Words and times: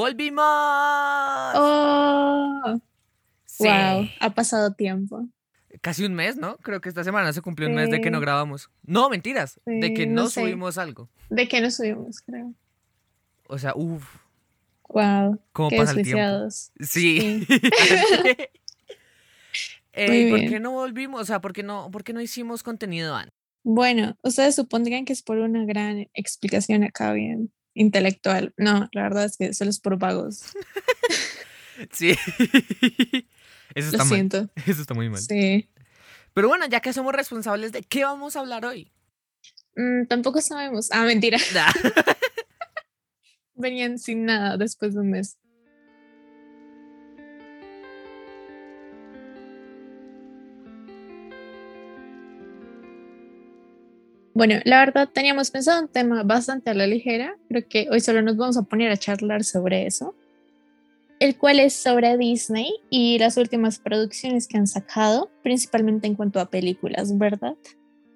¡Volvimos! 0.00 0.42
¡Oh! 1.56 2.80
Sí. 3.44 3.64
Wow, 3.64 4.08
ha 4.18 4.30
pasado 4.34 4.72
tiempo. 4.72 5.28
Casi 5.82 6.06
un 6.06 6.14
mes, 6.14 6.38
¿no? 6.38 6.56
Creo 6.56 6.80
que 6.80 6.88
esta 6.88 7.04
semana 7.04 7.34
se 7.34 7.42
cumplió 7.42 7.68
un 7.68 7.74
mes 7.74 7.90
de 7.90 8.00
que 8.00 8.10
no 8.10 8.18
grabamos. 8.18 8.70
No, 8.82 9.10
mentiras. 9.10 9.60
de 9.66 9.92
que 9.92 10.06
no 10.06 10.22
no, 10.22 10.28
sé. 10.30 10.40
subimos 10.40 10.78
algo. 10.78 11.10
¿De 11.28 11.46
qué 11.48 11.60
nos 11.60 11.76
subimos, 11.76 12.22
creo? 12.22 12.54
O 13.46 13.58
sea, 13.58 13.74
uff, 13.76 14.06
Wow, 14.88 15.38
¿cómo 15.52 15.68
qué 15.68 15.76
pasa 15.76 15.92
el 15.92 16.02
tiempo? 16.02 16.48
Sí. 16.80 17.46
Eh, 19.92 20.06
Muy 20.06 20.30
¿Por 20.30 20.38
bien. 20.38 20.52
qué 20.52 20.60
no 20.60 20.70
volvimos? 20.70 21.20
O 21.20 21.24
sea, 21.24 21.40
¿por 21.40 21.52
qué 21.52 21.64
no, 21.64 21.90
por 21.90 22.04
qué 22.04 22.12
no 22.12 22.20
hicimos 22.20 22.62
contenido 22.62 23.16
antes? 23.16 23.34
Bueno, 23.64 24.16
ustedes 24.22 24.54
supondrían 24.54 25.04
que 25.04 25.12
es 25.12 25.20
por 25.20 25.38
una 25.38 25.64
gran 25.64 26.08
explicación 26.14 26.84
acá 26.84 27.12
bien 27.12 27.50
intelectual. 27.74 28.52
No, 28.56 28.88
la 28.92 29.02
verdad 29.02 29.24
es 29.24 29.36
que 29.36 29.52
solo 29.54 29.70
es 29.70 29.80
por 29.80 29.98
vagos. 29.98 30.42
Sí. 31.92 32.10
Eso 32.10 32.22
Lo 33.74 33.80
está 33.92 33.98
mal. 34.04 34.08
siento. 34.08 34.50
Eso 34.66 34.82
está 34.82 34.92
muy 34.92 35.08
mal. 35.08 35.18
Sí. 35.18 35.70
Pero 36.34 36.48
bueno, 36.48 36.66
ya 36.66 36.80
que 36.80 36.92
somos 36.92 37.14
responsables 37.14 37.72
de 37.72 37.82
qué 37.82 38.04
vamos 38.04 38.36
a 38.36 38.40
hablar 38.40 38.66
hoy. 38.66 38.92
Mm, 39.76 40.04
tampoco 40.06 40.42
sabemos. 40.42 40.90
Ah, 40.92 41.04
mentira. 41.04 41.38
Nah. 41.54 41.72
Venían 43.54 43.98
sin 43.98 44.26
nada 44.26 44.56
después 44.58 44.92
de 44.92 45.00
un 45.00 45.10
mes. 45.10 45.38
Bueno, 54.40 54.54
la 54.64 54.78
verdad 54.78 55.06
teníamos 55.06 55.50
pensado 55.50 55.82
un 55.82 55.88
tema 55.88 56.22
bastante 56.22 56.70
a 56.70 56.74
la 56.74 56.86
ligera. 56.86 57.36
Creo 57.50 57.62
que 57.68 57.88
hoy 57.90 58.00
solo 58.00 58.22
nos 58.22 58.38
vamos 58.38 58.56
a 58.56 58.62
poner 58.62 58.90
a 58.90 58.96
charlar 58.96 59.44
sobre 59.44 59.86
eso. 59.86 60.14
El 61.18 61.36
cual 61.36 61.60
es 61.60 61.74
sobre 61.74 62.16
Disney 62.16 62.72
y 62.88 63.18
las 63.18 63.36
últimas 63.36 63.78
producciones 63.78 64.48
que 64.48 64.56
han 64.56 64.66
sacado, 64.66 65.30
principalmente 65.42 66.06
en 66.06 66.14
cuanto 66.14 66.40
a 66.40 66.46
películas, 66.48 67.18
¿verdad? 67.18 67.52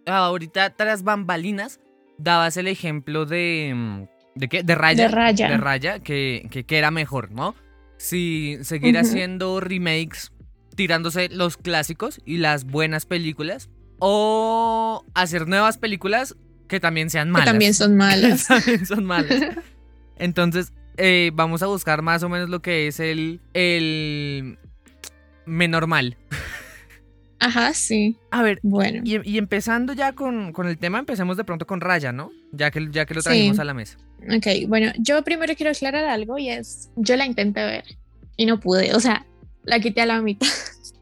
Ahorita, 0.06 0.70
tras 0.70 1.02
bambalinas, 1.02 1.78
dabas 2.16 2.56
el 2.56 2.68
ejemplo 2.68 3.26
de. 3.26 3.74
mm, 3.76 4.04
¿De 4.34 4.48
qué? 4.48 4.62
De 4.62 4.74
Raya. 4.76 5.02
De 5.02 5.08
Raya. 5.14 5.50
De 5.50 5.56
Raya, 5.58 5.98
que, 5.98 6.48
que, 6.50 6.64
que 6.64 6.78
era 6.78 6.90
mejor, 6.90 7.32
¿no? 7.32 7.54
Si 7.98 8.56
seguir 8.62 8.96
haciendo 8.96 9.60
remakes, 9.60 10.32
tirándose 10.74 11.28
los 11.28 11.58
clásicos 11.58 12.22
y 12.24 12.38
las 12.38 12.64
buenas 12.64 13.04
películas. 13.04 13.68
O 13.98 15.04
hacer 15.14 15.46
nuevas 15.48 15.78
películas 15.78 16.36
que 16.68 16.80
también 16.80 17.10
sean 17.10 17.28
Que 17.28 17.32
malas. 17.32 17.46
también 17.46 17.74
son 17.74 17.96
malas. 17.96 18.46
también 18.46 18.86
son 18.86 19.04
malas. 19.04 19.40
Entonces, 20.18 20.72
eh, 20.96 21.30
vamos 21.34 21.62
a 21.62 21.66
buscar 21.66 22.02
más 22.02 22.22
o 22.22 22.28
menos 22.28 22.48
lo 22.48 22.60
que 22.62 22.86
es 22.88 23.00
el. 23.00 23.40
el. 23.52 24.58
menor 25.46 25.86
mal. 25.86 26.16
Ajá, 27.40 27.74
sí. 27.74 28.16
A 28.30 28.42
ver, 28.42 28.58
Bueno. 28.62 29.02
y, 29.04 29.20
y 29.28 29.36
empezando 29.38 29.92
ya 29.92 30.12
con, 30.14 30.52
con 30.54 30.66
el 30.66 30.78
tema, 30.78 30.98
empecemos 30.98 31.36
de 31.36 31.44
pronto 31.44 31.66
con 31.66 31.80
Raya, 31.82 32.10
¿no? 32.10 32.30
Ya 32.52 32.70
que, 32.70 32.88
ya 32.90 33.04
que 33.04 33.12
lo 33.14 33.20
trajimos 33.22 33.56
Sí. 33.56 33.60
a 33.60 33.64
la 33.64 33.74
mesa. 33.74 33.98
Ok, 34.34 34.46
bueno, 34.66 34.92
yo 34.98 35.22
primero 35.24 35.54
quiero 35.54 35.70
aclarar 35.72 36.06
algo 36.06 36.38
y 36.38 36.48
es, 36.48 36.90
yo 36.96 37.16
la 37.16 37.26
intenté 37.26 37.60
ver 37.66 37.84
y 38.38 38.46
no 38.46 38.60
pude, 38.60 38.94
o 38.94 39.00
sea, 39.00 39.26
la 39.64 39.78
quité 39.80 40.00
a 40.00 40.06
la 40.06 40.22
mitad. 40.22 40.46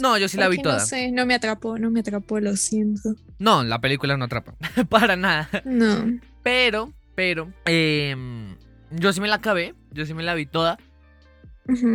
No, 0.00 0.18
yo 0.18 0.28
sí 0.28 0.36
la 0.36 0.48
vi 0.48 0.58
toda. 0.58 0.78
No 0.78 0.84
sé, 0.86 1.10
no 1.12 1.24
me 1.26 1.34
atrapó, 1.34 1.78
no 1.78 1.90
me 1.90 2.00
atrapó, 2.00 2.40
lo 2.40 2.56
siento. 2.56 3.14
No, 3.38 3.62
la 3.62 3.80
película 3.80 4.16
no 4.16 4.24
atrapa. 4.24 4.54
Para 4.88 5.16
nada. 5.16 5.48
No. 5.64 6.18
Pero, 6.42 6.92
pero, 7.14 7.52
em, 7.64 8.56
yo 8.90 9.12
sí 9.12 9.20
me 9.20 9.28
la 9.28 9.36
acabé. 9.36 9.74
Yo 9.92 10.04
sí 10.06 10.14
me 10.14 10.22
la 10.22 10.34
vi 10.34 10.46
toda. 10.46 10.78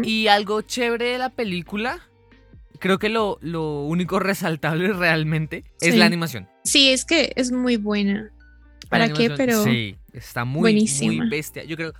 Y 0.03 0.27
algo 0.27 0.61
chévere 0.61 1.09
de 1.11 1.17
la 1.19 1.29
película, 1.29 1.99
creo 2.79 2.97
que 2.97 3.09
lo, 3.09 3.37
lo 3.41 3.83
único 3.83 4.19
resaltable 4.19 4.93
realmente 4.93 5.63
es 5.81 5.95
la 5.95 6.05
animación. 6.05 6.47
Sí, 6.63 6.89
es 6.89 7.05
que 7.05 7.33
es 7.35 7.51
muy 7.51 7.77
buena. 7.77 8.31
¿Para 8.89 9.09
qué? 9.13 9.29
Pero 9.29 9.63
Sí, 9.63 9.97
está 10.13 10.45
muy, 10.45 10.61
buenísima. 10.61 11.13
muy 11.23 11.29
bestia. 11.29 11.63
Yo 11.65 11.75
creo, 11.75 11.93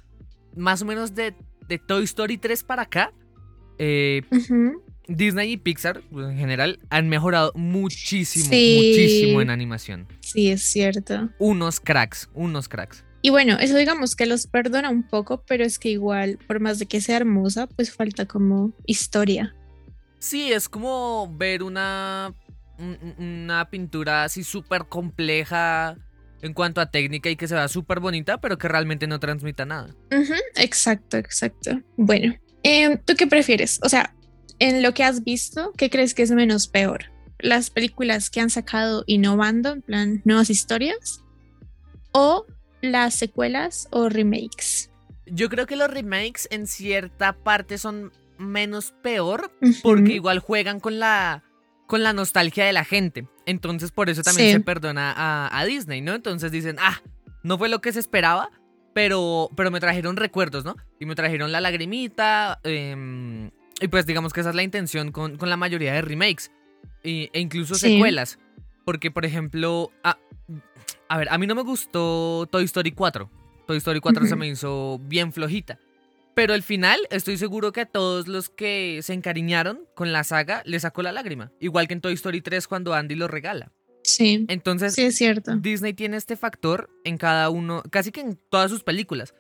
más 0.56 0.82
o 0.82 0.86
menos 0.86 1.14
de, 1.14 1.36
de 1.68 1.78
Toy 1.78 2.04
Story 2.06 2.38
3 2.40 2.64
para 2.64 2.84
acá, 2.84 3.14
eh. 3.78 4.24
Disney 5.10 5.52
y 5.54 5.58
Pixar, 5.58 6.02
pues, 6.12 6.28
en 6.30 6.38
general, 6.38 6.80
han 6.90 7.10
mejorado 7.10 7.52
muchísimo, 7.56 8.46
Sí. 8.50 8.74
muchísimo 8.78 9.42
en 9.42 9.50
animación. 9.50 10.08
sí, 10.22 10.50
es 10.52 10.62
cierto. 10.62 11.30
Unos 11.40 11.80
cracks, 11.80 12.30
unos 12.34 12.70
cracks. 12.70 13.04
Y 13.22 13.32
bueno, 13.32 13.58
eso 13.60 13.76
digamos 13.76 14.16
que 14.16 14.26
los 14.28 14.48
perdona 14.48 14.90
un 14.90 15.04
poco, 15.04 15.44
pero 15.48 15.66
es 15.66 15.80
que 15.80 15.90
igual, 15.90 16.38
por 16.48 16.60
más 16.62 16.80
de 16.80 16.86
que 16.86 17.02
sea 17.02 17.18
hermosa, 17.18 17.68
pues 17.68 17.92
falta 17.94 18.26
como 18.26 18.72
historia. 18.86 19.56
Sí, 20.20 20.54
es 20.54 20.70
como 20.70 21.34
ver 21.38 21.64
una, 21.64 22.34
un- 22.78 23.16
una 23.18 23.70
pintura 23.70 24.24
así 24.24 24.44
súper 24.44 24.86
compleja 24.88 25.98
en 26.42 26.54
cuanto 26.54 26.80
a 26.80 26.90
técnica 26.92 27.30
y 27.30 27.36
que 27.36 27.48
se 27.48 27.56
vea 27.56 27.68
súper 27.68 28.00
bonita, 28.00 28.38
pero 28.40 28.58
que 28.58 28.68
realmente 28.70 29.08
no 29.08 29.20
transmita 29.20 29.66
nada. 29.66 29.90
Ujú, 30.12 30.34
Exacto, 30.56 31.18
exacto. 31.18 31.82
Bueno, 31.98 32.36
em, 32.64 32.98
¿tú 33.04 33.16
qué 33.18 33.28
prefieres? 33.28 33.80
O 33.84 33.90
sea, 33.90 34.14
en 34.60 34.84
lo 34.84 34.94
que 34.94 35.04
has 35.04 35.24
visto, 35.24 35.72
¿qué 35.78 35.90
crees 35.90 36.14
que 36.14 36.24
es 36.24 36.32
menos 36.32 36.68
peor? 36.68 37.06
¿Las 37.40 37.70
películas 37.70 38.30
que 38.30 38.42
han 38.42 38.50
sacado 38.50 39.04
innovando, 39.08 39.72
en 39.72 39.82
plan 39.82 40.22
nuevas 40.26 40.50
historias? 40.50 41.24
¿O 42.12 42.46
las 42.82 43.16
secuelas 43.16 43.88
o 43.92 44.10
remakes? 44.10 44.92
Yo 45.26 45.50
creo 45.50 45.66
que 45.68 45.76
los 45.76 45.90
remakes 45.90 46.48
en 46.52 46.68
cierta 46.68 47.34
parte 47.34 47.78
son 47.78 48.12
menos 48.38 48.94
peor 49.04 49.52
porque 49.84 50.14
igual 50.14 50.40
juegan 50.40 50.80
con 50.80 50.98
la, 51.00 51.44
con 51.88 52.04
la 52.04 52.14
nostalgia 52.14 52.66
de 52.66 52.74
la 52.74 52.84
gente. 52.84 53.28
Entonces 53.46 53.92
por 53.92 54.10
eso 54.10 54.22
también 54.24 54.48
Sí. 54.48 54.54
se 54.54 54.60
perdona 54.62 55.14
a, 55.16 55.60
a 55.60 55.66
Disney, 55.66 56.02
¿no? 56.02 56.14
Entonces 56.16 56.52
dicen, 56.52 56.78
ah, 56.80 57.02
no 57.44 57.58
fue 57.58 57.70
lo 57.70 57.80
que 57.80 57.94
se 57.94 58.00
esperaba, 58.00 58.50
pero, 58.94 59.50
pero 59.56 59.72
me 59.72 59.80
trajeron 59.80 60.18
recuerdos, 60.18 60.66
¿no? 60.66 60.76
Y 61.00 61.06
me 61.06 61.16
trajeron 61.16 61.52
la 61.52 61.62
lagrimita. 61.62 62.60
em, 62.64 63.52
y 63.82 63.88
pues 63.88 64.06
digamos 64.06 64.34
que 64.34 64.42
esa 64.42 64.50
es 64.50 64.56
la 64.56 64.64
intención 64.64 65.12
con, 65.12 65.38
con 65.38 65.50
la 65.50 65.58
mayoría 65.58 65.94
de 65.94 66.02
remakes. 66.02 66.52
y- 67.04 67.30
e 67.34 67.40
incluso 67.40 67.76
Sí. 67.76 67.94
secuelas. 67.94 68.40
Porque, 68.86 69.10
por 69.12 69.24
ejemplo, 69.26 69.92
a, 70.04 70.18
a 71.08 71.18
ver, 71.18 71.30
a 71.32 71.38
mí 71.38 71.48
no 71.48 71.56
me 71.56 71.62
gustó 71.62 72.48
Toy 72.52 72.66
Story 72.66 72.92
4. 72.92 73.30
Toy 73.68 73.78
Story 73.78 74.00
4 74.02 74.26
se 74.26 74.36
me 74.36 74.48
hizo 74.48 75.00
bien 75.04 75.32
flojita. 75.32 75.80
Pero 76.36 76.54
al 76.54 76.64
final 76.64 77.00
estoy 77.10 77.38
seguro 77.38 77.72
que 77.72 77.82
a 77.82 77.86
todos 77.86 78.28
los 78.28 78.50
que 78.50 79.00
se 79.04 79.14
encariñaron 79.14 79.82
con 79.96 80.12
la 80.12 80.24
saga 80.24 80.62
les 80.66 80.82
sacó 80.82 81.02
la 81.04 81.12
lágrima. 81.12 81.52
Igual 81.60 81.88
que 81.88 81.94
en 81.94 82.02
Toy 82.02 82.14
Story 82.14 82.42
3 82.42 82.68
cuando 82.68 82.94
Andy 82.94 83.16
lo 83.16 83.28
regala. 83.28 83.72
Sí, 84.04 84.46
Entonces, 84.50 84.94
sí 84.96 85.04
es 85.04 85.16
cierto. 85.16 85.56
Disney 85.58 85.94
tiene 85.94 86.18
este 86.18 86.36
factor 86.36 86.90
en 87.04 87.18
cada 87.18 87.50
uno, 87.50 87.84
casi 87.92 88.12
que 88.12 88.22
en 88.22 88.40
todas 88.50 88.72
sus 88.72 88.84
películas. 88.84 89.36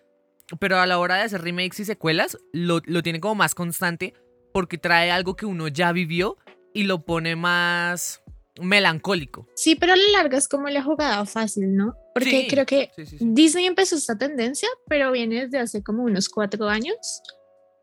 Pero 0.60 0.80
a 0.80 0.86
la 0.88 0.98
hora 1.00 1.16
de 1.16 1.22
hacer 1.24 1.42
remakes 1.42 1.80
y 1.80 1.86
secuelas, 1.86 2.38
lo, 2.54 2.82
lo 2.86 3.02
tiene 3.04 3.20
como 3.20 3.36
más 3.36 3.56
constante 3.56 4.14
porque 4.54 4.78
trae 4.78 5.12
algo 5.12 5.36
que 5.36 5.46
uno 5.46 5.68
ya 5.68 5.92
vivió 5.92 6.38
y 6.74 6.84
lo 6.84 7.04
pone 7.06 7.36
más 7.36 8.22
melancólico. 8.62 9.48
Sí, 9.56 9.76
pero 9.76 9.94
a 9.94 9.96
la 9.96 10.10
larga 10.12 10.38
es 10.38 10.48
como 10.48 10.70
la 10.70 10.84
jugada 10.84 11.26
fácil, 11.26 11.76
¿no? 11.76 11.96
Porque 12.14 12.42
Sí, 12.42 12.48
creo 12.50 12.66
que 12.66 12.92
Sí, 12.96 13.06
sí, 13.06 13.18
sí. 13.18 13.26
Disney 13.30 13.66
empezó 13.66 13.96
esta 13.96 14.18
tendencia, 14.18 14.68
pero 14.88 15.12
viene 15.12 15.46
desde 15.46 15.60
hace 15.60 15.84
como 15.84 16.04
unos 16.04 16.30
cuatro 16.30 16.68
años, 16.68 17.22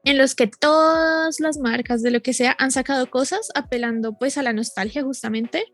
en 0.04 0.19
los 0.19 0.34
que 0.34 0.47
todas 0.47 1.41
las 1.41 1.59
marcas 1.59 2.03
de 2.03 2.10
lo 2.10 2.22
que 2.22 2.32
sea 2.32 2.54
han 2.59 2.71
sacado 2.71 3.10
cosas 3.10 3.48
apelando 3.54 4.16
pues 4.19 4.38
a 4.38 4.43
la 4.43 4.53
nostalgia 4.53 5.03
justamente 5.03 5.65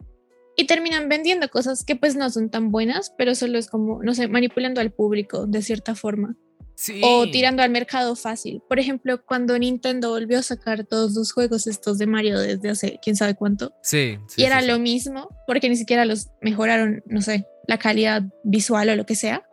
y 0.56 0.66
terminan 0.66 1.08
vendiendo 1.08 1.48
cosas 1.48 1.84
que 1.84 1.96
pues 1.96 2.16
no 2.16 2.30
son 2.30 2.50
tan 2.50 2.70
buenas, 2.70 3.12
pero 3.18 3.34
solo 3.34 3.58
es 3.58 3.68
como, 3.68 4.02
no 4.02 4.14
sé, 4.14 4.28
manipulando 4.28 4.80
al 4.80 4.92
público 4.92 5.46
de 5.46 5.62
cierta 5.62 5.94
forma 5.94 6.36
Sí. 6.82 7.00
o 7.04 7.30
tirando 7.30 7.62
al 7.62 7.70
mercado 7.70 8.16
fácil. 8.16 8.60
Por 8.68 8.80
ejemplo, 8.80 9.24
cuando 9.24 9.56
Nintendo 9.56 10.10
volvió 10.10 10.40
a 10.40 10.42
sacar 10.42 10.84
todos 10.84 11.14
los 11.14 11.32
juegos 11.32 11.66
estos 11.68 11.98
de 11.98 12.06
Mario 12.08 12.40
desde 12.40 12.70
hace 12.70 12.98
quién 13.02 13.14
sabe 13.14 13.34
cuánto, 13.36 13.72
Sí, 13.82 14.18
sí, 14.26 14.40
y 14.42 14.44
era 14.44 14.58
sí, 14.58 14.64
sí. 14.66 14.70
lo 14.72 14.78
mismo, 14.80 15.28
porque 15.46 15.68
ni 15.68 15.76
siquiera 15.76 16.04
los 16.04 16.28
mejoraron, 16.40 17.02
no 17.06 17.22
sé, 17.22 17.46
la 17.68 17.78
calidad 17.78 18.22
visual 18.42 18.88
o 18.88 18.96
lo 18.96 19.06
que 19.06 19.14
sea, 19.14 19.44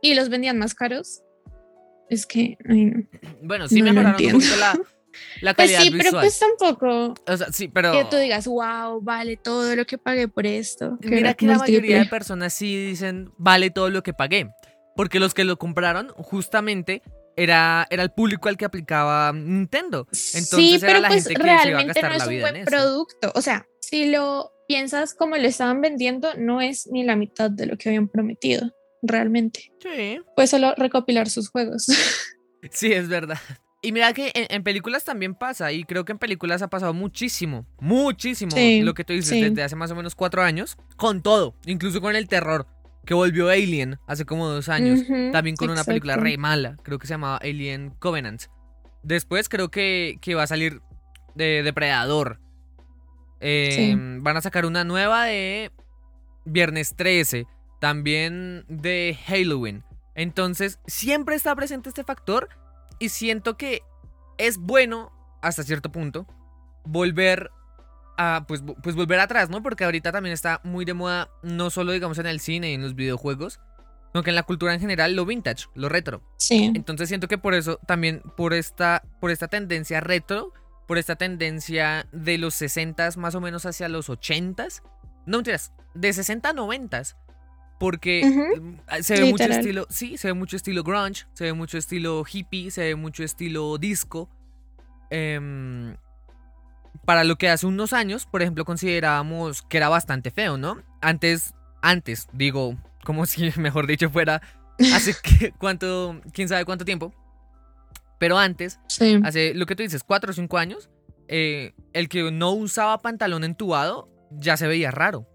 y 0.00 0.14
los 0.14 0.28
vendían 0.28 0.58
más 0.58 0.74
caros. 0.76 1.22
Es 2.08 2.24
que, 2.24 2.56
ay, 2.68 2.84
no. 2.84 3.02
Bueno, 3.42 3.66
sí 3.68 3.82
no 3.82 3.92
mejoraron 3.92 4.24
un 4.24 4.32
poquito 4.40 4.56
la, 4.56 4.78
la 5.42 5.54
Pues 5.54 5.72
calidad 5.72 5.80
sí, 5.82 5.90
pero 5.90 6.04
visual. 6.04 6.22
pues 6.22 6.38
tampoco 6.38 7.14
O 7.26 7.36
sea, 7.36 7.52
sí, 7.52 7.66
pero... 7.68 7.90
que 7.92 8.04
tú 8.04 8.16
digas, 8.16 8.46
wow, 8.46 9.00
vale 9.02 9.36
todo 9.36 9.74
lo 9.74 9.84
que 9.86 9.98
pagué 9.98 10.28
por 10.28 10.46
esto. 10.46 10.98
Mira 11.02 11.34
que 11.34 11.46
la 11.46 11.54
multiple". 11.54 11.80
mayoría 11.80 11.98
de 11.98 12.06
personas 12.08 12.52
sí 12.54 12.76
dicen 12.86 13.32
vale 13.38 13.70
todo 13.70 13.90
lo 13.90 14.02
que 14.04 14.12
pagué. 14.14 14.48
Porque 14.98 15.20
los 15.20 15.32
que 15.32 15.44
lo 15.44 15.56
compraron 15.60 16.08
justamente 16.16 17.02
era, 17.36 17.86
era 17.88 18.02
el 18.02 18.10
público 18.10 18.48
al 18.48 18.56
que 18.56 18.64
aplicaba 18.64 19.32
Nintendo. 19.32 20.08
Entonces 20.10 20.48
sí, 20.48 20.74
era 20.74 20.86
pero 20.88 20.98
la 20.98 21.06
pues 21.06 21.22
gente 21.22 21.40
que 21.40 21.40
se 21.40 21.46
iba 21.46 21.60
a 21.60 21.64
realmente 21.64 22.00
gastar 22.00 22.10
no 22.10 22.16
es 22.16 22.22
un 22.24 22.28
vida 22.30 22.50
buen 22.50 22.64
producto. 22.64 23.32
O 23.36 23.40
sea, 23.40 23.64
si 23.80 24.10
lo 24.10 24.50
piensas 24.66 25.14
como 25.14 25.36
lo 25.36 25.46
estaban 25.46 25.80
vendiendo, 25.80 26.34
no 26.36 26.60
es 26.60 26.88
ni 26.90 27.04
la 27.04 27.14
mitad 27.14 27.48
de 27.48 27.66
lo 27.66 27.78
que 27.78 27.90
habían 27.90 28.08
prometido, 28.08 28.72
realmente. 29.00 29.70
Sí. 29.80 30.18
Pues 30.34 30.50
solo 30.50 30.74
recopilar 30.76 31.30
sus 31.30 31.48
juegos. 31.48 31.86
Sí, 32.72 32.92
es 32.92 33.08
verdad. 33.08 33.38
Y 33.82 33.92
mira 33.92 34.12
que 34.12 34.32
en, 34.34 34.46
en 34.50 34.64
películas 34.64 35.04
también 35.04 35.36
pasa, 35.36 35.70
y 35.70 35.84
creo 35.84 36.04
que 36.04 36.10
en 36.10 36.18
películas 36.18 36.60
ha 36.60 36.68
pasado 36.68 36.92
muchísimo, 36.92 37.68
muchísimo, 37.78 38.50
Sí, 38.50 38.82
lo 38.82 38.94
que 38.94 39.04
tú 39.04 39.12
dices, 39.12 39.30
sí. 39.30 39.40
desde 39.40 39.62
hace 39.62 39.76
más 39.76 39.92
o 39.92 39.94
menos 39.94 40.16
cuatro 40.16 40.42
años, 40.42 40.76
con 40.96 41.22
todo, 41.22 41.54
incluso 41.66 42.00
con 42.00 42.16
el 42.16 42.26
terror, 42.26 42.66
que 43.08 43.14
volvió 43.14 43.48
Alien 43.48 43.98
hace 44.06 44.26
como 44.26 44.46
dos 44.48 44.68
años, 44.68 45.00
también 45.32 45.56
con 45.56 45.70
una 45.70 45.82
película 45.82 46.16
re 46.16 46.36
mala, 46.36 46.76
creo 46.82 46.98
que 46.98 47.06
se 47.06 47.14
llamaba 47.14 47.38
Alien 47.38 47.88
Covenant. 47.98 48.42
Después 49.02 49.48
creo 49.48 49.70
que, 49.70 50.18
que 50.20 50.34
va 50.34 50.42
a 50.42 50.46
salir 50.46 50.82
de 51.34 51.62
Depredador. 51.62 52.38
Eh, 53.40 53.70
Sí. 53.74 53.96
Van 54.20 54.36
a 54.36 54.42
sacar 54.42 54.66
una 54.66 54.84
nueva 54.84 55.24
de 55.24 55.72
Viernes 56.44 56.96
13, 56.96 57.46
también 57.80 58.66
de 58.68 59.18
Halloween. 59.26 59.84
Entonces, 60.14 60.78
siempre 60.86 61.34
está 61.34 61.56
presente 61.56 61.88
este 61.88 62.04
factor 62.04 62.50
y 62.98 63.08
siento 63.08 63.56
que 63.56 63.80
es 64.36 64.58
bueno, 64.58 65.12
hasta 65.40 65.62
cierto 65.62 65.90
punto, 65.90 66.26
volver 66.84 67.50
a, 68.18 68.44
pues, 68.46 68.62
pues 68.82 68.96
volver 68.96 69.20
atrás, 69.20 69.48
¿no? 69.48 69.62
Porque 69.62 69.84
ahorita 69.84 70.12
también 70.12 70.34
está 70.34 70.60
muy 70.64 70.84
de 70.84 70.92
moda, 70.92 71.30
no 71.42 71.70
solo 71.70 71.92
digamos 71.92 72.18
en 72.18 72.26
el 72.26 72.40
cine 72.40 72.70
y 72.72 72.74
en 72.74 72.82
los 72.82 72.94
videojuegos, 72.94 73.60
sino 74.12 74.22
que 74.22 74.30
en 74.30 74.36
la 74.36 74.42
cultura 74.42 74.74
en 74.74 74.80
general, 74.80 75.14
lo 75.14 75.24
vintage, 75.24 75.66
lo 75.74 75.88
retro. 75.88 76.22
Sí. 76.36 76.72
Entonces 76.74 77.08
siento 77.08 77.28
que 77.28 77.38
por 77.38 77.54
eso 77.54 77.78
también, 77.86 78.20
por 78.36 78.52
esta, 78.52 79.02
por 79.20 79.30
esta 79.30 79.48
tendencia 79.48 80.00
retro, 80.00 80.52
por 80.86 80.98
esta 80.98 81.16
tendencia 81.16 82.06
de 82.12 82.38
los 82.38 82.54
60s 82.60 83.16
más 83.16 83.34
o 83.34 83.40
menos 83.40 83.64
hacia 83.66 83.88
los 83.88 84.08
80s, 84.10 84.82
no 85.26 85.38
mentiras, 85.38 85.72
de 85.94 86.12
60 86.12 86.48
a 86.48 86.52
90s, 86.54 87.16
porque 87.78 88.24
Ujú, 88.26 88.76
eh, 88.88 89.02
se 89.02 89.14
ve 89.14 89.24
mucho 89.26 89.44
literal. 89.44 89.58
estilo, 89.60 89.86
sí, 89.90 90.16
se 90.16 90.28
ve 90.28 90.34
mucho 90.34 90.56
estilo 90.56 90.82
grunge, 90.82 91.26
se 91.34 91.44
ve 91.44 91.52
mucho 91.52 91.78
estilo 91.78 92.24
hippie, 92.30 92.70
se 92.70 92.82
ve 92.82 92.94
mucho 92.96 93.22
estilo 93.22 93.78
disco. 93.78 94.28
Em, 95.10 95.94
para 97.04 97.24
lo 97.24 97.36
que 97.36 97.48
hace 97.48 97.66
unos 97.66 97.92
años, 97.92 98.26
por 98.26 98.42
ejemplo, 98.42 98.64
considerábamos 98.64 99.62
que 99.62 99.76
era 99.76 99.88
bastante 99.88 100.30
feo, 100.30 100.56
¿no? 100.58 100.82
Antes, 101.00 101.54
antes, 101.82 102.28
digo, 102.32 102.76
como 103.04 103.26
si 103.26 103.50
mejor 103.58 103.86
dicho 103.86 104.10
fuera 104.10 104.42
hace 104.94 105.14
que, 105.22 105.52
cuánto, 105.52 106.20
quién 106.32 106.48
sabe 106.48 106.64
cuánto 106.64 106.84
tiempo. 106.84 107.12
Pero 108.18 108.38
antes, 108.38 108.80
Sí. 108.88 109.20
hace 109.24 109.54
lo 109.54 109.66
que 109.66 109.76
tú 109.76 109.82
dices, 109.82 110.02
cuatro 110.04 110.30
o 110.30 110.34
cinco 110.34 110.58
años, 110.58 110.90
eh, 111.28 111.72
el 111.92 112.08
que 112.08 112.30
no 112.32 112.52
usaba 112.52 112.98
pantalón 112.98 113.44
entubado 113.44 114.08
ya 114.30 114.56
se 114.56 114.66
veía 114.66 114.90
raro. 114.90 115.26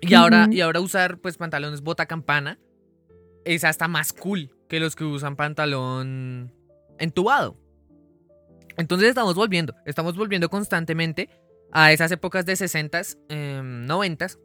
Y 0.00 0.14
ahora, 0.14 0.48
y 0.50 0.60
ahora 0.62 0.80
usar 0.80 1.18
pues 1.18 1.36
pantalones 1.36 1.82
bota 1.82 2.06
campana 2.06 2.58
es 3.44 3.64
hasta 3.64 3.86
más 3.88 4.12
cool 4.12 4.56
que 4.68 4.80
los 4.80 4.96
que 4.96 5.04
usan 5.04 5.36
pantalón 5.36 6.54
entubado. 6.98 7.56
Entonces 8.80 9.10
estamos 9.10 9.34
volviendo, 9.34 9.74
estamos 9.84 10.16
volviendo 10.16 10.48
constantemente 10.48 11.28
a 11.70 11.92
esas 11.92 12.10
épocas 12.12 12.46
de 12.46 12.54
60s, 12.54 13.18
eh, 13.28 13.60
90s, 13.62 14.38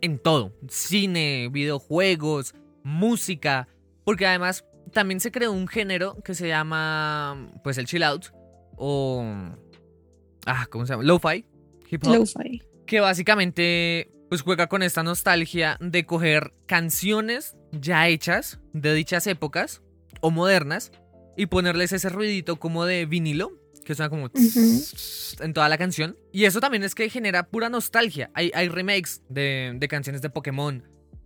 en 0.00 0.18
todo. 0.18 0.56
Cine, 0.68 1.48
videojuegos, 1.52 2.54
música, 2.82 3.68
porque 4.04 4.26
además 4.26 4.64
también 4.92 5.20
se 5.20 5.30
creó 5.30 5.52
un 5.52 5.68
género 5.68 6.16
que 6.24 6.34
se 6.34 6.48
llama, 6.48 7.52
pues 7.62 7.78
el 7.78 7.86
chill 7.86 8.02
out, 8.02 8.26
o... 8.76 9.24
Ah, 10.46 10.66
¿cómo 10.70 10.86
se 10.86 10.92
llama? 10.92 11.04
Lo-fi, 11.04 11.46
hip 11.90 12.06
hop 12.06 12.14
Lo-fi. 12.14 12.62
que 12.86 13.00
básicamente 13.00 14.10
pues 14.28 14.42
juega 14.42 14.66
con 14.66 14.82
esta 14.82 15.02
nostalgia 15.02 15.76
de 15.80 16.06
coger 16.06 16.54
canciones 16.66 17.56
ya 17.72 18.08
hechas 18.08 18.60
de 18.72 18.94
dichas 18.94 19.26
épocas 19.26 19.82
o 20.20 20.30
modernas 20.30 20.90
y 21.36 21.46
ponerles 21.46 21.92
ese 21.92 22.08
ruidito 22.08 22.56
como 22.56 22.84
de 22.84 23.06
vinilo 23.06 23.63
que 23.84 23.94
suena 23.94 24.08
como 24.08 24.30
en 25.40 25.52
toda 25.52 25.68
la 25.68 25.78
canción 25.78 26.16
y 26.32 26.44
eso 26.44 26.60
también 26.60 26.82
es 26.82 26.94
que 26.94 27.08
genera 27.08 27.48
pura 27.48 27.68
nostalgia 27.68 28.30
hay, 28.34 28.50
hay 28.54 28.68
remakes 28.68 29.22
de, 29.28 29.74
de 29.76 29.88
canciones 29.88 30.22
de 30.22 30.30
Pokémon 30.30 30.82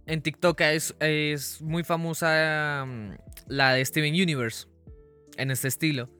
en 0.06 0.22
TikTok 0.22 0.60
es, 0.62 0.94
es 1.00 1.60
muy 1.62 1.84
famosa 1.84 2.84
mm, 2.86 3.10
la 3.46 3.74
de 3.74 3.84
Steven 3.84 4.12
Universe 4.12 4.66
en 5.36 5.50
este 5.50 5.68
estilo 5.68 6.10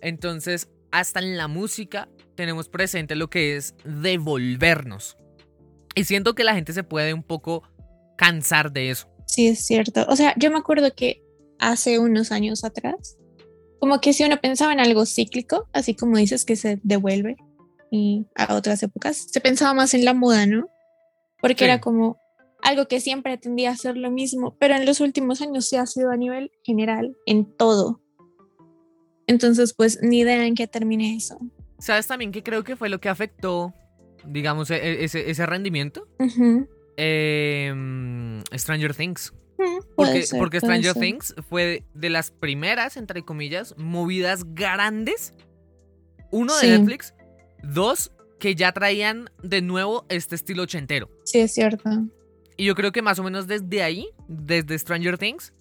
entonces 0.00 0.68
hasta 0.90 1.20
en 1.20 1.36
la 1.36 1.48
música 1.48 2.08
tenemos 2.34 2.68
presente 2.68 3.14
lo 3.16 3.28
que 3.28 3.56
es 3.56 3.74
devolvernos. 3.84 5.16
Y 5.94 6.04
siento 6.04 6.34
que 6.34 6.44
la 6.44 6.54
gente 6.54 6.72
se 6.72 6.84
puede 6.84 7.12
un 7.12 7.22
poco 7.22 7.62
cansar 8.16 8.72
de 8.72 8.90
eso. 8.90 9.08
Sí, 9.26 9.48
es 9.48 9.64
cierto. 9.64 10.06
O 10.08 10.16
sea, 10.16 10.34
yo 10.36 10.50
me 10.50 10.58
acuerdo 10.58 10.94
que 10.94 11.22
hace 11.58 11.98
unos 11.98 12.32
años 12.32 12.64
atrás, 12.64 13.18
como 13.80 14.00
que 14.00 14.12
si 14.12 14.24
uno 14.24 14.36
pensaba 14.40 14.72
en 14.72 14.80
algo 14.80 15.06
cíclico, 15.06 15.68
así 15.72 15.94
como 15.94 16.16
dices 16.18 16.44
que 16.44 16.54
se 16.56 16.78
devuelve 16.82 17.36
y 17.90 18.26
a 18.36 18.54
otras 18.54 18.82
épocas, 18.82 19.16
se 19.30 19.40
pensaba 19.40 19.74
más 19.74 19.94
en 19.94 20.04
la 20.04 20.14
moda, 20.14 20.46
¿no? 20.46 20.68
Porque 21.40 21.58
Sí. 21.60 21.64
era 21.64 21.80
como 21.80 22.18
algo 22.62 22.86
que 22.86 23.00
siempre 23.00 23.38
tendía 23.38 23.70
a 23.70 23.76
ser 23.76 23.96
lo 23.96 24.10
mismo, 24.10 24.54
pero 24.60 24.74
en 24.76 24.84
los 24.84 25.00
últimos 25.00 25.40
años 25.40 25.66
se 25.68 25.78
ha 25.78 25.86
sido 25.86 26.10
a 26.10 26.16
nivel 26.16 26.52
general, 26.62 27.16
en 27.26 27.46
todo. 27.56 28.00
Entonces, 29.26 29.72
pues 29.74 29.98
ni 30.02 30.20
idea 30.20 30.46
en 30.46 30.54
qué 30.54 30.66
termine 30.66 31.16
eso. 31.16 31.38
¿Sabes 31.78 32.06
también 32.06 32.32
que 32.32 32.42
creo 32.42 32.62
que 32.64 32.76
fue 32.76 32.88
lo 32.90 33.00
que 33.00 33.08
afectó, 33.08 33.72
digamos, 34.26 34.70
e- 34.70 34.76
e- 34.76 35.04
ese, 35.04 35.30
ese 35.30 35.46
rendimiento? 35.46 36.06
Eh, 36.96 37.72
mm, 37.74 38.40
Stranger 38.54 38.94
Things. 38.94 39.32
Porque, 39.96 40.22
ser, 40.22 40.38
porque 40.38 40.60
puede 40.60 40.74
Stranger 40.80 40.92
ser. 40.94 41.02
Things 41.02 41.34
fue 41.48 41.84
de 41.94 42.10
las 42.10 42.30
primeras, 42.30 42.96
entre 42.96 43.22
comillas, 43.24 43.74
movidas 43.76 44.44
grandes. 44.54 45.34
Uno 46.30 46.54
de 46.56 46.60
Sí. 46.60 46.68
Netflix. 46.68 47.14
Dos, 47.62 48.12
que 48.38 48.54
ya 48.54 48.72
traían 48.72 49.30
de 49.42 49.60
nuevo 49.62 50.06
este 50.08 50.34
estilo 50.34 50.62
ochentero. 50.62 51.10
Sí, 51.24 51.40
es 51.40 51.52
cierto. 51.52 51.90
Y 52.56 52.64
yo 52.64 52.74
creo 52.74 52.92
que 52.92 53.02
más 53.02 53.18
o 53.18 53.22
menos 53.22 53.46
desde 53.46 53.82
ahí, 53.82 54.08
desde 54.28 54.78
Stranger 54.78 55.18
Things, 55.18 55.52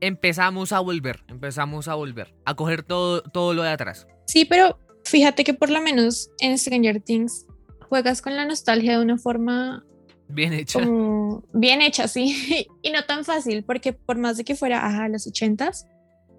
empezamos 0.00 0.72
a 0.72 0.80
volver, 0.80 1.24
empezamos 1.28 1.88
a 1.88 1.94
volver, 1.94 2.34
a 2.44 2.54
coger 2.54 2.82
todo, 2.82 3.22
todo 3.22 3.54
lo 3.54 3.62
de 3.62 3.70
atrás. 3.70 4.06
Sí, 4.26 4.44
pero 4.44 4.78
fíjate 5.04 5.44
que 5.44 5.54
por 5.54 5.70
lo 5.70 5.80
menos 5.82 6.30
en 6.40 6.56
Stranger 6.58 7.00
Things 7.00 7.46
juegas 7.88 8.22
con 8.22 8.36
la 8.36 8.44
nostalgia 8.44 8.96
de 8.98 9.04
una 9.04 9.18
forma 9.18 9.84
Bien 10.32 10.52
hecha. 10.52 10.80
como 10.80 11.20
bien 11.52 11.82
hecha, 11.82 12.08
sí, 12.08 12.66
y 12.82 12.90
no 12.90 13.04
tan 13.04 13.24
fácil, 13.24 13.64
porque 13.64 13.92
por 13.92 14.18
más 14.18 14.36
de 14.36 14.44
que 14.44 14.56
fuera 14.56 14.86
ajá, 14.86 15.08
los 15.08 15.26
ochentas, 15.26 15.86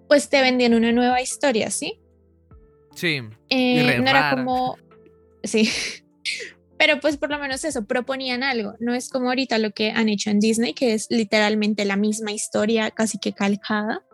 pues 0.08 0.28
te 0.28 0.40
vendían 0.40 0.74
una 0.74 0.92
nueva 0.92 1.20
historia, 1.20 1.70
¿sí? 1.70 1.98
Sí, 2.94 3.20
Eh, 3.48 3.98
no 3.98 4.10
era 4.10 4.34
como, 4.36 4.76
sí, 5.42 5.68
pero 6.78 7.00
pues 7.00 7.16
por 7.16 7.30
lo 7.30 7.38
menos 7.38 7.64
eso, 7.64 7.86
proponían 7.86 8.42
algo, 8.42 8.74
no 8.80 8.94
es 8.94 9.08
como 9.08 9.28
ahorita 9.28 9.58
lo 9.58 9.70
que 9.70 9.90
han 9.90 10.08
hecho 10.08 10.30
en 10.30 10.40
Disney, 10.40 10.74
que 10.74 10.94
es 10.94 11.06
literalmente 11.10 11.84
la 11.84 11.96
misma 11.96 12.32
historia, 12.32 12.90
casi 12.90 13.18
que 13.18 13.32
calcada. 13.32 14.04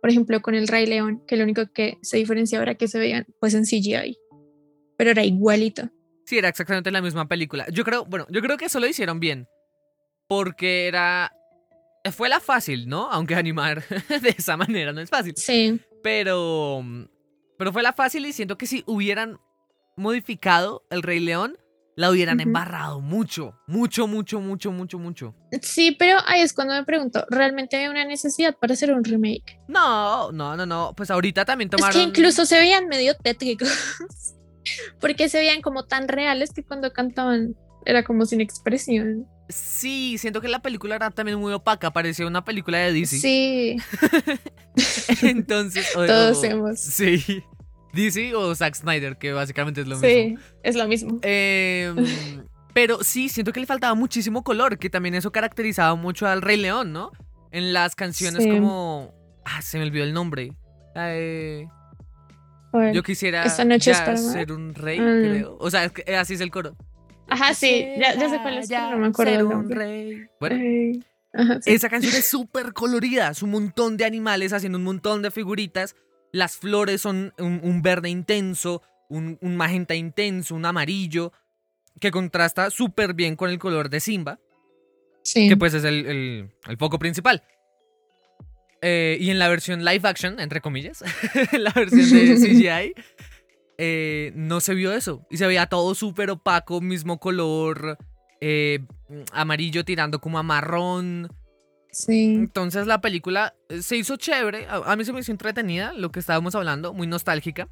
Por 0.00 0.10
ejemplo, 0.10 0.42
con 0.42 0.56
el 0.56 0.66
Rey 0.66 0.86
León, 0.86 1.22
que 1.28 1.36
lo 1.36 1.44
único 1.44 1.62
que 1.72 1.98
se 2.02 2.16
diferencia 2.16 2.58
ahora 2.58 2.74
que 2.74 2.88
se 2.88 2.98
veían 2.98 3.24
pues 3.38 3.54
en 3.54 3.64
CGI, 3.64 4.18
pero 4.96 5.10
era 5.12 5.24
igualito. 5.24 5.90
Sí, 6.24 6.38
era 6.38 6.48
exactamente 6.48 6.90
la 6.90 7.02
misma 7.02 7.26
película. 7.28 7.66
Yo 7.70 7.84
creo, 7.84 8.04
bueno, 8.04 8.26
yo 8.30 8.40
creo 8.40 8.56
que 8.56 8.66
eso 8.66 8.80
lo 8.80 8.86
hicieron 8.86 9.20
bien. 9.20 9.48
Porque 10.28 10.86
era. 10.86 11.32
Fue 12.10 12.28
la 12.28 12.40
fácil, 12.40 12.88
¿no? 12.88 13.10
Aunque 13.10 13.34
animar 13.34 13.84
de 14.08 14.34
esa 14.36 14.56
manera 14.56 14.92
no 14.92 15.00
es 15.00 15.10
fácil. 15.10 15.34
Sí, 15.36 15.80
Pero. 16.02 16.82
Pero 17.58 17.72
fue 17.72 17.82
la 17.82 17.92
fácil 17.92 18.26
y 18.26 18.32
siento 18.32 18.58
que 18.58 18.66
si 18.66 18.82
hubieran 18.86 19.38
modificado 19.96 20.84
el 20.90 21.02
Rey 21.02 21.20
León, 21.20 21.56
la 21.94 22.10
hubieran 22.10 22.40
embarrado 22.40 23.00
mucho. 23.00 23.54
Mucho, 23.66 24.06
mucho, 24.06 24.40
mucho, 24.40 24.72
mucho, 24.72 24.98
mucho. 24.98 25.34
sí, 25.60 25.94
pero 25.98 26.18
ahí 26.26 26.40
es 26.40 26.52
cuando 26.54 26.74
me 26.74 26.84
pregunto, 26.84 27.24
¿realmente 27.28 27.76
hay 27.76 27.88
una 27.88 28.04
necesidad 28.04 28.56
para 28.58 28.72
hacer 28.72 28.92
un 28.92 29.04
remake? 29.04 29.60
No, 29.68 30.32
no, 30.32 30.56
no, 30.56 30.66
no. 30.66 30.94
Pues 30.96 31.10
ahorita 31.10 31.44
también 31.44 31.70
tomaron. 31.70 31.90
Es 31.90 31.96
que 31.96 32.08
incluso 32.08 32.46
se 32.46 32.58
veían 32.58 32.88
medio 32.88 33.14
tétricos, 33.16 33.68
porque 35.00 35.28
se 35.28 35.38
veían 35.38 35.60
como 35.62 35.84
tan 35.84 36.08
reales 36.08 36.52
que 36.52 36.62
cuando 36.64 36.92
cantaban 36.92 37.56
era 37.84 38.02
como 38.04 38.26
sin 38.26 38.40
expresión. 38.40 39.26
Sí, 39.48 40.16
siento 40.18 40.40
que 40.40 40.48
la 40.48 40.62
película 40.62 40.94
era 40.96 41.10
también 41.10 41.38
muy 41.38 41.52
opaca, 41.52 41.92
parecía 41.92 42.26
una 42.26 42.44
película 42.44 42.78
de 42.78 42.92
DC. 42.92 43.18
Sí, 43.18 43.76
Entonces, 45.22 45.94
o- 45.96 46.06
todos 46.06 46.42
hemos. 46.44 46.80
Sí. 46.80 47.42
DC 47.92 48.34
o 48.34 48.54
Zack 48.54 48.74
Snyder, 48.74 49.18
que 49.18 49.32
básicamente 49.32 49.82
es 49.82 49.86
lo 49.86 49.96
mismo. 49.98 50.08
Sí, 50.08 50.34
es 50.62 50.76
lo 50.76 50.88
mismo. 50.88 51.18
Em, 51.22 51.96
pero 52.74 53.02
sí, 53.04 53.28
siento 53.28 53.52
que 53.52 53.60
le 53.60 53.66
faltaba 53.66 53.94
muchísimo 53.94 54.42
color, 54.42 54.78
que 54.78 54.88
también 54.88 55.14
eso 55.14 55.30
caracterizaba 55.30 55.94
mucho 55.94 56.26
al 56.26 56.40
Rey 56.40 56.56
León, 56.56 56.92
¿no? 56.92 57.10
En 57.50 57.74
las 57.74 57.94
canciones 57.94 58.44
Sí. 58.44 58.48
como... 58.48 59.12
Ah, 59.44 59.60
se 59.60 59.76
me 59.78 59.84
olvidó 59.84 60.04
el 60.04 60.14
nombre. 60.14 60.52
La 60.94 61.08
Yo 62.92 63.02
quisiera 63.02 63.44
Esta 63.44 63.64
noche 63.64 63.90
es 63.90 63.98
ya 63.98 64.04
para 64.04 64.16
ser 64.16 64.52
un 64.52 64.74
rey, 64.74 64.98
Ah. 64.98 65.18
creo. 65.20 65.56
O 65.60 65.70
sea, 65.70 65.84
es 65.84 65.92
que 65.92 66.16
así 66.16 66.34
es 66.34 66.40
el 66.40 66.50
coro. 66.50 66.76
Ajá, 67.28 67.54
sí, 67.54 67.86
ya, 67.98 68.14
ya 68.14 68.28
sé 68.28 68.38
cuál 68.42 68.58
es, 68.58 68.68
pero 68.68 68.90
no 68.90 68.98
me 68.98 69.06
acuerdo 69.08 69.32
Ser 69.32 69.44
un 69.56 69.70
rey. 69.70 70.26
Bueno, 70.40 70.56
Ay, 70.56 71.04
Ajá, 71.34 71.60
sí. 71.62 71.72
Esa 71.72 71.88
canción 71.88 72.14
es 72.14 72.26
súper 72.26 72.72
colorida, 72.74 73.28
es 73.30 73.42
un 73.42 73.50
montón 73.50 73.96
de 73.96 74.04
animales 74.04 74.52
haciendo 74.52 74.76
un 74.78 74.84
montón 74.84 75.22
de 75.22 75.30
figuritas. 75.30 75.96
Las 76.32 76.56
flores 76.56 77.00
son 77.00 77.32
un, 77.38 77.60
un 77.62 77.80
verde 77.82 78.08
intenso, 78.10 78.82
un, 79.08 79.38
un 79.40 79.56
magenta 79.56 79.94
intenso, 79.94 80.54
un 80.54 80.64
amarillo, 80.66 81.32
que 82.00 82.10
contrasta 82.10 82.70
súper 82.70 83.14
bien 83.14 83.36
con 83.36 83.48
el 83.50 83.58
color 83.58 83.88
de 83.90 84.00
Simba, 84.00 84.38
Sí. 85.24 85.48
que 85.48 85.56
pues 85.56 85.72
es 85.74 85.84
el, 85.84 86.04
el- 86.06 86.50
el 86.68 86.76
foco 86.76 86.98
principal. 86.98 87.42
Eh, 88.82 89.16
y 89.20 89.30
en 89.30 89.38
la 89.38 89.48
versión 89.48 89.84
live 89.84 90.08
action, 90.08 90.40
entre 90.40 90.60
comillas, 90.60 91.04
en 91.52 91.64
la 91.64 91.70
versión 91.70 92.10
de 92.10 92.36
CGI, 92.94 92.94
eh, 93.78 94.32
no 94.34 94.60
se 94.60 94.74
vio 94.74 94.92
eso. 94.92 95.26
Y 95.30 95.36
se 95.36 95.46
veía 95.46 95.66
todo 95.66 95.94
súper 95.94 96.30
opaco, 96.30 96.80
mismo 96.80 97.18
color, 97.18 97.98
eh, 98.40 98.84
amarillo 99.32 99.84
tirando 99.84 100.20
como 100.20 100.38
a 100.38 100.42
marrón. 100.42 101.28
Sí. 101.90 102.34
Entonces 102.34 102.86
la 102.86 103.00
película 103.00 103.54
eh, 103.68 103.82
se 103.82 103.96
hizo 103.96 104.16
chévere. 104.16 104.66
A, 104.68 104.96
mí 104.96 105.04
se 105.04 105.12
me 105.12 105.20
hizo 105.20 105.32
entretenida, 105.32 105.92
lo 105.92 106.10
que 106.10 106.20
estábamos 106.20 106.54
hablando, 106.54 106.92
muy 106.92 107.06
nostálgica. 107.06 107.68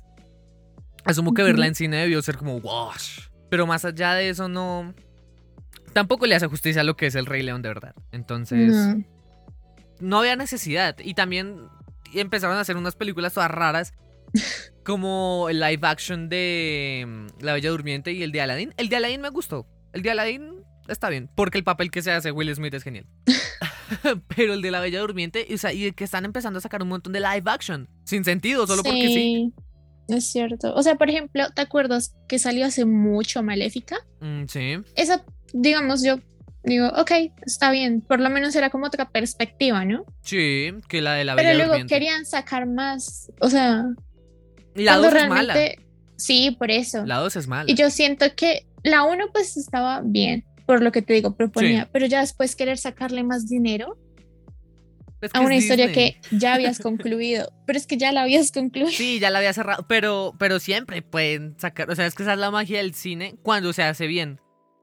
Asumo 1.05 1.33
que 1.33 1.43
verla 1.43 1.67
en 1.67 1.75
cine 1.75 1.97
debió 1.97 2.21
ser 2.23 2.37
como 2.37 2.57
wash. 2.59 3.21
Pero 3.49 3.67
más 3.67 3.85
allá 3.85 4.15
de 4.15 4.29
eso, 4.29 4.49
no. 4.49 4.95
Tampoco 5.93 6.27
le 6.27 6.37
hace 6.37 6.47
justicia 6.47 6.83
a 6.83 6.85
lo 6.85 6.97
que 6.97 7.07
es 7.07 7.15
el 7.15 7.27
Rey 7.27 7.43
León 7.43 7.63
de 7.63 7.69
verdad. 7.69 7.95
Entonces, 8.13 8.75
no, 8.75 9.05
No. 10.01 10.19
había 10.19 10.37
necesidad. 10.37 10.97
Y 11.03 11.15
también 11.15 11.69
empezaron 12.15 12.57
a 12.57 12.61
hacer 12.61 12.77
unas 12.77 12.97
películas 12.97 13.35
todas 13.35 13.51
raras. 13.51 13.95
como 14.85 15.49
el 15.51 15.59
live 15.59 15.81
action 15.83 16.29
de 16.29 17.05
mm, 17.07 17.43
La 17.45 17.53
Bella 17.53 17.71
Durmiente 17.71 18.13
y 18.13 18.23
el 18.23 18.33
de 18.33 18.41
Aladdin. 18.41 18.75
El 18.77 18.89
de 18.89 18.97
Aladdin 18.97 19.21
me 19.21 19.29
gustó. 19.29 19.67
El 19.93 20.03
de 20.03 20.11
Aladdin 20.11 20.63
está 20.89 21.09
bien. 21.09 21.29
Porque 21.35 21.59
el 21.59 21.65
papel 21.65 21.91
que 21.91 22.03
se 22.03 22.13
hace 22.13 22.31
Will 22.31 22.55
Smith 22.55 22.75
es 22.75 22.85
genial. 22.85 23.07
Pero 24.37 24.55
el 24.55 24.63
de 24.63 24.71
La 24.71 24.81
Bella 24.81 25.01
Durmiente, 25.01 25.47
o 25.53 25.59
sea, 25.59 25.73
y 25.73 25.93
que 25.93 26.05
están 26.05 26.25
empezando 26.25 26.59
a 26.59 26.63
sacar 26.63 26.83
un 26.83 26.89
montón 26.89 27.13
de 27.13 27.21
live 27.21 27.43
action. 27.47 27.89
Sin 28.05 28.25
sentido, 28.25 28.67
solo 28.67 28.83
porque 28.83 29.07
sí. 29.09 29.53
Es 30.09 30.31
cierto. 30.31 30.75
O 30.75 30.83
sea, 30.83 30.97
por 30.97 31.09
ejemplo, 31.09 31.49
¿te 31.55 31.63
acuerdas 31.63 32.17
que 32.29 32.39
salió 32.39 32.67
hace 32.67 32.85
mucho 32.85 33.43
Maléfica? 33.43 33.97
Mm, 34.21 34.47
sí. 34.47 34.79
Esa, 34.97 35.25
digamos, 35.53 36.03
yo 36.03 36.19
digo, 36.65 36.89
ok, 36.89 37.11
está 37.47 37.71
bien. 37.71 38.01
Por 38.01 38.21
lo 38.21 38.31
menos 38.31 38.55
era 38.55 38.71
como 38.71 38.87
otra 38.87 39.11
perspectiva, 39.11 39.85
¿no? 39.85 40.05
Sí, 40.23 40.73
que 40.89 41.01
la 41.01 41.15
de 41.15 41.25
La 41.25 41.35
Bella 41.35 41.49
Pero 41.49 41.57
luego 41.57 41.73
Durmiente. 41.73 41.95
querían 41.95 42.27
sacar 42.27 42.67
más. 42.67 43.31
O 43.41 43.49
sea, 43.51 43.85
la 44.75 44.93
cuando 44.99 45.11
2 45.11 45.23
es 45.23 45.29
mala. 45.29 45.55
Sí, 46.17 46.57
por 46.59 46.71
eso. 46.71 47.05
La 47.07 47.17
2 47.17 47.37
es 47.37 47.47
mala. 47.49 47.71
Y 47.71 47.75
yo 47.75 47.91
siento 47.91 48.27
que 48.37 48.67
la 48.83 49.05
1 49.05 49.27
pues 49.33 49.57
estaba 49.57 50.03
bien, 50.05 50.45
por 50.67 50.83
lo 50.83 50.93
que 50.93 51.03
te 51.03 51.15
digo, 51.15 51.35
proponía, 51.37 51.89
pero 51.93 52.07
ya 52.07 52.21
después 52.21 52.57
querer 52.57 52.79
sacarle 52.79 53.25
más 53.25 53.49
dinero 53.49 53.99
Es 55.21 55.33
que 55.33 55.39
a 55.39 55.43
una 55.43 55.57
historia 55.57 55.89
Disney. 55.89 56.15
que 56.31 56.37
ya 56.37 56.55
habías 56.55 56.79
concluido, 56.81 57.53
pero 57.67 57.79
es 57.79 57.87
que 57.87 57.97
ya 57.97 58.13
la 58.13 58.23
habías 58.23 58.53
concluido. 58.53 58.91
Sí, 58.91 59.19
ya 59.19 59.31
la 59.31 59.39
había 59.39 59.53
cerrado, 59.53 59.87
pero, 59.89 60.35
pero 60.39 60.59
siempre 60.61 61.03
pueden 61.03 61.59
sacar, 61.59 61.91
o 61.91 61.95
sea, 61.97 62.07
es 62.07 62.15
que 62.15 62.23
esa 62.23 62.35
es 62.35 62.39
la 62.39 62.51
magia 62.51 62.79
del 62.79 62.95
cine 62.95 63.35
cuando 63.43 63.73
se 63.73 63.83
hace 63.83 64.07
bien. 64.07 64.41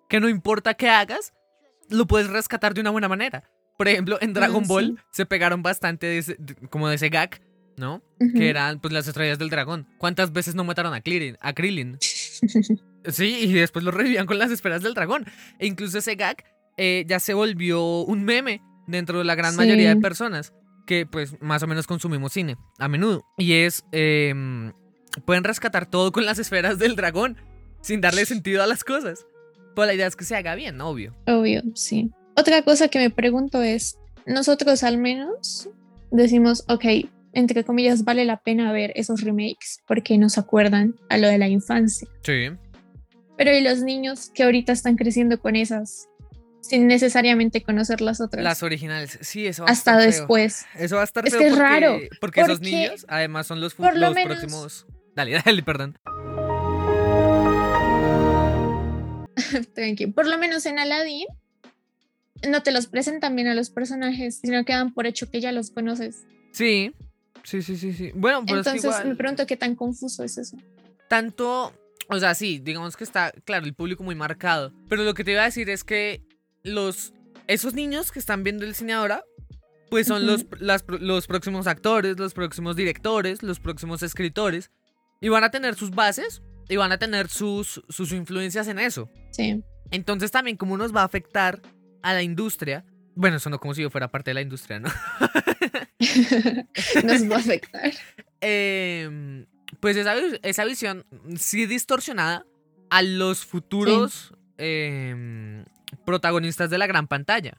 Que 0.09 0.19
no 0.19 0.29
importa 0.29 0.73
qué 0.75 0.89
hagas, 0.89 1.33
lo 1.89 2.07
puedes 2.07 2.29
rescatar 2.29 2.73
de 2.73 2.81
una 2.81 2.89
buena 2.91 3.07
manera. 3.07 3.43
Por 3.77 3.87
ejemplo, 3.87 4.17
en 4.21 4.33
Dragon 4.33 4.63
Ah, 4.63 4.67
Ball 4.67 4.95
sí. 4.97 5.03
se 5.11 5.25
pegaron 5.25 5.61
bastante 5.63 6.07
de 6.07 6.17
ese- 6.17 6.35
de- 6.39 6.55
como 6.69 6.87
de 6.89 6.95
ese 6.95 7.09
gag, 7.09 7.41
¿no? 7.77 8.01
Que 8.35 8.49
eran 8.49 8.79
pues 8.79 8.91
las 8.93 9.07
estrellas 9.07 9.37
del 9.37 9.49
dragón. 9.49 9.87
¿Cuántas 9.99 10.31
veces 10.33 10.55
no 10.55 10.63
mataron 10.63 10.93
a 10.93 11.01
Krillin? 11.01 11.37
A 11.41 11.53
Krillin? 11.53 11.97
Sí, 13.05 13.37
y 13.43 13.53
después 13.53 13.85
lo 13.85 13.91
revivían 13.91 14.25
con 14.25 14.37
las 14.37 14.51
esferas 14.51 14.81
del 14.83 14.93
dragón. 14.93 15.25
E 15.59 15.65
incluso 15.67 15.97
ese 15.99 16.15
gag 16.15 16.43
eh, 16.75 17.05
ya 17.07 17.19
se 17.21 17.33
volvió 17.33 18.01
un 18.01 18.25
meme 18.25 18.61
dentro 18.85 19.19
de 19.19 19.23
la 19.23 19.33
gran 19.35 19.55
mayoría 19.55 19.95
de 19.95 20.01
personas 20.01 20.53
que 20.85 21.05
pues 21.05 21.35
más 21.41 21.63
o 21.63 21.67
menos 21.67 21.87
consumimos 21.87 22.33
cine 22.33 22.57
a 22.79 22.87
menudo. 22.89 23.23
Y 23.37 23.53
es, 23.53 23.85
em, 23.93 24.73
pueden 25.25 25.45
rescatar 25.45 25.85
todo 25.89 26.11
con 26.11 26.25
las 26.25 26.37
esferas 26.37 26.79
del 26.79 26.95
dragón 26.97 27.37
sin 27.81 28.01
darle 28.01 28.25
sentido 28.25 28.61
a 28.61 28.67
las 28.67 28.83
cosas. 28.83 29.25
Pero 29.77 29.85
la 29.85 29.93
idea 29.93 30.07
es 30.07 30.15
que 30.15 30.25
se 30.25 30.35
haga 30.35 30.55
bien, 30.55 30.81
obvio. 30.81 31.15
Obvio, 31.27 31.61
sí. 31.75 32.11
Otra 32.35 32.61
cosa 32.63 32.87
que 32.89 32.99
me 32.99 33.09
pregunto 33.09 33.61
es, 33.61 33.97
nosotros 34.25 34.83
al 34.83 34.97
menos 34.97 35.69
decimos, 36.11 36.65
ok, 36.67 36.83
entre 37.33 37.63
comillas, 37.63 38.03
vale 38.03 38.25
la 38.25 38.37
pena 38.37 38.71
ver 38.71 38.91
esos 38.95 39.21
remakes 39.21 39.79
porque 39.87 40.17
nos 40.17 40.37
acuerdan 40.37 40.95
a 41.09 41.17
lo 41.17 41.27
de 41.27 41.37
la 41.37 41.47
infancia. 41.47 42.07
Sí. 42.23 42.49
Pero 43.37 43.51
¿y 43.55 43.61
los 43.61 43.81
niños 43.83 44.31
que 44.33 44.43
ahorita 44.43 44.71
están 44.73 44.95
creciendo 44.95 45.39
con 45.39 45.55
esas 45.55 46.07
sin 46.61 46.87
necesariamente 46.87 47.61
conocer 47.61 48.01
las 48.01 48.19
otras? 48.19 48.43
Las 48.43 48.63
originales. 48.63 49.19
Sí, 49.21 49.45
eso 49.45 49.63
va 49.63 49.69
a 49.69 49.71
hasta 49.73 49.91
estar 49.91 50.01
feo. 50.11 50.19
después. 50.21 50.65
Eso 50.75 50.95
va 50.95 51.01
a 51.01 51.05
estar 51.05 51.25
Es 51.27 51.31
feo 51.33 51.39
que 51.41 51.47
es 51.47 51.53
porque, 51.53 51.63
raro, 51.63 51.99
Porque 52.19 52.41
esos 52.41 52.57
porque 52.59 52.71
niños, 52.71 53.05
además, 53.07 53.45
son 53.47 53.61
los, 53.61 53.75
fu- 53.75 53.83
por 53.83 53.93
lo 53.93 54.07
los 54.07 54.15
menos- 54.15 54.37
próximos. 54.39 54.87
Dale, 55.15 55.39
dale, 55.45 55.61
perdón. 55.63 55.97
Tranqui. 59.73 60.07
Por 60.07 60.27
lo 60.27 60.37
menos 60.37 60.65
en 60.65 60.79
Aladdin 60.79 61.27
no 62.47 62.61
te 62.63 62.71
los 62.71 62.87
presentan 62.87 63.35
bien 63.35 63.47
a 63.47 63.55
los 63.55 63.69
personajes, 63.69 64.39
sino 64.41 64.63
que 64.65 64.73
dan 64.73 64.93
por 64.93 65.07
hecho 65.07 65.29
que 65.29 65.41
ya 65.41 65.51
los 65.51 65.71
conoces. 65.71 66.25
Sí. 66.51 66.93
Sí, 67.43 67.61
sí, 67.61 67.77
sí, 67.77 67.93
sí. 67.93 68.11
Bueno, 68.13 68.43
pero 68.45 68.59
es 68.59 68.65
que 68.65 68.71
Entonces 68.71 68.83
igual, 68.83 69.07
me 69.07 69.15
pregunto 69.15 69.47
qué 69.47 69.55
tan 69.55 69.75
confuso 69.75 70.23
es 70.23 70.37
eso. 70.37 70.57
tanto, 71.07 71.73
o 72.09 72.19
sea, 72.19 72.35
sí, 72.35 72.59
digamos 72.59 72.97
que 72.97 73.05
está, 73.05 73.31
claro, 73.45 73.65
el 73.65 73.73
público 73.73 74.03
muy 74.03 74.15
marcado. 74.15 74.73
Pero 74.89 75.03
lo 75.03 75.13
que 75.13 75.23
te 75.23 75.31
iba 75.31 75.43
a 75.43 75.45
decir 75.45 75.69
es 75.69 75.85
que 75.85 76.21
los, 76.63 77.13
esos 77.47 77.73
niños 77.73 78.11
que 78.11 78.19
están 78.19 78.43
viendo 78.43 78.65
el 78.65 78.75
cine 78.75 78.93
ahora, 78.93 79.23
pues 79.89 80.07
son 80.07 80.25
los, 80.25 80.45
las 80.59 80.83
los 80.87 81.27
próximos 81.27 81.67
actores, 81.67 82.19
los 82.19 82.33
próximos 82.33 82.75
directores, 82.75 83.41
los 83.41 83.61
próximos 83.61 84.03
escritores. 84.03 84.69
Y 85.21 85.29
van 85.29 85.45
a 85.45 85.49
tener 85.49 85.75
sus 85.75 85.91
bases 85.91 86.41
y 86.69 86.75
van 86.75 86.91
a 86.91 86.97
tener 86.97 87.29
sus, 87.29 87.81
sus 87.89 88.11
influencias 88.11 88.67
en 88.67 88.79
eso. 88.79 89.09
Sí. 89.31 89.63
Entonces 89.91 90.31
también 90.31 90.57
cómo 90.57 90.77
nos 90.77 90.95
va 90.95 91.01
a 91.01 91.05
afectar 91.05 91.61
a 92.01 92.13
la 92.13 92.23
industria. 92.23 92.85
Bueno, 93.15 93.37
eso 93.37 93.49
no 93.49 93.59
como 93.59 93.73
si 93.73 93.81
yo 93.81 93.89
fuera 93.89 94.09
parte 94.09 94.31
de 94.31 94.35
la 94.35 94.41
industria, 94.41 94.79
¿no? 94.79 94.89
Nos 97.03 97.29
va 97.29 97.35
a 97.35 97.39
afectar. 97.39 97.91
Em, 98.39 99.47
pues 99.79 99.97
esa, 99.97 100.13
esa 100.43 100.63
visión 100.63 101.07
sí 101.37 101.65
distorsionada 101.65 102.45
a 102.91 103.01
los 103.01 103.43
futuros 103.45 104.31
em, 104.59 105.65
protagonistas 106.05 106.69
de 106.69 106.77
la 106.77 106.85
gran 106.85 107.07
pantalla. 107.07 107.57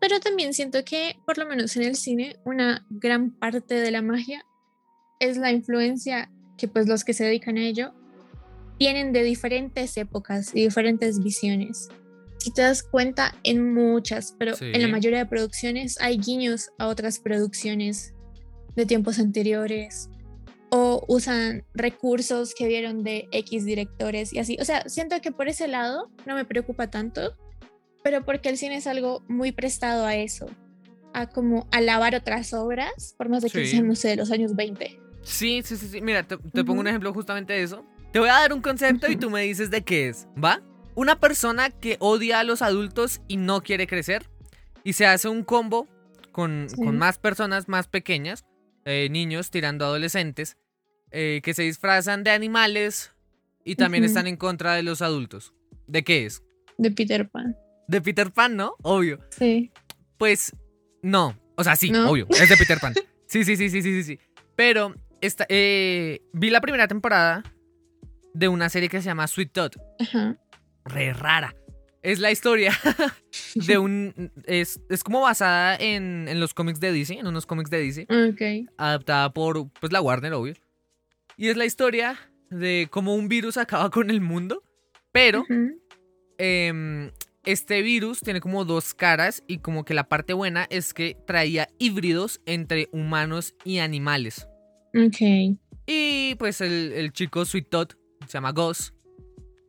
Pero 0.00 0.20
también 0.20 0.54
siento 0.54 0.84
que, 0.84 1.18
por 1.26 1.38
lo 1.38 1.46
menos 1.46 1.76
en 1.76 1.82
el 1.82 1.96
cine, 1.96 2.36
una 2.44 2.86
gran 2.88 3.32
parte 3.32 3.74
de 3.74 3.90
la 3.90 4.00
magia 4.00 4.46
es 5.18 5.38
la 5.38 5.50
influencia 5.50 6.30
que 6.56 6.68
pues 6.68 6.86
los 6.86 7.02
que 7.02 7.12
se 7.12 7.24
dedican 7.24 7.58
a 7.58 7.64
ello 7.64 7.92
tienen 8.78 9.12
de 9.12 9.22
diferentes 9.22 9.96
épocas 9.96 10.50
y 10.54 10.62
diferentes 10.62 11.22
visiones. 11.22 11.88
Si 12.38 12.52
te 12.52 12.62
das 12.62 12.82
cuenta, 12.82 13.34
en 13.42 13.72
muchas, 13.74 14.34
pero 14.38 14.54
en 14.60 14.80
la 14.80 14.86
Sí. 14.86 14.92
mayoría 14.92 15.18
de 15.18 15.26
producciones 15.26 15.98
hay 16.00 16.18
guiños 16.18 16.70
a 16.78 16.86
otras 16.88 17.18
producciones 17.18 18.14
de 18.76 18.86
tiempos 18.86 19.18
anteriores 19.18 20.08
o 20.70 21.04
usan 21.08 21.64
recursos 21.74 22.54
que 22.54 22.66
vieron 22.68 23.02
de 23.02 23.28
X 23.32 23.64
directores 23.64 24.32
y 24.32 24.38
así. 24.38 24.56
O 24.60 24.64
sea, 24.64 24.88
siento 24.88 25.20
que 25.20 25.32
por 25.32 25.48
ese 25.48 25.66
lado 25.68 26.10
no 26.26 26.34
me 26.34 26.44
preocupa 26.44 26.88
tanto, 26.90 27.32
pero 28.04 28.24
porque 28.24 28.48
el 28.50 28.58
cine 28.58 28.76
es 28.76 28.86
algo 28.86 29.22
muy 29.28 29.52
prestado 29.52 30.04
a 30.06 30.14
eso, 30.16 30.46
a 31.14 31.28
como 31.28 31.66
alabar 31.72 32.14
otras 32.14 32.52
obras, 32.52 33.14
por 33.16 33.28
más 33.28 33.42
de 33.42 33.50
que 33.50 33.64
Sí. 33.64 33.70
sean, 33.72 33.88
no 33.88 33.94
sé, 33.96 34.08
de 34.08 34.16
los 34.16 34.30
años 34.30 34.54
20. 34.54 35.00
Sí, 35.22 35.62
sí, 35.64 35.76
sí, 35.76 35.88
sí. 35.88 36.00
Mira, 36.00 36.22
te, 36.22 36.36
te 36.36 36.62
pongo 36.62 36.80
un 36.80 36.86
ejemplo 36.86 37.12
justamente 37.12 37.54
de 37.54 37.62
eso. 37.62 37.84
Te 38.16 38.20
voy 38.20 38.30
a 38.30 38.40
dar 38.40 38.54
un 38.54 38.62
concepto 38.62 39.10
y 39.10 39.16
tú 39.16 39.28
me 39.28 39.42
dices 39.42 39.70
de 39.70 39.84
qué 39.84 40.08
es, 40.08 40.26
¿va? 40.42 40.62
Una 40.94 41.20
persona 41.20 41.68
que 41.68 41.98
odia 42.00 42.40
a 42.40 42.44
los 42.44 42.62
adultos 42.62 43.20
y 43.28 43.36
no 43.36 43.60
quiere 43.60 43.86
crecer 43.86 44.26
y 44.84 44.94
se 44.94 45.04
hace 45.04 45.28
un 45.28 45.44
combo 45.44 45.86
con, 46.32 46.66
Sí. 46.70 46.76
con 46.76 46.96
más 46.96 47.18
personas 47.18 47.68
más 47.68 47.88
pequeñas, 47.88 48.46
eh, 48.86 49.08
niños 49.10 49.50
tirando 49.50 49.84
adolescentes, 49.84 50.56
eh, 51.10 51.42
que 51.44 51.52
se 51.52 51.64
disfrazan 51.64 52.24
de 52.24 52.30
animales 52.30 53.12
y 53.66 53.76
también 53.76 54.02
están 54.02 54.26
en 54.26 54.38
contra 54.38 54.72
de 54.72 54.82
los 54.82 55.02
adultos. 55.02 55.52
¿De 55.86 56.02
qué 56.02 56.24
es? 56.24 56.42
De 56.78 56.90
Peter 56.92 57.28
Pan. 57.28 57.54
De 57.86 58.00
Peter 58.00 58.32
Pan, 58.32 58.56
¿no? 58.56 58.76
Obvio. 58.80 59.20
Sí. 59.28 59.70
Pues 60.16 60.56
no. 61.02 61.38
O 61.56 61.64
sea, 61.64 61.76
sí, 61.76 61.90
¿No? 61.90 62.08
obvio. 62.10 62.26
Es 62.30 62.48
de 62.48 62.56
Peter 62.56 62.78
Pan. 62.80 62.94
Sí, 63.26 63.44
sí, 63.44 63.58
sí, 63.58 63.68
sí, 63.68 63.82
sí, 63.82 64.02
sí. 64.02 64.04
sí. 64.04 64.18
Pero 64.54 64.94
esta, 65.20 65.44
eh, 65.50 66.22
vi 66.32 66.48
la 66.48 66.62
primera 66.62 66.88
temporada 66.88 67.42
de 68.36 68.48
una 68.48 68.68
serie 68.68 68.88
que 68.88 69.00
se 69.00 69.06
llama 69.06 69.26
Sweet 69.26 69.52
Todd. 69.52 69.72
Ajá. 69.98 70.36
Re 70.84 71.12
rara. 71.12 71.54
Es 72.02 72.20
la 72.20 72.30
historia 72.30 72.72
de 73.54 73.78
un... 73.78 74.30
Es, 74.44 74.80
es 74.90 75.02
como 75.02 75.22
basada 75.22 75.74
en, 75.76 76.28
en 76.28 76.38
los 76.38 76.54
cómics 76.54 76.78
de 76.78 76.92
DC, 76.92 77.18
en 77.18 77.26
unos 77.26 77.46
cómics 77.46 77.70
de 77.70 77.78
DC, 77.82 78.06
Ok. 78.30 78.70
adaptada 78.78 79.32
por 79.32 79.70
pues 79.80 79.92
la 79.92 80.00
Warner, 80.00 80.32
obvio. 80.34 80.54
Y 81.36 81.48
es 81.48 81.56
la 81.56 81.64
historia 81.64 82.16
de 82.50 82.86
cómo 82.90 83.14
un 83.14 83.28
virus 83.28 83.56
acaba 83.56 83.90
con 83.90 84.10
el 84.10 84.20
mundo, 84.20 84.62
pero 85.10 85.44
em, 86.38 87.10
este 87.44 87.82
virus 87.82 88.20
tiene 88.20 88.40
como 88.40 88.64
dos 88.64 88.94
caras 88.94 89.42
y 89.48 89.58
como 89.58 89.84
que 89.84 89.94
la 89.94 90.08
parte 90.08 90.32
buena 90.32 90.66
es 90.70 90.94
que 90.94 91.16
traía 91.26 91.68
híbridos 91.78 92.40
entre 92.46 92.88
humanos 92.92 93.54
y 93.64 93.78
animales. 93.78 94.46
Ok. 94.94 95.58
Y 95.86 96.34
pues 96.36 96.60
el, 96.60 96.92
el 96.92 97.12
chico 97.12 97.44
Sweet 97.44 97.68
Todd 97.68 97.88
se 98.26 98.32
llama 98.34 98.52
Gus, 98.52 98.92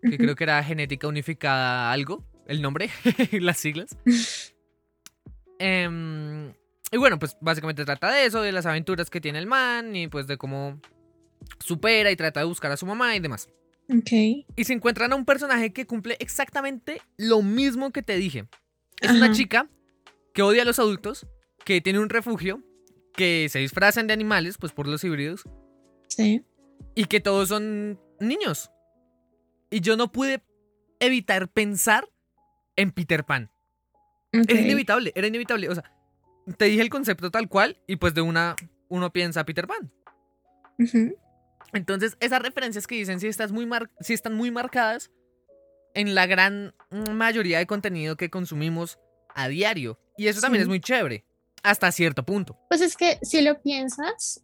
que 0.02 0.18
creo 0.18 0.36
que 0.36 0.44
era 0.44 0.64
genética 0.64 1.08
unificada 1.08 1.92
algo, 1.92 2.24
el 2.48 2.62
nombre, 2.62 2.90
las 3.34 3.58
siglas. 3.58 3.98
Em, 5.60 6.50
y 6.92 6.98
bueno, 6.98 7.18
pues 7.20 7.38
básicamente 7.42 7.84
trata 7.86 8.12
de 8.12 8.26
eso, 8.26 8.42
de 8.42 8.52
las 8.52 8.66
aventuras 8.66 9.10
que 9.10 9.22
tiene 9.22 9.40
el 9.40 9.48
man 9.48 9.96
y 9.96 10.08
pues 10.08 10.28
de 10.28 10.38
cómo 10.38 10.80
supera 11.60 12.12
y 12.12 12.16
trata 12.16 12.40
de 12.42 12.46
buscar 12.46 12.72
a 12.72 12.78
su 12.78 12.86
mamá 12.86 13.16
y 13.16 13.20
demás. 13.20 13.50
Ok. 13.90 14.12
Y 14.56 14.64
se 14.64 14.74
encuentran 14.74 15.14
a 15.14 15.16
un 15.16 15.26
personaje 15.26 15.72
que 15.72 15.86
cumple 15.88 16.18
exactamente 16.20 17.02
lo 17.18 17.42
mismo 17.42 17.92
que 17.92 18.04
te 18.04 18.18
dije. 18.18 18.46
Es 19.02 19.12
una 19.12 19.32
chica 19.32 19.70
que 20.34 20.42
odia 20.42 20.64
a 20.64 20.66
los 20.66 20.80
adultos, 20.80 21.26
que 21.64 21.82
tiene 21.82 22.00
un 22.00 22.10
refugio, 22.10 22.62
que 23.14 23.48
se 23.50 23.60
disfrazan 23.60 24.08
de 24.08 24.14
animales, 24.14 24.58
pues 24.60 24.72
por 24.74 24.88
los 24.88 25.04
híbridos, 25.04 25.44
Sí. 26.10 26.44
y 26.96 27.06
que 27.06 27.20
todos 27.20 27.50
son 27.50 28.00
niños. 28.20 28.72
Y 29.70 29.82
yo 29.82 29.98
no 29.98 30.12
pude 30.12 30.44
evitar 31.00 31.48
pensar 31.50 32.08
en 32.76 32.92
Peter 32.92 33.24
Pan. 33.26 33.52
Ok. 34.34 34.46
Es 34.50 34.60
inevitable, 34.62 35.12
era 35.16 35.28
inevitable. 35.28 35.70
O 35.70 35.76
sea, 35.76 35.92
te 36.58 36.66
dije 36.66 36.82
el 36.82 36.90
concepto 36.90 37.32
tal 37.32 37.50
cual 37.50 37.78
y 37.88 37.96
pues 37.98 38.14
de 38.14 38.22
una 38.22 38.56
uno 38.90 39.12
piensa 39.12 39.46
Peter 39.46 39.68
Pan. 39.68 39.92
Entonces, 41.74 42.18
esas 42.20 42.42
referencias 42.42 42.88
que 42.88 42.96
dicen 42.96 43.20
si, 43.20 43.28
estás 43.28 43.52
muy 43.52 43.66
mar- 43.66 43.90
si 44.00 44.14
están 44.14 44.34
muy 44.36 44.52
marcadas 44.52 45.12
en 45.94 46.16
la 46.16 46.26
gran 46.28 46.74
mayoría 47.12 47.58
de 47.58 47.68
contenido 47.68 48.16
que 48.16 48.30
consumimos 48.30 49.00
a 49.36 49.48
diario. 49.48 50.00
Y 50.18 50.28
eso 50.28 50.40
también 50.42 50.62
Sí. 50.62 50.64
es 50.64 50.70
muy 50.70 50.80
chévere, 50.80 51.26
hasta 51.64 51.92
cierto 51.92 52.24
punto. 52.24 52.58
Pues 52.70 52.82
es 52.82 52.96
que 52.96 53.20
si 53.22 53.42
lo 53.42 53.62
piensas, 53.62 54.44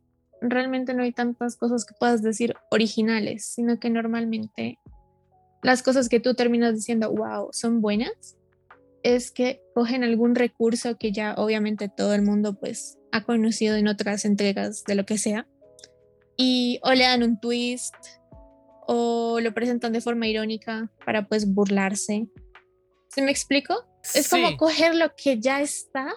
realmente 0.49 0.93
no 0.93 1.03
hay 1.03 1.11
tantas 1.11 1.55
cosas 1.55 1.85
que 1.85 1.95
puedas 1.99 2.21
decir 2.21 2.55
originales, 2.69 3.45
sino 3.45 3.79
que 3.79 3.89
normalmente 3.89 4.79
las 5.61 5.81
cosas 5.81 6.09
que 6.09 6.19
tú 6.19 6.35
terminas 6.35 6.75
diciendo, 6.75 7.11
wow, 7.11 7.49
son 7.51 7.81
buenas, 7.81 8.37
es 9.01 9.31
que 9.31 9.61
cogen 9.73 10.03
algún 10.03 10.35
recurso 10.35 10.97
que 10.97 11.11
ya 11.11 11.35
obviamente 11.37 11.89
todo 11.89 12.13
el 12.13 12.21
mundo 12.21 12.59
pues 12.59 12.97
ha 13.11 13.23
conocido 13.23 13.75
en 13.75 13.87
otras 13.87 14.25
entregas 14.25 14.83
de 14.85 14.95
lo 14.95 15.05
que 15.05 15.17
sea, 15.17 15.47
y 16.35 16.79
o 16.83 16.91
le 16.93 17.03
dan 17.03 17.23
un 17.23 17.39
twist 17.39 17.95
o 18.87 19.39
lo 19.39 19.53
presentan 19.53 19.93
de 19.93 20.01
forma 20.01 20.27
irónica 20.27 20.91
para 21.05 21.27
pues 21.27 21.53
burlarse. 21.53 22.27
¿Se 23.09 23.21
me 23.21 23.31
explico? 23.31 23.85
Es 24.13 24.29
como 24.29 24.57
coger 24.57 24.95
lo 24.95 25.15
que 25.15 25.39
ya 25.39 25.61
está 25.61 26.13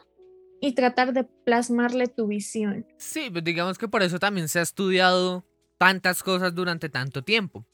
y 0.67 0.73
tratar 0.73 1.13
de 1.13 1.23
plasmarle 1.23 2.09
tu 2.09 2.27
visión. 2.27 2.85
sí, 2.99 3.31
pues 3.31 3.45
digamos 3.45 3.79
que 3.79 3.87
por 3.87 4.03
eso 4.03 4.19
también 4.19 4.49
se 4.49 4.59
ha 4.59 4.63
estudiado 4.63 5.47
tantas 5.79 6.23
cosas 6.25 6.55
durante 6.55 6.89
tanto 6.89 7.23
tiempo. 7.23 7.65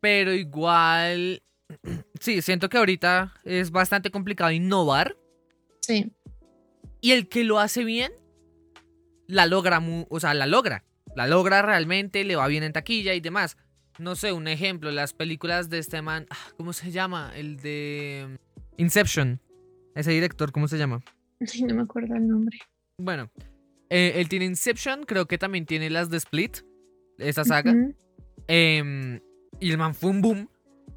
Pero 0.00 0.32
igual, 0.32 1.42
sí, 2.20 2.40
siento 2.42 2.68
que 2.68 2.78
ahorita 2.78 3.34
es 3.44 3.70
bastante 3.70 4.10
complicado 4.10 4.52
innovar. 4.52 5.16
Sí, 5.80 6.12
Y 7.00 7.12
el 7.12 7.28
que 7.28 7.42
lo 7.42 7.58
hace 7.58 7.82
bien, 7.82 8.12
la 9.26 9.46
logra, 9.46 9.82
o 10.08 10.20
sea, 10.20 10.34
la 10.34 10.46
logra. 10.46 10.84
La 11.16 11.26
logra 11.26 11.62
realmente, 11.62 12.22
le 12.22 12.36
va 12.36 12.46
bien 12.46 12.62
en 12.62 12.72
taquilla 12.72 13.14
y 13.14 13.20
demás. 13.20 13.56
No 13.98 14.14
sé, 14.14 14.32
un 14.32 14.46
ejemplo, 14.46 14.92
las 14.92 15.14
películas 15.14 15.68
de 15.68 15.78
este 15.78 16.00
man, 16.00 16.26
ah, 16.30 16.52
¿cómo 16.56 16.72
se 16.72 16.92
llama? 16.92 17.32
El 17.34 17.56
de 17.56 18.38
Inception. 18.76 19.40
Ese 19.96 20.12
director, 20.12 20.52
¿cómo 20.52 20.68
se 20.68 20.78
llama? 20.78 21.02
Ay, 21.54 21.62
no 21.62 21.74
me 21.74 21.82
acuerdo 21.82 22.14
el 22.16 22.26
nombre. 22.28 22.58
Bueno, 22.98 23.30
eh, 23.88 24.12
él 24.16 24.28
tiene 24.28 24.44
Inception, 24.44 25.04
creo 25.04 25.26
que 25.26 25.38
también 25.38 25.66
tiene 25.66 25.90
las 25.90 26.10
de 26.10 26.18
Split, 26.18 26.58
esa 27.18 27.44
saga. 27.44 27.74
Em, 28.46 29.20
y 29.58 29.70
el 29.70 29.78
man 29.78 29.94
fue 29.94 30.10
un 30.10 30.20
boom. 30.22 30.48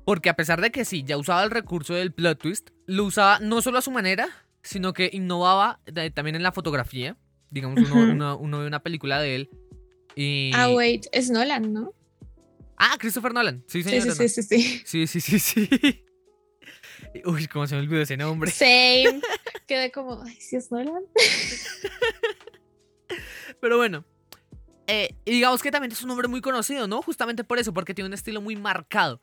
Porque 0.05 0.29
a 0.29 0.35
pesar 0.35 0.59
de 0.59 0.69
que 0.71 0.83
sí, 0.83 1.03
ya 1.03 1.17
usaba 1.17 1.43
el 1.43 1.51
recurso 1.51 1.93
del 1.93 2.11
plot 2.11 2.39
twist, 2.41 2.69
lo 2.87 3.05
usaba 3.05 3.39
no 3.39 3.61
solo 3.61 3.77
a 3.77 3.81
su 3.81 3.91
manera, 3.91 4.27
sino 4.61 4.91
que 4.91 5.09
innovaba 5.13 5.79
también 6.13 6.35
en 6.35 6.43
la 6.43 6.51
fotografía. 6.51 7.15
Digamos, 7.51 7.79
uno, 7.81 8.01
Ujú. 8.01 8.11
uno- 8.11 8.37
uno 8.37 8.59
ve 8.59 8.67
una 8.67 8.81
película 8.83 9.21
de 9.21 9.35
él 9.35 9.49
y... 10.15 10.51
Ah, 10.53 10.69
wait, 10.71 11.05
es 11.13 11.29
Nolan, 11.29 11.71
¿no? 11.71 11.93
Ah, 12.75 12.97
Christopher 12.99 13.33
Nolan. 13.33 13.63
Sí, 13.67 13.81
Sí, 13.83 14.01
señor. 14.01 14.15
sí, 14.15 14.27
sí, 14.27 14.43
sí, 14.43 14.59
sí. 14.59 14.81
Sí, 14.83 15.07
sí, 15.07 15.21
sí, 15.21 15.39
sí. 15.39 16.03
Uy, 17.25 17.47
cómo 17.47 17.67
se 17.67 17.75
me 17.75 17.81
olvidó 17.81 18.01
ese 18.01 18.17
nombre. 18.17 18.51
Same. 18.51 19.21
Quedé 19.67 19.91
como, 19.91 20.21
ay, 20.23 20.35
si 20.39 20.55
es 20.55 20.71
Nolan. 20.71 21.03
Pero 23.61 23.77
bueno. 23.77 24.03
eh, 24.87 25.15
y 25.25 25.31
digamos 25.31 25.61
que 25.61 25.71
también 25.71 25.91
es 25.91 26.01
un 26.03 26.09
hombre 26.11 26.27
muy 26.27 26.41
conocido, 26.41 26.87
¿no? 26.87 27.01
Justamente 27.01 27.43
por 27.43 27.59
eso, 27.59 27.73
porque 27.73 27.93
tiene 27.93 28.07
un 28.07 28.13
estilo 28.13 28.41
muy 28.41 28.55
marcado. 28.55 29.21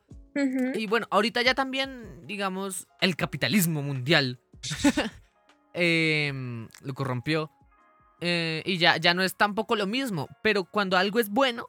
Y 0.75 0.87
bueno, 0.87 1.07
ahorita 1.11 1.41
ya 1.41 1.53
también, 1.53 2.25
digamos, 2.25 2.87
el 3.01 3.17
capitalismo 3.17 3.81
mundial 3.81 4.39
em, 5.73 6.69
lo 6.81 6.93
corrompió. 6.93 7.51
Eh, 8.21 8.63
y 8.65 8.77
ya, 8.77 8.95
ya 8.95 9.13
no 9.13 9.23
es 9.23 9.35
tampoco 9.35 9.75
lo 9.75 9.87
mismo. 9.87 10.29
Pero 10.41 10.63
cuando 10.63 10.95
algo 10.95 11.19
es 11.19 11.29
bueno 11.29 11.67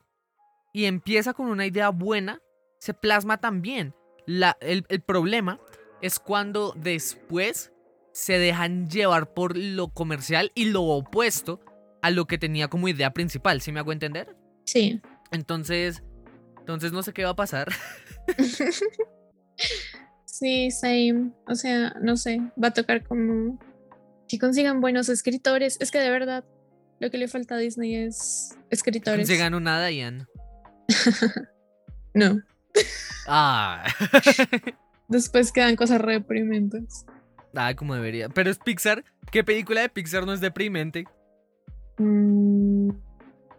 y 0.73 0.85
empieza 0.85 1.35
con 1.35 1.47
una 1.47 1.67
idea 1.67 1.89
buena, 1.89 2.41
se 2.79 2.95
plasma 2.95 3.39
también. 3.39 3.97
La, 4.27 4.57
el, 4.61 4.87
el 4.89 5.01
problema 5.01 5.59
es 6.03 6.19
cuando 6.19 6.75
después 6.77 7.73
se 8.13 8.39
dejan 8.39 8.89
llevar 8.89 9.33
por 9.33 9.57
lo 9.57 9.89
comercial 9.89 10.53
y 10.55 10.67
lo 10.67 10.83
opuesto 10.83 11.61
a 12.03 12.11
lo 12.11 12.27
que 12.27 12.37
tenía 12.37 12.69
como 12.69 12.89
idea 12.89 13.13
principal. 13.13 13.63
¿Sí 13.63 13.73
me 13.73 13.81
hago 13.81 13.93
entender? 13.93 14.37
Sí. 14.67 15.01
Entonces, 15.31 16.03
entonces 16.59 16.93
no 16.93 17.03
sé 17.03 17.13
qué 17.13 17.25
va 17.25 17.31
a 17.31 17.37
pasar. 17.37 17.69
Sí, 20.43 20.73
same. 20.73 21.31
O 21.47 21.55
sea, 21.55 21.95
no 22.01 22.17
sé, 22.17 22.41
va 22.61 22.69
a 22.69 22.73
tocar 22.73 23.05
como 23.07 23.61
que 24.27 24.41
consigan 24.41 24.81
buenos 24.81 25.09
escritores. 25.09 25.77
Es 25.81 25.93
que 25.93 26.01
de 26.01 26.11
verdad, 26.11 26.45
lo 26.99 27.11
que 27.13 27.19
le 27.19 27.29
falta 27.29 27.55
a 27.55 27.59
Disney 27.59 27.95
es 27.95 28.59
escritores. 28.71 29.29
Se 29.29 29.37
ganó 29.37 29.61
nada, 29.61 29.91
Ian. 29.91 30.27
No. 32.15 32.43
Ah. 33.27 33.85
Después 35.13 35.53
quedan 35.53 35.77
cosas 35.77 36.01
reprimentes. 36.01 37.05
ah, 37.55 37.75
como 37.77 37.95
debería. 37.95 38.29
Pero 38.31 38.51
es 38.51 38.59
Pixar. 38.59 39.05
¿Qué 39.31 39.45
película 39.45 39.83
de 39.83 39.89
Pixar 39.89 40.25
no 40.27 40.33
es 40.33 40.41
deprimente? 40.41 41.05
Mm, 41.99 42.91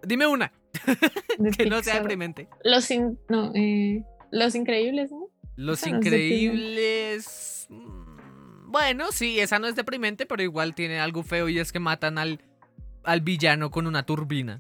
Dime 0.06 0.28
una 0.28 0.52
que 1.58 1.66
no 1.68 1.82
sea 1.84 2.00
deprimente. 2.00 2.48
Los 2.64 2.90
in- 2.92 3.18
no, 3.30 3.52
eh, 3.56 4.04
Los 4.32 4.56
Increíbles, 4.56 5.12
¿no? 5.12 5.30
Los 5.56 5.80
Esa. 5.84 5.90
Increíbles. 5.96 7.68
mm, 7.70 8.72
Bueno, 8.72 9.12
sí, 9.12 9.40
esa 9.40 9.60
no 9.60 9.68
es 9.68 9.76
deprimente, 9.76 10.26
pero 10.26 10.42
igual 10.42 10.74
tiene 10.76 11.00
algo 11.00 11.24
feo 11.24 11.48
y 11.48 11.60
es 11.60 11.72
que 11.72 11.80
matan 11.80 12.18
al, 12.18 12.42
al 13.04 13.22
villano 13.22 13.70
con 13.72 13.86
una 13.88 14.04
turbina. 14.06 14.60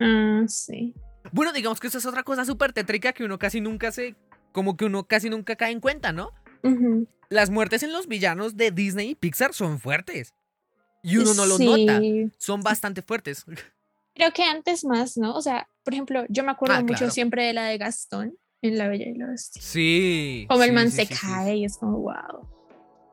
Ah, 0.00 0.42
sí. 0.48 0.94
Bueno, 1.32 1.52
digamos 1.52 1.78
que 1.80 1.86
eso 1.86 1.98
es 1.98 2.06
otra 2.06 2.24
cosa 2.24 2.44
súper 2.44 2.72
tétrica 2.72 3.12
que 3.12 3.24
uno 3.24 3.38
casi 3.38 3.60
nunca 3.60 3.92
se. 3.92 4.16
Como 4.54 4.76
que 4.76 4.84
uno 4.84 5.08
casi 5.08 5.28
nunca 5.30 5.56
cae 5.56 5.72
en 5.72 5.80
cuenta, 5.80 6.12
¿no? 6.12 6.30
Las 7.28 7.50
muertes 7.50 7.82
en 7.82 7.92
los 7.92 8.06
villanos 8.06 8.56
de 8.56 8.70
Disney 8.70 9.10
y 9.10 9.14
Pixar 9.16 9.52
son 9.52 9.80
fuertes. 9.80 10.32
Y 11.02 11.16
uno 11.16 11.34
no 11.34 11.44
lo 11.44 11.58
nota. 11.58 12.00
Son 12.38 12.60
bastante 12.62 13.02
fuertes. 13.02 13.44
Creo 14.14 14.30
que 14.32 14.44
antes 14.44 14.84
más, 14.84 15.16
¿no? 15.16 15.34
O 15.34 15.42
sea, 15.42 15.68
por 15.82 15.92
ejemplo, 15.92 16.24
yo 16.28 16.44
me 16.44 16.52
acuerdo 16.52 16.76
Ah, 16.76 16.82
mucho 16.82 16.98
claro. 16.98 17.10
siempre 17.12 17.44
de 17.46 17.52
la 17.52 17.64
de 17.64 17.78
Gastón 17.78 18.38
en 18.62 18.78
La 18.78 18.86
Bella 18.86 19.06
y 19.08 19.14
la 19.18 19.26
Bestia. 19.26 19.60
Sí. 19.60 20.46
Como 20.48 20.62
el 20.62 20.68
sí, 20.70 20.74
man 20.76 20.90
sí, 20.92 21.04
se 21.04 21.14
cae 21.20 21.56
y 21.56 21.64
es 21.64 21.76
como, 21.76 21.98
wow. 21.98 22.48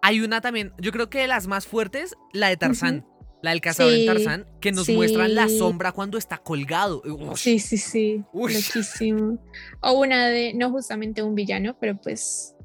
Hay 0.03 0.21
una 0.21 0.41
también, 0.41 0.73
yo 0.77 0.91
creo 0.91 1.09
que 1.09 1.21
de 1.21 1.27
las 1.27 1.47
más 1.47 1.65
fuertes, 1.65 2.15
la 2.33 2.49
de 2.49 2.57
Tarzán. 2.57 3.03
La 3.41 3.51
del 3.51 3.61
cazador 3.61 3.93
Sí, 3.93 4.01
en 4.01 4.13
Tarzán, 4.13 4.45
que 4.59 4.71
nos 4.71 4.87
muestran 4.89 5.33
la 5.33 5.47
sí. 5.47 5.57
sombra 5.57 5.91
cuando 5.91 6.17
está 6.17 6.37
colgado. 6.37 7.01
Sí, 7.35 7.57
sí, 7.59 7.77
sí. 7.77 8.23
Loquísimo. 8.33 9.39
O 9.81 9.93
una 9.93 10.27
de, 10.27 10.53
no 10.53 10.69
justamente 10.69 11.23
un 11.23 11.33
villano, 11.35 11.75
pero 11.79 11.99
pues 11.99 12.55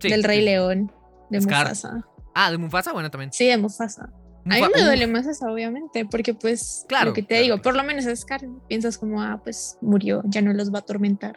Sí, 0.00 0.08
del 0.08 0.22
Rey 0.24 0.40
sí. 0.40 0.44
León, 0.44 0.92
de 1.30 1.40
Scar. 1.40 1.64
Mufasa. 1.68 2.06
Ah, 2.34 2.50
de 2.50 2.58
Mufasa, 2.58 2.92
bueno, 2.92 3.10
también. 3.10 3.32
Sí, 3.32 3.46
de 3.46 3.56
Mufasa. 3.56 4.10
A 4.44 4.48
mí 4.56 4.60
me 4.74 4.82
duele 4.82 5.06
más 5.06 5.26
esa, 5.26 5.50
obviamente, 5.50 6.04
porque 6.04 6.34
pues, 6.34 6.84
Claro, 6.88 7.10
lo 7.10 7.14
que 7.14 7.22
te 7.22 7.28
claro, 7.28 7.42
digo, 7.44 7.62
por 7.62 7.76
lo 7.76 7.84
menos 7.84 8.04
es 8.06 8.20
Scar, 8.20 8.40
piensas 8.68 8.98
como, 8.98 9.22
ah, 9.22 9.40
pues 9.42 9.78
murió, 9.80 10.20
ya 10.26 10.42
no 10.42 10.52
los 10.52 10.72
va 10.72 10.78
a 10.78 10.80
atormentar. 10.80 11.36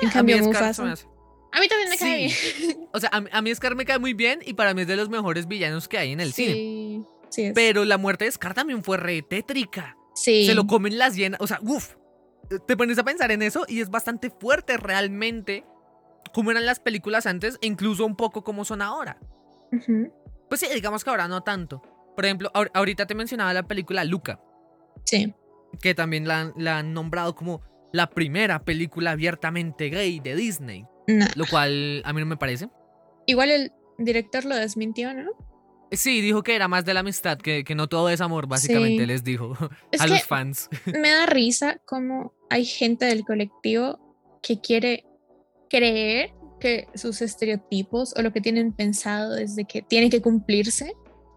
en 0.00 0.06
a 0.08 0.10
mí 0.10 0.12
cambio, 0.12 0.36
se 0.38 0.42
Mufasa. 0.44 0.82
A 0.84 1.60
mí 1.60 1.66
también 1.68 1.90
me 1.90 1.96
cae 1.98 2.28
Sí. 2.28 2.64
bien. 2.66 2.88
O 2.92 3.00
sea, 3.00 3.10
a 3.12 3.20
mí, 3.20 3.28
a 3.32 3.42
mí 3.42 3.54
Scar 3.54 3.74
me 3.74 3.84
cae 3.84 3.98
muy 3.98 4.14
bien 4.14 4.40
y 4.46 4.54
para 4.54 4.74
mí 4.74 4.82
es 4.82 4.86
de 4.88 4.94
los 4.96 5.08
mejores 5.08 5.48
villanos 5.48 5.88
que 5.88 5.98
hay 5.98 6.12
en 6.12 6.20
el 6.20 6.32
cine. 6.32 6.52
sí, 6.52 7.04
sí 7.30 7.44
es. 7.44 7.52
Pero 7.54 7.84
la 7.84 7.98
muerte 7.98 8.24
de 8.24 8.32
Scar 8.32 8.54
también 8.54 8.82
fue 8.84 8.96
re 8.96 9.22
tétrica. 9.22 9.96
sí. 10.14 10.46
Se 10.46 10.54
lo 10.54 10.66
comen 10.66 10.98
las 10.98 11.14
hienas. 11.16 11.40
O 11.40 11.46
sea, 11.46 11.58
uff. 11.62 11.94
Te 12.66 12.76
pones 12.76 12.98
a 12.98 13.04
pensar 13.04 13.30
en 13.30 13.42
eso 13.42 13.64
y 13.68 13.80
es 13.80 13.90
bastante 13.90 14.30
fuerte 14.30 14.78
realmente 14.78 15.66
cómo 16.32 16.50
eran 16.50 16.64
las 16.64 16.80
películas 16.80 17.26
antes 17.26 17.58
e 17.60 17.66
incluso 17.66 18.06
un 18.06 18.16
poco 18.16 18.42
cómo 18.42 18.64
son 18.64 18.80
ahora. 18.82 19.18
Pues 20.48 20.60
sí, 20.60 20.66
digamos 20.74 21.04
que 21.04 21.10
ahora 21.10 21.28
no 21.28 21.42
tanto. 21.42 21.82
Por 22.16 22.24
ejemplo, 22.24 22.50
ahor- 22.54 22.70
ahorita 22.74 23.06
te 23.06 23.14
mencionaba 23.14 23.52
la 23.52 23.64
película 23.68 24.02
Luca, 24.04 24.40
Sí. 25.04 25.34
que 25.82 25.94
también 25.94 26.26
la, 26.26 26.40
han- 26.40 26.52
la 26.56 26.78
han 26.78 26.94
nombrado 26.94 27.34
como 27.34 27.60
la 27.92 28.08
primera 28.10 28.60
película 28.64 29.10
abiertamente 29.12 29.88
gay 29.90 30.18
de 30.20 30.34
Disney, 30.34 30.86
Nah. 31.06 31.26
lo 31.36 31.44
cual 31.46 32.02
a 32.04 32.12
mí 32.12 32.20
no 32.20 32.26
me 32.26 32.36
parece. 32.38 32.68
Igual 33.26 33.50
el 33.50 33.72
director 33.98 34.44
lo 34.46 34.56
desmintió, 34.56 35.12
¿no? 35.14 35.30
Sí, 35.90 36.20
dijo 36.20 36.42
que 36.42 36.54
era 36.54 36.68
más 36.68 36.84
de 36.84 36.92
la 36.94 37.00
amistad, 37.00 37.38
que, 37.38 37.64
que 37.64 37.74
no 37.74 37.88
todo 37.88 38.10
es 38.10 38.20
amor, 38.20 38.46
básicamente 38.46 39.02
Sí. 39.02 39.06
les 39.06 39.24
dijo 39.24 39.56
Es 39.92 40.00
a 40.00 40.06
los 40.06 40.22
fans. 40.24 40.68
me 40.86 41.10
da 41.10 41.26
risa 41.26 41.80
cómo 41.86 42.34
hay 42.50 42.64
gente 42.64 43.06
del 43.06 43.24
colectivo 43.24 43.98
que 44.42 44.60
quiere 44.60 45.04
creer 45.70 46.32
que 46.60 46.88
sus 46.94 47.22
estereotipos 47.22 48.14
o 48.16 48.22
lo 48.22 48.32
que 48.32 48.40
tienen 48.40 48.72
pensado 48.72 49.36
es 49.36 49.54
de 49.56 49.64
que 49.64 49.80
tiene 49.82 50.10
que 50.10 50.20
cumplirse 50.20 50.92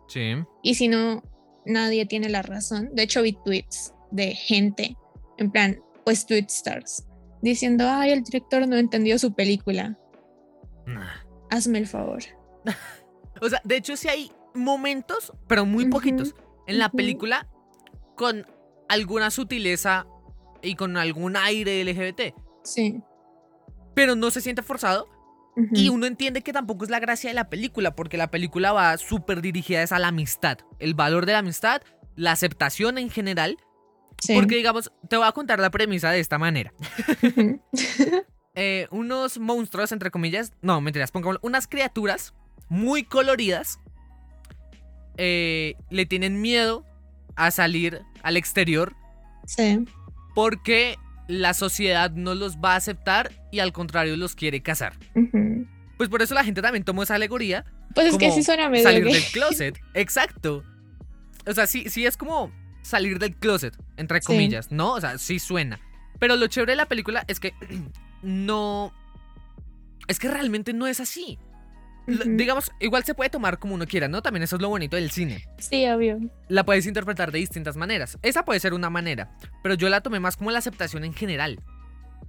Sí. 0.07 0.33
y 0.63 0.75
si 0.75 0.87
no, 0.89 1.23
nadie 1.65 2.05
tiene 2.05 2.27
la 2.29 2.41
razón. 2.41 2.89
De 2.93 3.03
hecho, 3.03 3.21
vi 3.21 3.33
tweets 3.45 3.93
de 4.11 4.33
gente, 4.35 4.97
en 5.37 5.51
plan, 5.51 5.79
pues 6.03 6.25
tweet 6.25 6.47
stars, 6.49 7.05
diciendo, 7.41 7.85
ay, 7.87 8.11
el 8.11 8.23
director 8.23 8.67
no 8.67 8.75
entendió 8.77 9.17
su 9.19 9.33
película, 9.33 9.97
hazme 11.49 11.79
el 11.79 11.87
favor. 11.87 12.21
O 13.43 13.49
sea, 13.49 13.59
de 13.63 13.77
hecho 13.77 13.97
sí 13.97 14.07
hay 14.07 14.31
momentos, 14.53 15.33
pero 15.47 15.65
muy 15.65 15.85
poquitos, 15.89 16.35
en 16.67 16.77
la 16.79 16.89
película 16.89 17.47
con 18.15 18.45
alguna 18.89 19.31
sutileza 19.31 20.05
y 20.61 20.75
con 20.75 20.97
algún 20.97 21.35
aire 21.37 21.83
LGBT, 21.83 22.33
Sí. 22.63 23.01
pero 23.95 24.15
no 24.15 24.29
se 24.31 24.41
siente 24.41 24.61
forzado 24.61 25.07
y 25.73 25.89
uno 25.89 26.05
entiende 26.05 26.41
que 26.43 26.53
tampoco 26.53 26.85
es 26.85 26.89
la 26.89 26.99
gracia 26.99 27.29
de 27.29 27.33
la 27.33 27.49
película, 27.49 27.93
porque 27.95 28.17
la 28.17 28.31
película 28.31 28.71
va 28.71 28.97
súper 28.97 29.41
dirigida 29.41 29.83
a 29.89 29.99
la 29.99 30.07
amistad, 30.09 30.59
el 30.79 30.93
valor 30.93 31.25
de 31.25 31.33
la 31.33 31.39
amistad, 31.39 31.81
la 32.15 32.31
aceptación 32.31 32.97
en 32.97 33.09
general, 33.09 33.57
sí, 34.21 34.33
porque 34.35 34.55
digamos, 34.55 34.91
te 35.09 35.17
voy 35.17 35.27
a 35.27 35.31
contar 35.33 35.59
la 35.59 35.69
premisa 35.71 36.11
de 36.11 36.19
esta 36.19 36.37
manera. 36.37 36.73
Eh, 38.53 38.87
unos 38.91 39.39
monstruos, 39.39 39.93
entre 39.93 40.11
comillas, 40.11 40.51
no, 40.61 40.81
mentiras, 40.81 41.09
pongámoslo, 41.11 41.39
unas 41.41 41.67
criaturas 41.67 42.33
muy 42.67 43.03
coloridas 43.05 43.79
eh, 45.23 45.75
le 45.91 46.07
tienen 46.07 46.41
miedo 46.41 46.83
a 47.35 47.51
salir 47.51 48.01
al 48.23 48.37
exterior 48.37 48.95
sí, 49.45 49.85
porque 50.33 50.95
la 51.27 51.53
sociedad 51.53 52.09
no 52.11 52.33
los 52.33 52.57
va 52.57 52.73
a 52.73 52.77
aceptar 52.77 53.31
y 53.51 53.59
al 53.59 53.71
contrario 53.71 54.17
los 54.17 54.33
quiere 54.35 54.61
cazar. 54.63 54.93
ujú. 55.15 55.67
Pues 55.97 56.09
por 56.09 56.23
eso 56.23 56.33
la 56.33 56.43
gente 56.43 56.63
también 56.63 56.83
tomó 56.83 57.03
esa 57.03 57.13
alegoría, 57.15 57.63
Pues 57.93 58.07
es 58.07 58.17
que 58.17 58.31
sí 58.31 58.41
suena 58.41 58.67
medio 58.67 58.83
salir 58.83 59.03
del 59.05 59.23
closet. 59.31 59.79
Exacto. 59.93 60.63
O 61.45 61.53
sea, 61.53 61.67
sí, 61.67 61.87
sí 61.89 62.07
es 62.07 62.17
como 62.17 62.51
salir 62.81 63.19
del 63.19 63.35
closet, 63.35 63.77
entre 63.97 64.19
Sí. 64.21 64.25
comillas, 64.27 64.71
¿no? 64.71 64.93
O 64.93 64.99
sea, 65.01 65.19
sí 65.19 65.37
suena. 65.37 65.79
Pero 66.19 66.35
lo 66.37 66.47
chévere 66.47 66.71
de 66.71 66.77
la 66.77 66.87
película 66.87 67.23
es 67.27 67.39
que 67.39 67.53
no... 68.23 68.91
Es 70.07 70.17
que 70.17 70.27
realmente 70.29 70.73
no 70.73 70.87
es 70.87 70.99
así. 70.99 71.37
Digamos, 72.07 72.71
igual 72.79 73.03
se 73.03 73.13
puede 73.13 73.29
tomar 73.29 73.59
como 73.59 73.75
uno 73.75 73.85
quiera, 73.85 74.07
¿no? 74.07 74.21
También 74.21 74.43
eso 74.43 74.55
es 74.55 74.61
lo 74.61 74.69
bonito 74.69 74.95
del 74.95 75.11
cine. 75.11 75.45
Sí, 75.59 75.87
obvio. 75.87 76.19
La 76.47 76.63
puedes 76.65 76.85
interpretar 76.85 77.31
de 77.31 77.39
distintas 77.39 77.77
maneras. 77.77 78.17
Esa 78.21 78.43
puede 78.43 78.59
ser 78.59 78.73
una 78.73 78.89
manera, 78.89 79.35
pero 79.63 79.75
yo 79.75 79.87
la 79.89 80.01
tomé 80.01 80.19
más 80.19 80.35
como 80.37 80.51
la 80.51 80.59
aceptación 80.59 81.03
en 81.03 81.13
general. 81.13 81.59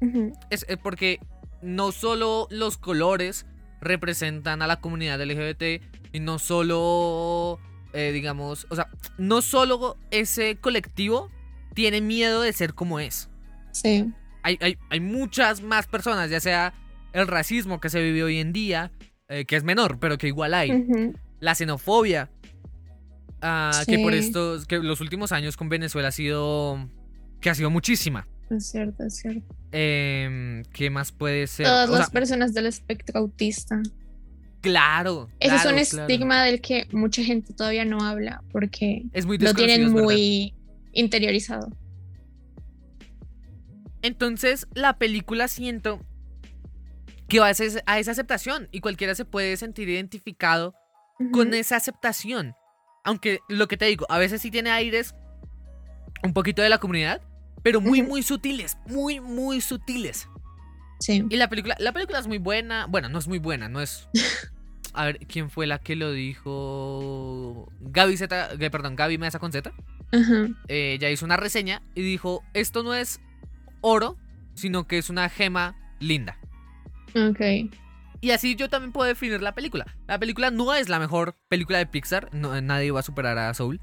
Ujú, 0.00 0.32
Es 0.50 0.66
eh, 0.68 0.76
porque 0.76 1.20
no 1.62 1.92
solo 1.92 2.48
los 2.50 2.76
colores 2.76 3.46
representan 3.80 4.62
a 4.62 4.66
la 4.66 4.80
comunidad 4.80 5.20
LGBT 5.20 5.82
y 6.12 6.20
no 6.20 6.38
solo, 6.38 7.58
eh, 7.92 8.12
digamos, 8.12 8.66
o 8.70 8.76
sea, 8.76 8.88
no 9.18 9.42
solo 9.42 9.96
ese 10.10 10.56
colectivo 10.56 11.30
tiene 11.74 12.00
miedo 12.00 12.42
de 12.42 12.52
ser 12.52 12.74
como 12.74 13.00
es. 13.00 13.30
Sí. 13.72 14.12
Hay, 14.42 14.58
hay, 14.60 14.76
hay 14.90 15.00
muchas 15.00 15.62
más 15.62 15.86
personas, 15.86 16.30
ya 16.30 16.40
sea 16.40 16.74
el 17.12 17.26
racismo 17.26 17.80
que 17.80 17.90
se 17.90 18.02
vive 18.02 18.22
hoy 18.24 18.38
en 18.38 18.52
día, 18.52 18.90
eh, 19.28 19.44
que 19.44 19.56
es 19.56 19.64
menor, 19.64 19.98
pero 19.98 20.18
que 20.18 20.26
igual 20.28 20.54
hay. 20.54 20.86
La 21.40 21.54
xenofobia, 21.54 22.30
ah, 23.40 23.82
que 23.86 23.98
por 23.98 24.14
estos, 24.14 24.66
que 24.66 24.78
los 24.78 25.00
últimos 25.00 25.32
años 25.32 25.56
con 25.56 25.68
Venezuela 25.68 26.08
ha 26.08 26.12
sido, 26.12 26.88
que 27.40 27.50
ha 27.50 27.54
sido 27.54 27.70
muchísima. 27.70 28.28
Es 28.50 28.70
cierto, 28.70 29.04
es 29.04 29.16
cierto. 29.16 29.54
Em, 29.72 30.62
¿Qué 30.72 30.90
más 30.90 31.12
puede 31.12 31.46
ser? 31.46 31.66
Todas 31.66 31.88
O 31.88 31.92
sea, 31.92 32.00
las 32.00 32.10
personas 32.10 32.52
del 32.54 32.66
espectro 32.66 33.20
autista. 33.20 33.82
Claro. 34.60 35.28
Ese 35.40 35.56
es 35.56 35.64
un 35.64 35.70
claro. 35.72 35.78
estigma 35.78 36.44
del 36.44 36.60
que 36.60 36.86
mucha 36.92 37.22
gente 37.24 37.52
todavía 37.52 37.84
no 37.84 38.00
habla 38.04 38.44
porque 38.52 39.04
Es 39.12 39.26
muy 39.26 39.38
lo 39.38 39.54
tienen 39.54 39.90
muy 39.90 40.54
interiorizado. 40.92 41.70
Entonces, 44.02 44.66
la 44.74 44.98
película 44.98 45.48
siento 45.48 46.00
que 47.32 47.40
va 47.40 47.46
a 47.46 47.50
ese- 47.50 47.82
a 47.86 47.98
esa 47.98 48.10
aceptación 48.10 48.68
y 48.72 48.80
cualquiera 48.80 49.14
se 49.14 49.24
puede 49.24 49.56
sentir 49.56 49.88
identificado 49.88 50.74
con 51.32 51.54
esa 51.54 51.76
aceptación. 51.76 52.54
Aunque 53.04 53.38
lo 53.48 53.68
que 53.68 53.78
te 53.78 53.86
digo, 53.86 54.04
a 54.10 54.18
veces 54.18 54.42
sí 54.42 54.50
tiene 54.50 54.70
aires 54.70 55.14
un 56.22 56.34
poquito 56.34 56.60
de 56.60 56.68
la 56.68 56.76
comunidad, 56.76 57.22
pero 57.62 57.80
muy, 57.80 58.02
muy 58.02 58.22
sutiles, 58.22 58.76
muy, 58.86 59.18
muy 59.20 59.62
sutiles. 59.62 60.28
Sí. 61.00 61.24
Y 61.30 61.36
la 61.36 61.48
película, 61.48 61.74
la 61.78 61.92
película 61.92 62.18
es 62.18 62.26
muy 62.26 62.36
buena. 62.36 62.84
Bueno, 62.86 63.08
no 63.08 63.18
es 63.18 63.26
muy 63.26 63.38
buena, 63.38 63.68
no 63.70 63.80
es. 63.80 64.08
A 64.94 65.06
ver, 65.06 65.18
¿quién 65.26 65.48
fue 65.48 65.66
la 65.66 65.78
que 65.78 65.96
lo 65.96 66.12
dijo? 66.12 67.72
Gaby 67.80 68.16
Z, 68.18 68.50
eh, 68.60 68.70
perdón, 68.70 68.94
Gaby 68.94 69.16
Mesa 69.16 69.38
con 69.38 69.52
Z. 69.52 69.72
Ajá. 70.12 70.48
Eh, 70.68 70.94
ella 70.98 71.08
hizo 71.08 71.24
una 71.24 71.38
reseña 71.38 71.80
y 71.94 72.02
dijo: 72.02 72.42
Esto 72.52 72.82
no 72.82 72.92
es 72.94 73.20
oro, 73.80 74.18
sino 74.54 74.86
que 74.86 74.98
es 74.98 75.08
una 75.08 75.30
gema 75.30 75.76
linda. 75.98 76.38
Ok. 77.14 77.40
Y 78.20 78.30
así 78.30 78.54
yo 78.54 78.68
también 78.70 78.92
puedo 78.92 79.08
definir 79.08 79.42
la 79.42 79.54
película. 79.54 79.84
La 80.06 80.18
película 80.18 80.50
no 80.50 80.72
es 80.74 80.88
la 80.88 80.98
mejor 81.00 81.36
película 81.48 81.78
de 81.78 81.86
Pixar. 81.86 82.28
no- 82.32 82.60
nadie 82.60 82.90
va 82.92 83.00
a 83.00 83.02
superar 83.02 83.36
a 83.38 83.52
Soul. 83.54 83.80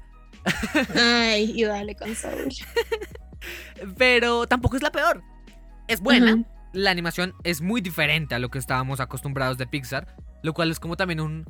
Ay, 0.96 1.52
y 1.54 1.64
dale 1.64 1.94
con 1.94 2.14
Saúl. 2.14 2.48
Pero 3.98 4.46
tampoco 4.46 4.76
es 4.76 4.82
la 4.82 4.90
peor. 4.92 5.22
Es 5.88 6.00
buena. 6.00 6.44
La 6.72 6.90
animación 6.90 7.34
es 7.42 7.60
muy 7.62 7.80
diferente 7.80 8.34
a 8.34 8.38
lo 8.38 8.48
que 8.48 8.58
estábamos 8.58 9.00
acostumbrados 9.00 9.58
de 9.58 9.66
Pixar. 9.66 10.14
Lo 10.42 10.54
cual 10.54 10.70
es 10.70 10.80
como 10.80 10.96
también 10.96 11.20
un. 11.20 11.44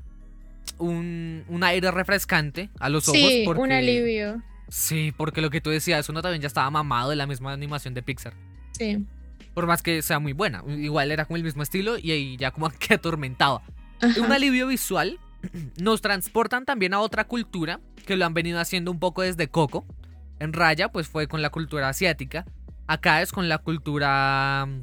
Un, 0.79 1.45
un 1.49 1.65
aire 1.65 1.91
refrescante 1.91 2.71
a 2.79 2.89
los 2.89 3.09
ojos. 3.09 3.19
Sí, 3.21 3.43
porque, 3.45 3.63
un 3.63 3.73
alivio. 3.73 4.43
Sí, 4.69 5.13
porque 5.17 5.41
lo 5.41 5.51
que 5.51 5.61
tú 5.61 5.71
decías, 5.71 6.09
uno 6.09 6.23
también 6.23 6.43
ya 6.43 6.47
estaba 6.47 6.71
mamado 6.71 7.11
de 7.11 7.17
la 7.17 7.27
misma 7.27 7.53
animación 7.53 7.93
de 7.95 8.03
Pixar. 8.03 8.35
Sí. 8.73 9.05
Por 9.55 9.67
más 9.67 9.83
que 9.83 10.03
sea 10.03 10.19
muy 10.19 10.33
buena. 10.33 10.63
Igual 10.67 11.11
era 11.11 11.25
como 11.25 11.37
el 11.37 11.45
mismo 11.45 11.63
estilo 11.63 11.99
y 11.99 12.11
ahí 12.13 12.37
ya 12.37 12.51
como 12.51 12.71
que 12.79 12.95
atormentaba. 12.95 13.63
Ajá. 14.01 14.21
Un 14.21 14.33
alivio 14.33 14.67
visual. 14.67 15.19
Nos 15.81 16.01
transportan 16.01 16.65
también 16.65 16.95
a 16.95 17.01
otra 17.01 17.27
cultura 17.27 17.81
que 18.07 18.17
lo 18.17 18.27
han 18.27 18.35
venido 18.35 18.61
haciendo 18.61 18.91
un 18.91 18.99
poco 18.99 19.23
desde 19.23 19.49
Coco. 19.49 19.87
En 20.39 20.53
Raya, 20.53 20.91
pues 20.91 21.09
fue 21.09 21.29
con 21.29 21.43
la 21.43 21.51
cultura 21.51 21.89
asiática. 21.89 22.47
Acá 22.87 23.23
es 23.23 23.31
con 23.31 23.49
la 23.49 23.59
cultura 23.59 24.67
mm, 24.67 24.81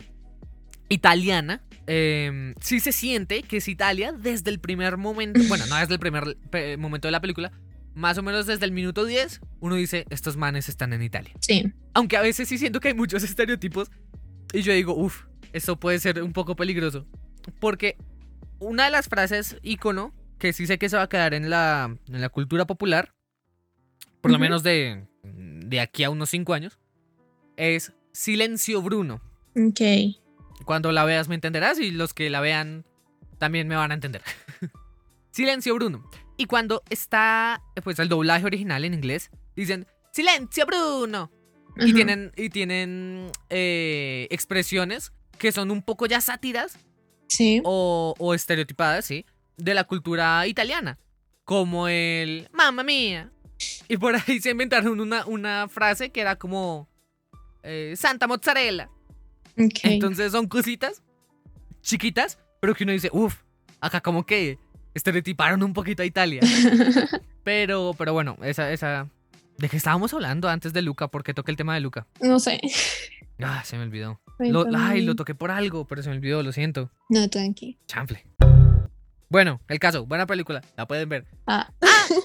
italiana. 0.89 1.61
Eh, 1.87 2.53
sí 2.61 2.79
se 2.79 2.91
siente 2.91 3.43
que 3.43 3.57
es 3.57 3.67
Italia 3.67 4.11
desde 4.11 4.51
el 4.51 4.59
primer 4.59 4.97
momento. 4.97 5.39
Bueno, 5.47 5.65
no 5.67 5.75
desde 5.75 5.93
el 5.95 5.99
primer 5.99 6.37
momento 6.77 7.07
de 7.07 7.11
la 7.11 7.21
película. 7.21 7.51
Más 7.95 8.17
o 8.19 8.23
menos 8.23 8.45
desde 8.45 8.65
el 8.65 8.71
minuto 8.71 9.05
10, 9.05 9.41
uno 9.59 9.75
dice: 9.75 10.05
Estos 10.09 10.37
manes 10.37 10.69
están 10.69 10.93
en 10.93 11.01
Italia. 11.01 11.33
Sí. 11.39 11.73
Aunque 11.93 12.15
a 12.15 12.21
veces 12.21 12.47
sí 12.47 12.57
siento 12.57 12.79
que 12.79 12.89
hay 12.89 12.93
muchos 12.93 13.23
estereotipos. 13.23 13.89
Y 14.53 14.61
yo 14.61 14.73
digo, 14.73 14.93
uff, 14.95 15.25
esto 15.53 15.79
puede 15.79 15.99
ser 15.99 16.21
un 16.21 16.33
poco 16.33 16.55
peligroso. 16.55 17.05
Porque 17.59 17.97
una 18.59 18.85
de 18.85 18.91
las 18.91 19.07
frases 19.07 19.57
ícono, 19.61 20.13
que 20.39 20.53
sí 20.53 20.67
sé 20.67 20.77
que 20.77 20.89
se 20.89 20.97
va 20.97 21.03
a 21.03 21.09
quedar 21.09 21.33
en 21.33 21.49
la, 21.49 21.97
en 22.07 22.21
la 22.21 22.29
cultura 22.29 22.65
popular, 22.65 23.13
por 24.21 24.31
lo 24.31 24.39
menos 24.39 24.63
de, 24.63 25.07
de 25.23 25.79
aquí 25.79 26.03
a 26.03 26.09
unos 26.09 26.29
5 26.29 26.53
años, 26.53 26.79
es 27.55 27.93
Silencio 28.11 28.81
Bruno. 28.81 29.21
Ok. 29.55 29.81
Cuando 30.65 30.91
la 30.91 31.05
veas 31.05 31.27
me 31.27 31.35
entenderás 31.35 31.79
y 31.79 31.91
los 31.91 32.13
que 32.13 32.29
la 32.29 32.41
vean 32.41 32.85
también 33.37 33.67
me 33.67 33.75
van 33.75 33.91
a 33.91 33.93
entender. 33.93 34.21
Silencio 35.31 35.75
Bruno. 35.75 36.09
Y 36.37 36.45
cuando 36.45 36.83
está 36.89 37.63
pues 37.83 37.99
el 37.99 38.09
doblaje 38.09 38.45
original 38.45 38.85
en 38.85 38.93
inglés, 38.93 39.31
dicen 39.55 39.87
Silencio 40.11 40.65
Bruno. 40.65 41.31
Y 41.79 41.93
tienen, 41.93 42.31
y 42.35 42.49
tienen 42.49 43.29
eh, 43.49 44.27
expresiones 44.31 45.11
que 45.37 45.51
son 45.51 45.71
un 45.71 45.81
poco 45.81 46.05
ya 46.05 46.21
sátiras 46.21 46.77
Sí. 47.27 47.61
o, 47.65 48.15
o 48.17 48.33
estereotipadas, 48.33 49.05
¿sí? 49.05 49.25
De 49.57 49.73
la 49.73 49.83
cultura 49.83 50.47
italiana. 50.47 50.97
Como 51.43 51.87
el 51.87 52.47
mamma 52.53 52.83
mía. 52.83 53.31
Y 53.89 53.97
por 53.97 54.15
ahí 54.15 54.39
se 54.39 54.51
inventaron 54.51 54.99
una, 54.99 55.25
una 55.25 55.67
frase 55.67 56.09
que 56.11 56.21
era 56.21 56.35
como 56.37 56.87
eh, 57.63 57.93
Santa 57.97 58.27
Mozzarella. 58.27 58.89
Entonces 59.83 60.31
son 60.31 60.47
cositas 60.47 61.01
chiquitas, 61.81 62.37
pero 62.59 62.75
que 62.75 62.83
uno 62.83 62.93
dice, 62.93 63.09
uff, 63.11 63.35
acá 63.81 64.01
como 64.01 64.25
que 64.25 64.57
estereotiparon 64.93 65.63
un 65.63 65.73
poquito 65.73 66.03
a 66.03 66.05
Italia. 66.05 66.41
pero, 67.43 67.93
pero 67.97 68.13
bueno, 68.13 68.37
esa, 68.43 68.71
esa. 68.71 69.09
¿De 69.57 69.69
qué 69.69 69.77
estábamos 69.77 70.13
hablando 70.13 70.49
antes 70.49 70.71
de 70.73 70.81
Luca? 70.81 71.07
Porque 71.07 71.33
toqué 71.33 71.51
el 71.51 71.57
tema 71.57 71.73
de 71.73 71.79
Luca. 71.81 72.05
No 72.21 72.39
sé. 72.39 72.59
Ah, 73.41 73.63
se 73.65 73.77
me 73.77 73.83
olvidó. 73.83 74.19
Lo- 74.39 74.65
ay, 74.75 75.03
lo 75.03 75.15
toqué 75.15 75.33
por 75.35 75.49
algo, 75.51 75.85
pero 75.87 76.03
se 76.03 76.09
me 76.09 76.15
olvidó, 76.15 76.43
lo 76.43 76.51
siento. 76.51 76.91
No, 77.09 77.27
tranqui. 77.29 77.77
Chanfle. 77.87 78.25
Bueno, 79.29 79.59
el 79.67 79.79
caso, 79.79 80.05
buena 80.05 80.25
película, 80.27 80.61
la 80.77 80.87
pueden 80.87 81.09
ver. 81.09 81.25
Ah, 81.47 81.71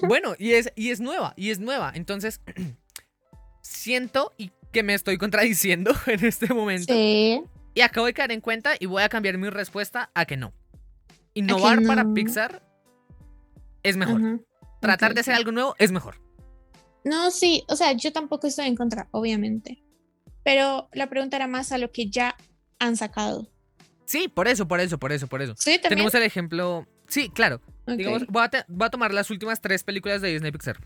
Bueno, 0.07 0.35
y 0.39 0.53
es, 0.53 0.71
y 0.75 0.91
es 0.91 0.99
nueva, 1.01 1.33
y 1.35 1.49
es 1.49 1.59
nueva. 1.59 1.91
Entonces, 1.95 2.39
siento 3.61 4.31
y 4.37 4.51
que 4.71 4.83
me 4.83 4.93
estoy 4.93 5.17
contradiciendo 5.17 5.91
en 6.07 6.23
este 6.25 6.53
momento. 6.53 6.93
sí. 6.93 7.41
Y 7.75 7.81
acabo 7.81 8.05
de 8.05 8.13
caer 8.13 8.31
en 8.31 8.39
cuenta 8.39 8.73
y 8.79 8.85
voy 8.85 9.01
a 9.01 9.09
cambiar 9.09 9.39
mi 9.39 9.49
respuesta 9.49 10.11
a 10.13 10.25
que 10.25 10.37
no. 10.37 10.53
Innovar 11.33 11.81
para 11.87 12.03
no. 12.03 12.13
Pixar 12.13 12.61
es 13.81 13.97
mejor. 13.97 14.41
Tratar 14.79 15.15
de 15.15 15.21
hacer 15.21 15.33
algo 15.33 15.51
nuevo 15.51 15.75
es 15.79 15.91
mejor. 15.91 16.21
No, 17.03 17.31
sí, 17.31 17.63
o 17.67 17.75
sea, 17.75 17.93
yo 17.93 18.11
tampoco 18.13 18.47
estoy 18.47 18.67
en 18.67 18.75
contra, 18.75 19.07
obviamente. 19.11 19.83
Pero 20.43 20.89
la 20.93 21.09
pregunta 21.09 21.37
era 21.37 21.47
más 21.47 21.71
a 21.71 21.77
lo 21.77 21.91
que 21.91 22.09
ya 22.09 22.35
han 22.79 22.97
sacado. 22.97 23.49
Sí, 24.05 24.27
por 24.27 24.47
eso, 24.47 24.67
por 24.67 24.79
eso, 24.79 24.97
por 24.97 25.11
eso, 25.11 25.27
por 25.27 25.41
eso. 25.41 25.53
Sí, 25.57 25.71
también. 25.73 25.89
Tenemos 25.89 26.13
el 26.15 26.23
ejemplo. 26.23 26.87
Sí, 27.07 27.29
claro. 27.29 27.61
Ok. 27.87 27.95
Digamos, 27.95 28.27
voy 28.27 28.43
a, 28.43 28.65
voy 28.67 28.85
a 28.85 28.89
tomar 28.89 29.13
las 29.13 29.29
últimas 29.29 29.61
tres 29.61 29.83
películas 29.83 30.21
de 30.21 30.29
Disney 30.29 30.51
Pixar: 30.51 30.77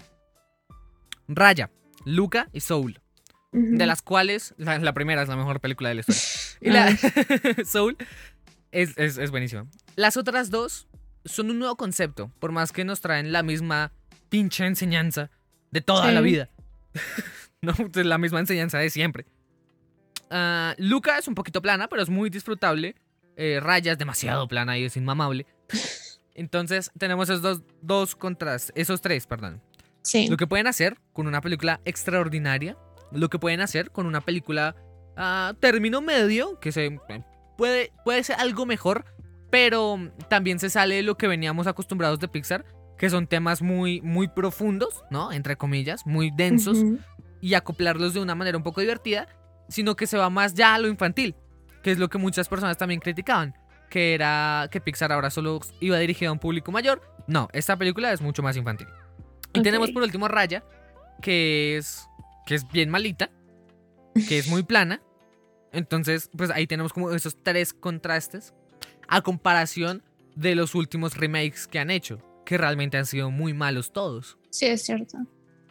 Raya, 1.28 1.72
Luca 2.06 2.50
y 2.54 2.62
Soul. 2.62 3.00
Ujú. 3.54 3.78
de 3.78 3.86
las 3.86 4.02
cuales 4.02 4.54
la, 4.58 4.78
la 4.78 4.94
primera 4.94 5.22
es 5.22 5.30
la 5.30 5.38
mejor 5.38 5.62
película 5.62 5.88
de 5.90 5.96
la 5.96 6.02
historia. 6.02 6.22
Y 6.62 6.70
la 6.70 7.66
Soul 7.66 7.96
es, 8.72 8.98
es, 8.98 9.18
es 9.18 9.32
buenísima. 9.32 9.66
Las 9.96 10.18
otras 10.18 10.50
dos 10.50 10.88
son 11.24 11.50
un 11.50 11.58
nuevo 11.60 11.78
concepto, 11.78 12.30
por 12.40 12.52
más 12.52 12.74
que 12.74 12.84
nos 12.84 13.00
traen 13.00 13.32
la 13.32 13.44
misma 13.44 13.94
pinche 14.30 14.66
enseñanza 14.66 15.32
de 15.72 15.82
toda 15.82 16.08
Sí. 16.08 16.14
la 16.14 16.22
vida. 16.22 16.50
no, 17.62 17.74
es 17.74 18.06
la 18.06 18.18
misma 18.18 18.40
enseñanza 18.40 18.78
de 18.80 18.90
siempre. 18.90 19.26
Ah, 20.30 20.76
Luca 20.78 21.18
es 21.18 21.28
un 21.28 21.36
poquito 21.36 21.62
plana, 21.62 21.88
pero 21.88 22.02
es 22.02 22.10
muy 22.10 22.30
disfrutable. 22.30 22.96
Eh, 23.36 23.60
Raya 23.62 23.92
es 23.94 23.98
demasiado 23.98 24.48
plana 24.48 24.78
y 24.78 24.86
es 24.86 24.98
inmamable. 24.98 25.46
Entonces 26.34 26.92
tenemos 26.98 27.30
esos 27.30 27.42
dos, 27.42 27.62
dos 27.82 28.16
contras, 28.16 28.72
esos 28.76 29.02
tres, 29.02 29.26
perdón. 29.28 29.62
Sí. 30.02 30.28
Lo 30.28 30.38
que 30.38 30.48
pueden 30.48 30.68
hacer 30.68 30.98
con 31.14 31.28
una 31.28 31.42
película 31.42 31.80
extraordinaria, 31.86 32.78
lo 33.12 33.30
que 33.30 33.40
pueden 33.40 33.62
hacer 33.62 33.92
con 33.92 34.06
una 34.06 34.22
película 34.22 34.76
a 35.16 35.54
término 35.60 36.02
medio, 36.02 36.60
que 36.60 36.72
se 36.72 37.00
puede, 37.58 37.92
puede 38.06 38.24
ser 38.24 38.38
algo 38.40 38.66
mejor, 38.66 39.06
pero 39.50 39.98
también 40.30 40.60
se 40.60 40.70
sale 40.70 40.96
de 40.96 41.04
lo 41.04 41.18
que 41.18 41.28
veníamos 41.28 41.68
acostumbrados 41.68 42.20
de 42.20 42.28
Pixar, 42.28 42.66
que 42.98 43.10
son 43.10 43.28
temas 43.28 43.62
muy, 43.62 44.02
muy 44.02 44.28
profundos, 44.28 45.04
¿no? 45.10 45.32
Entre 45.32 45.56
comillas, 45.56 46.06
muy 46.06 46.32
densos, 46.32 46.84
y 47.42 47.54
acoplarlos 47.54 48.14
de 48.14 48.20
una 48.20 48.36
manera 48.36 48.58
un 48.58 48.64
poco 48.64 48.82
divertida, 48.82 49.28
sino 49.70 49.96
que 49.96 50.08
se 50.08 50.18
va 50.18 50.30
más 50.30 50.54
ya 50.54 50.76
a 50.76 50.80
lo 50.80 50.88
infantil, 50.88 51.36
que 51.84 51.92
es 51.92 52.00
lo 52.00 52.10
que 52.10 52.18
muchas 52.18 52.50
personas 52.50 52.78
también 52.78 53.00
criticaban, 53.00 53.56
que 53.90 54.14
era 54.14 54.68
que 54.72 54.82
Pixar 54.82 55.12
ahora 55.12 55.30
solo 55.30 55.60
iba 55.80 55.98
dirigido 56.00 56.30
a 56.30 56.34
un 56.34 56.40
público 56.40 56.72
mayor. 56.72 57.02
No, 57.28 57.50
esta 57.54 57.78
película 57.78 58.12
es 58.12 58.22
mucho 58.22 58.42
más 58.42 58.58
infantil. 58.58 58.88
Y 59.54 59.62
tenemos 59.62 59.92
por 59.92 60.04
último 60.04 60.28
Raya, 60.28 60.64
que 61.22 61.78
es 61.78 62.08
que 62.46 62.56
es 62.56 62.68
bien 62.70 62.90
malita, 62.90 63.30
que 64.28 64.40
es 64.40 64.48
muy 64.48 64.64
plana. 64.64 65.02
Entonces, 65.72 66.30
pues 66.36 66.50
ahí 66.50 66.66
tenemos 66.66 66.94
como 66.94 67.12
esos 67.12 67.36
tres 67.44 67.74
contrastes 67.74 68.54
a 69.08 69.22
comparación 69.22 70.04
de 70.36 70.56
los 70.56 70.76
últimos 70.76 71.18
remakes 71.18 71.68
que 71.68 71.80
han 71.80 71.90
hecho, 71.90 72.20
que 72.48 72.58
realmente 72.58 72.98
han 72.98 73.06
sido 73.06 73.30
muy 73.30 73.54
malos 73.54 73.92
todos. 73.92 74.38
Sí, 74.52 74.68
es 74.68 74.82
cierto. 74.84 75.18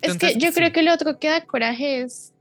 es 0.03 0.19
que 0.19 0.35
yo 0.37 0.49
sí. 0.49 0.55
creo 0.55 0.73
que 0.73 0.83
lo 0.83 0.93
otro 0.93 1.19
que 1.19 1.31
da 1.31 1.41
coraje 1.47 2.03
es. 2.03 2.35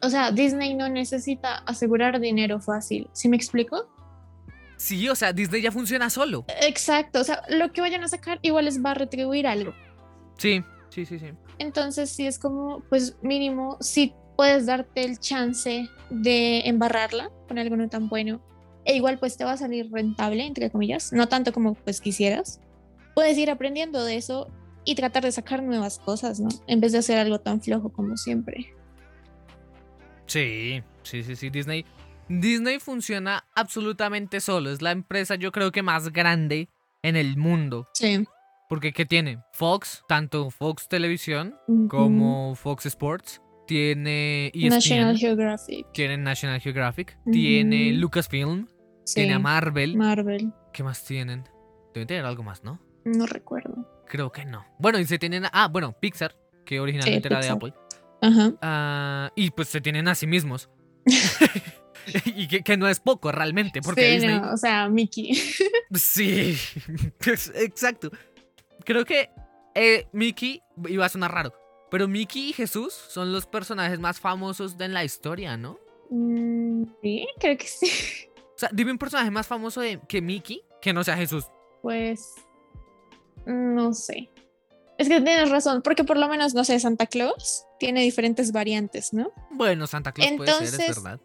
O 0.00 0.08
sea, 0.08 0.30
Disney 0.30 0.74
no 0.74 0.88
necesita 0.88 1.58
asegurar 1.58 2.18
dinero 2.18 2.58
fácil. 2.58 3.08
¿Sí 3.12 3.28
me 3.28 3.36
explico? 3.36 3.86
Sí, 4.78 5.06
o 5.10 5.14
sea, 5.14 5.34
Disney 5.34 5.60
ya 5.60 5.70
funciona 5.70 6.08
solo. 6.08 6.46
Exacto. 6.62 7.20
O 7.20 7.24
sea, 7.24 7.42
lo 7.50 7.70
que 7.72 7.82
vayan 7.82 8.02
a 8.02 8.08
sacar 8.08 8.38
igual 8.40 8.64
les 8.64 8.82
va 8.82 8.92
a 8.92 8.94
retribuir 8.94 9.46
algo. 9.46 9.74
Sí, 10.38 10.64
sí, 10.88 11.04
sí, 11.04 11.18
sí. 11.18 11.26
Entonces, 11.58 12.08
sí 12.08 12.26
es 12.26 12.38
como, 12.38 12.80
pues 12.88 13.16
mínimo, 13.20 13.76
si 13.82 14.14
puedes 14.36 14.64
darte 14.64 15.04
el 15.04 15.18
chance 15.18 15.86
de 16.08 16.60
embarrarla 16.60 17.30
con 17.46 17.58
algo 17.58 17.76
no 17.76 17.90
tan 17.90 18.08
bueno, 18.08 18.40
e 18.86 18.96
igual 18.96 19.18
pues 19.18 19.36
te 19.36 19.44
va 19.44 19.52
a 19.52 19.56
salir 19.58 19.90
rentable, 19.92 20.46
entre 20.46 20.70
comillas, 20.70 21.12
no 21.12 21.28
tanto 21.28 21.52
como 21.52 21.74
pues 21.74 22.00
quisieras, 22.00 22.60
puedes 23.16 23.38
ir 23.38 23.50
aprendiendo 23.50 24.04
de 24.04 24.16
eso 24.16 24.52
y 24.84 24.94
tratar 24.94 25.24
de 25.24 25.32
sacar 25.32 25.62
nuevas 25.62 25.98
cosas, 25.98 26.38
¿no? 26.38 26.50
En 26.66 26.80
vez 26.80 26.92
de 26.92 26.98
hacer 26.98 27.18
algo 27.18 27.40
tan 27.40 27.62
flojo 27.62 27.88
como 27.88 28.14
siempre. 28.18 28.74
Sí, 30.26 30.82
sí, 31.02 31.22
sí, 31.22 31.34
sí. 31.34 31.48
Disney. 31.48 31.86
Disney 32.28 32.78
funciona 32.78 33.46
absolutamente 33.54 34.40
solo. 34.40 34.70
Es 34.70 34.82
la 34.82 34.90
empresa, 34.90 35.36
yo 35.36 35.50
creo 35.50 35.72
que 35.72 35.82
más 35.82 36.12
grande 36.12 36.68
en 37.02 37.16
el 37.16 37.38
mundo. 37.38 37.88
Sí. 37.94 38.26
Porque, 38.68 38.92
¿qué 38.92 39.06
tiene? 39.06 39.38
Fox, 39.52 40.04
tanto 40.06 40.50
Fox 40.50 40.86
Televisión 40.86 41.56
como 41.88 42.54
Fox 42.54 42.84
Sports. 42.84 43.40
Tiene 43.66 44.48
E 44.48 44.52
ESPN. 44.54 44.68
National 44.68 45.16
Geographic. 45.16 45.86
Tiene 45.92 46.18
National 46.18 46.60
Geographic. 46.60 47.18
Tiene 47.32 47.92
Lucasfilm. 47.92 48.68
Sí. 49.04 49.20
Tiene 49.22 49.34
a 49.34 49.38
Marvel. 49.38 49.96
Marvel. 49.96 50.52
¿Qué 50.74 50.82
más 50.82 51.02
tienen? 51.02 51.44
Deben 51.94 52.06
tener 52.06 52.26
algo 52.26 52.42
más, 52.42 52.62
¿no? 52.62 52.85
No 53.06 53.26
recuerdo. 53.26 53.86
Creo 54.06 54.30
que 54.32 54.44
no. 54.44 54.64
Bueno, 54.78 54.98
y 54.98 55.06
se 55.06 55.18
tienen. 55.18 55.44
a- 55.46 55.50
Ah, 55.52 55.68
bueno, 55.68 55.96
Pixar, 55.98 56.36
que 56.64 56.80
originalmente 56.80 57.28
era 57.28 57.40
de. 57.40 57.48
Apple. 57.48 57.72
Ajá. 58.20 58.52
Ah, 58.62 59.30
y 59.36 59.50
pues 59.50 59.68
se 59.68 59.80
tienen 59.80 60.08
a 60.08 60.14
sí 60.14 60.26
mismos. 60.26 60.68
y 62.24 62.46
que, 62.48 62.62
que 62.62 62.76
no 62.76 62.88
es 62.88 63.00
poco 63.00 63.32
realmente, 63.32 63.80
porque 63.82 64.06
sí, 64.06 64.12
Disney. 64.18 64.40
no, 64.40 64.52
o 64.52 64.56
sea, 64.56 64.88
Mickey. 64.88 65.32
Sí, 65.94 66.56
pues, 67.24 67.52
exacto. 67.54 68.10
Creo 68.84 69.04
que 69.04 69.30
eh, 69.74 70.06
Mickey 70.12 70.60
iba 70.88 71.06
a 71.06 71.08
sonar 71.08 71.32
raro, 71.32 71.52
pero 71.90 72.08
Mickey 72.08 72.50
y 72.50 72.52
Jesús 72.52 72.92
son 72.92 73.32
los 73.32 73.46
personajes 73.46 73.98
más 74.00 74.18
famosos 74.18 74.76
de 74.76 74.86
en 74.86 74.94
la 74.94 75.04
historia, 75.04 75.56
¿no? 75.56 75.78
Mm, 76.10 76.84
sí, 77.02 77.28
creo 77.38 77.56
que 77.56 77.66
sí. 77.68 77.88
O 78.36 78.58
sea, 78.58 78.68
dime 78.72 78.90
un 78.92 78.98
personaje 78.98 79.30
más 79.30 79.46
famoso 79.46 79.80
de, 79.80 80.00
que 80.08 80.20
Mickey 80.20 80.62
que 80.82 80.92
no 80.92 81.04
sea 81.04 81.16
Jesús. 81.16 81.44
Pues 81.82 82.34
no 83.46 83.92
sé. 83.92 84.30
Es 84.98 85.08
que 85.08 85.20
tienes 85.20 85.50
razón, 85.50 85.82
porque 85.82 86.04
por 86.04 86.16
lo 86.16 86.28
menos, 86.28 86.54
no 86.54 86.64
sé, 86.64 86.80
Santa 86.80 87.06
Claus 87.06 87.64
tiene 87.78 88.02
diferentes 88.02 88.52
variantes, 88.52 89.12
¿no? 89.12 89.32
Bueno, 89.50 89.86
Santa 89.86 90.12
Claus 90.12 90.32
puede 90.36 90.50
ser, 90.50 90.62
es 90.62 90.72
Entonces, 90.72 91.02
verdad. 91.02 91.20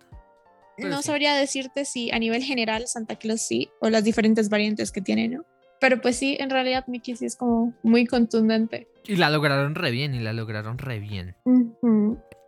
Pero 0.78 0.90
no 0.90 0.98
sí. 0.98 1.04
sabría 1.04 1.36
decirte 1.36 1.86
si 1.86 2.12
a 2.12 2.20
nivel 2.20 2.44
general 2.44 2.88
Santa 2.88 3.16
Claus 3.16 3.42
sí, 3.42 3.70
o 3.80 3.90
las 3.90 4.04
diferentes 4.04 4.50
variantes 4.50 4.92
que 4.92 5.02
tiene, 5.02 5.28
¿no? 5.30 5.46
Pero 5.80 6.02
pues 6.02 6.18
sí, 6.18 6.38
en 6.40 6.50
realidad 6.50 6.86
Mickey 6.88 7.16
sí 7.16 7.26
es 7.26 7.36
como 7.36 7.74
muy 7.82 8.06
contundente. 8.06 8.88
Y 9.06 9.16
la 9.16 9.30
lograron 9.30 9.74
re 9.74 9.90
bien, 9.90 10.14
y 10.14 10.20
la 10.20 10.34
lograron 10.34 10.78
re 10.78 11.00
bien. 11.00 11.36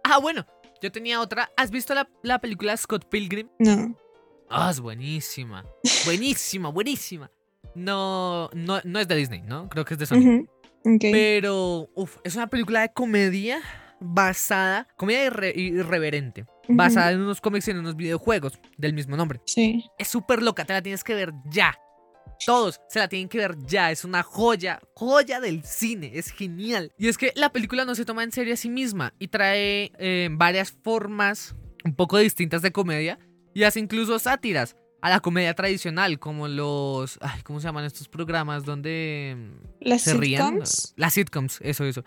Ah, 0.04 0.20
bueno, 0.20 0.46
yo 0.82 0.92
tenía 0.92 1.20
otra. 1.22 1.52
¿Has 1.58 1.72
visto 1.72 1.96
la, 1.96 2.08
la 2.22 2.40
película 2.40 2.76
Scott 2.78 3.06
Pilgrim? 3.10 3.50
No. 3.60 3.98
Ah, 4.50 4.70
es 4.70 4.80
buenísima. 4.80 5.66
Buenísima, 6.06 6.70
buenísima. 6.70 7.32
No, 7.76 8.50
no, 8.54 8.80
no 8.84 9.00
es 9.00 9.08
de 9.08 9.16
Disney, 9.16 9.42
¿no? 9.42 9.70
Creo 9.70 9.86
que 9.86 9.94
es 9.96 10.00
de 10.00 10.06
Sony. 10.06 10.20
Pero, 11.12 11.90
uf, 11.96 12.18
es 12.24 12.36
una 12.36 12.48
película 12.48 12.82
de 12.82 12.92
comedia 12.94 13.62
basada, 14.00 14.88
comedia 14.98 15.30
irre- 15.30 15.56
irreverente, 15.56 16.46
basada 16.68 17.12
en 17.12 17.22
unos 17.22 17.40
cómics 17.40 17.68
y 17.68 17.72
en 17.72 17.78
unos 17.80 17.96
videojuegos 17.96 18.60
del 18.78 18.94
mismo 18.94 19.16
nombre. 19.16 19.40
Sí. 19.46 19.86
Es 19.98 20.10
súper 20.10 20.42
loca, 20.44 20.66
te 20.66 20.74
la 20.74 20.82
tienes 20.82 21.04
que 21.04 21.16
ver 21.16 21.32
ya. 21.46 21.74
Todos 22.46 22.82
se 22.90 23.00
la 23.00 23.08
tienen 23.08 23.30
que 23.30 23.38
ver 23.38 23.56
ya, 23.66 23.92
es 23.92 24.04
una 24.04 24.22
joya, 24.24 24.82
joya 24.96 25.40
del 25.40 25.64
cine, 25.64 26.12
es 26.16 26.32
genial. 26.32 26.92
Y 26.98 27.08
es 27.08 27.18
que 27.18 27.32
la 27.36 27.54
película 27.54 27.86
no 27.86 27.96
se 27.96 28.04
toma 28.04 28.24
en 28.24 28.34
serio 28.34 28.54
a 28.54 28.58
sí 28.58 28.70
misma 28.70 29.14
y 29.20 29.30
trae 29.30 29.94
eh, 29.98 30.28
varias 30.32 30.72
formas 30.84 31.56
un 31.86 31.96
poco 31.96 32.18
distintas 32.18 32.62
de 32.62 32.74
comedia 32.74 33.18
y 33.54 33.64
hace 33.64 33.80
incluso 33.80 34.20
sátiras 34.20 34.76
a 35.04 35.10
la 35.10 35.20
comedia 35.20 35.54
tradicional, 35.54 36.18
como 36.18 36.48
los... 36.48 37.18
Ay, 37.22 37.42
¿Cómo 37.44 37.60
se 37.60 37.66
llaman 37.68 37.84
estos 37.84 38.08
programas 38.08 38.64
donde 38.64 39.36
mm, 39.38 39.68
Las 39.82 40.02
se 40.04 40.14
ríen? 40.14 40.42
sitcoms. 40.42 40.94
Las 40.96 41.14
sitcoms, 41.14 41.60
eso, 41.62 41.84
eso. 41.84 42.04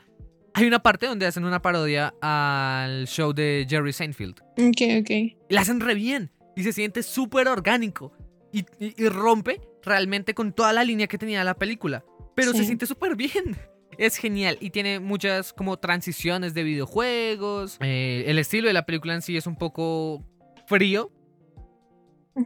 Hay 0.54 0.66
una 0.66 0.78
parte 0.82 1.06
donde 1.06 1.26
hacen 1.26 1.44
una 1.44 1.60
parodia 1.60 2.14
al 2.22 3.06
show 3.06 3.34
de 3.34 3.66
Jerry 3.68 3.92
Seinfeld. 3.92 4.40
Ok, 4.56 4.80
ok. 5.00 5.36
La 5.50 5.60
hacen 5.60 5.80
re 5.80 5.94
bien 5.94 6.30
y 6.56 6.62
se 6.62 6.72
siente 6.72 7.02
súper 7.02 7.48
orgánico 7.48 8.12
y, 8.50 8.60
y- 8.80 8.94
y 8.96 9.08
rompe 9.10 9.60
realmente 9.84 10.32
con 10.34 10.54
toda 10.54 10.72
la 10.72 10.82
línea 10.82 11.06
que 11.06 11.18
tenía 11.18 11.44
la 11.44 11.54
película. 11.54 12.02
Pero 12.34 12.54
se 12.54 12.64
siente 12.64 12.86
súper 12.86 13.14
bien. 13.14 13.56
Es 13.98 14.16
genial 14.18 14.58
y 14.60 14.70
tiene 14.70 15.00
muchas 15.00 15.54
como 15.54 15.78
transiciones 15.78 16.52
de 16.52 16.62
videojuegos. 16.64 17.78
Eh, 17.80 18.24
el 18.26 18.38
estilo 18.38 18.66
de 18.68 18.74
la 18.74 18.84
película 18.84 19.14
en 19.14 19.22
sí 19.22 19.36
es 19.38 19.46
un 19.46 19.56
poco 19.56 20.22
frío, 20.66 21.10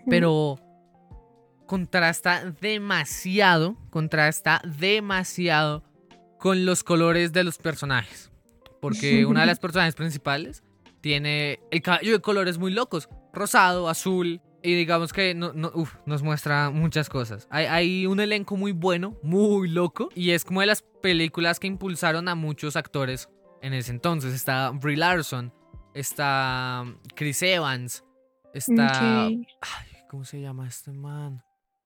Pero 0.08 0.58
contrasta 1.66 2.50
demasiado, 2.60 3.76
contrasta 3.90 4.60
demasiado 4.64 5.84
con 6.38 6.64
los 6.64 6.82
colores 6.82 7.32
de 7.32 7.44
los 7.44 7.58
personajes. 7.58 8.30
Porque 8.80 9.24
una 9.26 9.40
de 9.40 9.46
las 9.46 9.58
personajes 9.60 9.94
principales 9.94 10.62
tiene 11.00 11.60
el 11.70 11.82
cabello 11.82 12.12
de 12.12 12.20
colores 12.20 12.58
muy 12.58 12.72
locos, 12.72 13.08
rosado, 13.32 13.88
azul, 13.88 14.40
y 14.62 14.74
digamos 14.74 15.12
que 15.12 15.34
no, 15.34 15.52
no- 15.54 15.70
uf, 15.74 15.94
nos 16.06 16.22
muestra 16.22 16.70
muchas 16.70 17.08
cosas. 17.08 17.46
Hay, 17.50 17.66
hay 17.66 18.06
un 18.06 18.20
elenco 18.20 18.56
muy 18.56 18.72
bueno, 18.72 19.16
muy 19.22 19.68
loco, 19.68 20.08
y 20.14 20.30
es 20.32 20.44
como 20.44 20.60
de 20.60 20.66
las 20.66 20.82
películas 21.02 21.58
que 21.60 21.66
impulsaron 21.66 22.28
a 22.28 22.34
muchos 22.34 22.76
actores 22.76 23.28
en 23.62 23.72
ese 23.74 23.90
entonces. 23.92 24.34
Está 24.34 24.70
Brie 24.70 24.96
Larson, 24.96 25.52
está 25.94 26.84
Chris 27.14 27.42
Evans, 27.42 28.04
está... 28.54 29.26
Ok. 29.28 29.32
Ay, 29.60 29.86
¿cómo 30.08 30.24
se 30.24 30.40
llama 30.40 30.66
este 30.66 30.92
man? 30.92 31.42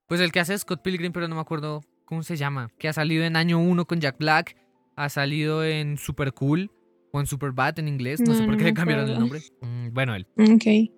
Pues 0.09 0.20
el 0.20 0.33
que 0.33 0.40
hace 0.40 0.57
Scott 0.59 0.83
Pilgrim, 0.83 1.12
pero 1.12 1.29
no 1.29 1.35
me 1.35 1.40
acuerdo 1.40 1.81
cómo 2.05 2.22
se 2.22 2.37
llama. 2.37 2.70
Que 2.79 2.88
ha 2.88 2.92
salido 2.92 3.24
en 3.24 3.37
año 3.37 3.59
1 3.59 3.87
con 3.87 4.00
Jack 4.00 4.18
Black, 4.18 4.57
ha 4.96 5.09
salido 5.09 5.64
en 5.64 5.96
Super 5.96 6.33
Cool 6.33 6.70
o 7.12 7.20
en 7.20 7.27
Super 7.27 7.53
Bad 7.53 7.79
en 7.79 7.88
inglés. 7.88 8.20
No, 8.20 8.33
No, 8.33 8.38
sé 8.38 8.44
por 8.44 8.57
qué 8.57 8.64
le 8.64 8.74
cambiaron 8.74 9.09
el 9.09 9.16
acuerdo. 9.16 9.20
nombre. 9.61 9.88
Mm, 9.88 9.94
bueno, 9.94 10.14
él. 10.14 10.27
Ok. 10.38 10.90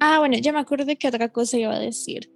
Ah, 0.00 0.18
bueno, 0.20 0.36
ya 0.38 0.52
me 0.52 0.58
acordé 0.60 0.96
que 0.96 1.08
otra 1.08 1.28
cosa 1.30 1.58
iba 1.58 1.74
a 1.74 1.78
decir. 1.78 2.30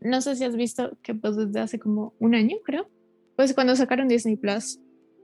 No 0.00 0.20
sé 0.20 0.36
si 0.36 0.44
has 0.44 0.56
visto 0.56 0.96
que 1.02 1.14
pues 1.14 1.36
desde 1.36 1.60
hace 1.60 1.78
como 1.78 2.14
un 2.18 2.34
año, 2.34 2.56
creo. 2.64 2.88
Pues 3.36 3.52
cuando 3.54 3.74
sacaron 3.76 4.08
Disney 4.08 4.36
Plus, 4.36 4.78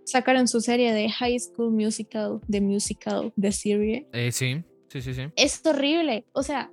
sacaron 0.04 0.46
su 0.48 0.60
serie 0.60 0.92
de 0.92 1.08
High 1.10 1.38
School 1.38 1.72
Musical, 1.72 2.40
The 2.50 2.60
Musical, 2.60 3.32
The 3.40 3.52
Serie. 3.52 4.08
Eh, 4.12 4.30
sí, 4.32 4.62
sí, 4.88 5.00
sí, 5.02 5.14
sí. 5.14 5.22
Es 5.36 5.64
horrible. 5.64 6.26
O 6.32 6.42
sea, 6.42 6.70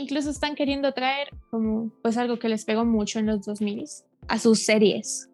incluso 0.00 0.30
están 0.30 0.54
queriendo 0.54 0.92
traer 0.92 1.28
como 1.50 1.92
pues 2.02 2.16
algo 2.16 2.38
que 2.38 2.48
les 2.48 2.64
pegó 2.64 2.84
mucho 2.84 3.18
en 3.18 3.26
los 3.26 3.44
2000 3.44 3.84
a 4.28 4.38
sus 4.38 4.60
series. 4.60 5.28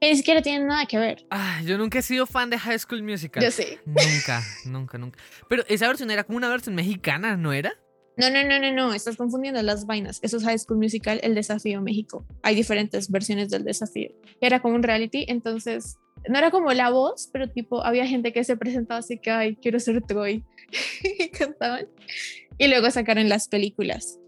Que 0.00 0.10
ni 0.10 0.16
siquiera 0.16 0.42
tienen 0.42 0.68
nada 0.68 0.86
que 0.86 0.98
ver. 0.98 1.26
Ah, 1.30 1.60
yo 1.64 1.76
nunca 1.76 1.98
he 1.98 2.02
sido 2.02 2.24
fan 2.26 2.50
de 2.50 2.58
High 2.58 2.78
School 2.78 3.02
Musical. 3.02 3.42
Yo 3.42 3.50
sé. 3.50 3.80
Nunca, 3.84 4.42
nunca, 4.64 4.96
nunca. 4.96 5.18
Pero 5.48 5.64
esa 5.68 5.88
versión 5.88 6.10
era 6.10 6.22
como 6.22 6.36
una 6.36 6.48
versión 6.48 6.76
mexicana, 6.76 7.36
¿no 7.36 7.52
era? 7.52 7.72
No, 8.16 8.30
no, 8.30 8.42
no, 8.44 8.58
no, 8.58 8.72
no, 8.72 8.94
estás 8.94 9.16
confundiendo 9.16 9.62
las 9.62 9.86
vainas. 9.86 10.18
Eso 10.22 10.38
es 10.38 10.44
High 10.44 10.58
School 10.58 10.78
Musical, 10.78 11.20
El 11.22 11.34
Desafío 11.34 11.80
México. 11.80 12.26
Hay 12.42 12.54
diferentes 12.54 13.10
versiones 13.10 13.50
del 13.50 13.64
desafío. 13.64 14.10
Era 14.40 14.60
como 14.60 14.74
un 14.74 14.82
reality, 14.82 15.24
entonces 15.28 15.98
no 16.28 16.38
era 16.38 16.50
como 16.50 16.72
la 16.72 16.90
voz, 16.90 17.28
pero 17.32 17.48
tipo 17.48 17.84
había 17.84 18.06
gente 18.06 18.32
que 18.32 18.42
se 18.42 18.56
presentaba 18.56 18.98
así 18.98 19.18
que, 19.18 19.30
ay, 19.30 19.56
quiero 19.56 19.78
ser 19.78 20.02
Troy. 20.02 20.44
y 21.18 21.28
cantaban. 21.28 21.86
Y 22.58 22.68
luego 22.68 22.90
sacaron 22.90 23.28
las 23.28 23.48
películas. 23.48 24.18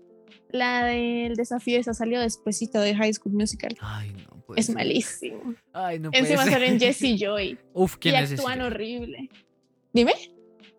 La 0.50 0.84
del 0.84 1.36
desafío 1.36 1.78
esa 1.78 1.94
salió 1.94 2.20
despuesito 2.20 2.80
de 2.80 2.94
High 2.94 3.14
School 3.14 3.34
Musical. 3.34 3.76
Ay, 3.80 4.10
no 4.12 4.40
puede 4.44 4.60
Es 4.60 4.66
ser. 4.66 4.74
malísimo. 4.74 5.54
Ay, 5.72 5.98
no 6.00 6.10
puede 6.10 6.22
Encima 6.22 6.44
ser. 6.44 6.52
salen 6.54 6.80
Jesse 6.80 7.02
y 7.04 7.18
Joy. 7.18 7.58
Uf, 7.72 7.94
Y 7.96 7.98
¿quién 7.98 8.14
es 8.16 8.24
ese? 8.32 8.34
actúan 8.34 8.60
horrible. 8.62 9.28
Dime. 9.92 10.12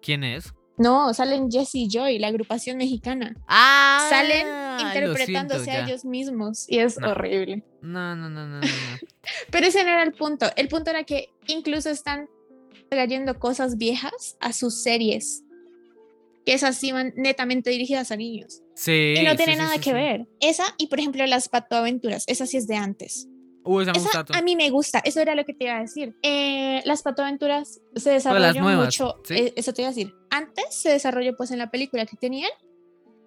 ¿Quién 0.02 0.24
es? 0.24 0.54
No, 0.78 1.14
salen 1.14 1.52
Jesse 1.52 1.76
y 1.76 1.90
Joy, 1.90 2.18
la 2.20 2.28
agrupación 2.28 2.78
mexicana. 2.78 3.36
Ah, 3.48 4.08
salen 4.10 4.48
interpretándose 4.88 5.64
siento, 5.66 5.82
a 5.84 5.86
ellos 5.88 6.06
mismos 6.06 6.66
y 6.68 6.80
es 6.80 6.98
No. 7.00 7.12
horrible. 7.12 7.64
No, 7.82 8.16
no, 8.16 8.30
no, 8.30 8.48
no, 8.48 8.60
no. 8.60 8.62
no. 8.62 8.68
Pero 9.52 9.68
ese 9.68 9.84
no 9.84 9.90
era 9.92 10.04
el 10.04 10.14
punto. 10.14 10.48
El 10.56 10.68
punto 10.70 10.90
era 10.90 11.04
que 11.04 11.30
incluso 11.48 11.90
están 11.90 12.28
trayendo 12.90 13.38
cosas 13.40 13.78
viejas 13.78 14.38
a 14.40 14.54
sus 14.54 14.82
series, 14.82 15.44
que 16.46 16.54
esas 16.54 16.76
sí 16.78 16.92
van 16.92 17.14
netamente 17.16 17.70
dirigidas 17.70 18.12
a 18.12 18.16
niños. 18.16 18.62
Sí. 18.76 19.14
y 19.18 19.24
no 19.24 19.36
tiene 19.36 19.54
sí, 19.54 19.58
nada 19.60 19.74
sí, 19.74 19.80
que 19.80 19.90
sí. 19.92 19.94
ver. 19.94 20.28
Esa 20.40 20.64
y 20.78 20.88
por 20.88 21.00
ejemplo 21.00 21.26
las 21.28 21.50
patoaventuras, 21.50 22.24
esa 22.28 22.46
sí 22.46 22.58
es 22.58 22.68
de 22.68 22.76
antes. 22.76 23.28
Uh, 23.64 23.82
esa 23.82 23.92
me 23.92 24.00
Esa 24.00 24.26
a 24.34 24.42
mí 24.42 24.56
me 24.56 24.72
gusta, 24.72 25.02
eso 25.06 25.20
era 25.22 25.36
lo 25.36 25.46
que 25.46 25.54
te 25.54 25.66
iba 25.66 25.78
a 25.78 25.82
decir. 25.82 26.16
Eh, 26.24 26.82
las 26.86 27.04
patoaventuras 27.04 27.80
se 27.96 28.10
desarrolló 28.10 28.60
nuevas, 28.62 28.86
mucho, 28.86 29.22
eh, 29.30 29.54
eso 29.56 29.72
te 29.74 29.84
iba 29.84 29.90
a 29.90 29.92
decir. 29.94 30.16
Antes 30.32 30.66
se 30.74 30.90
desarrolló 30.90 31.36
pues 31.38 31.52
en 31.52 31.60
la 31.60 31.70
película 31.70 32.06
que 32.08 32.18
tenían 32.18 32.50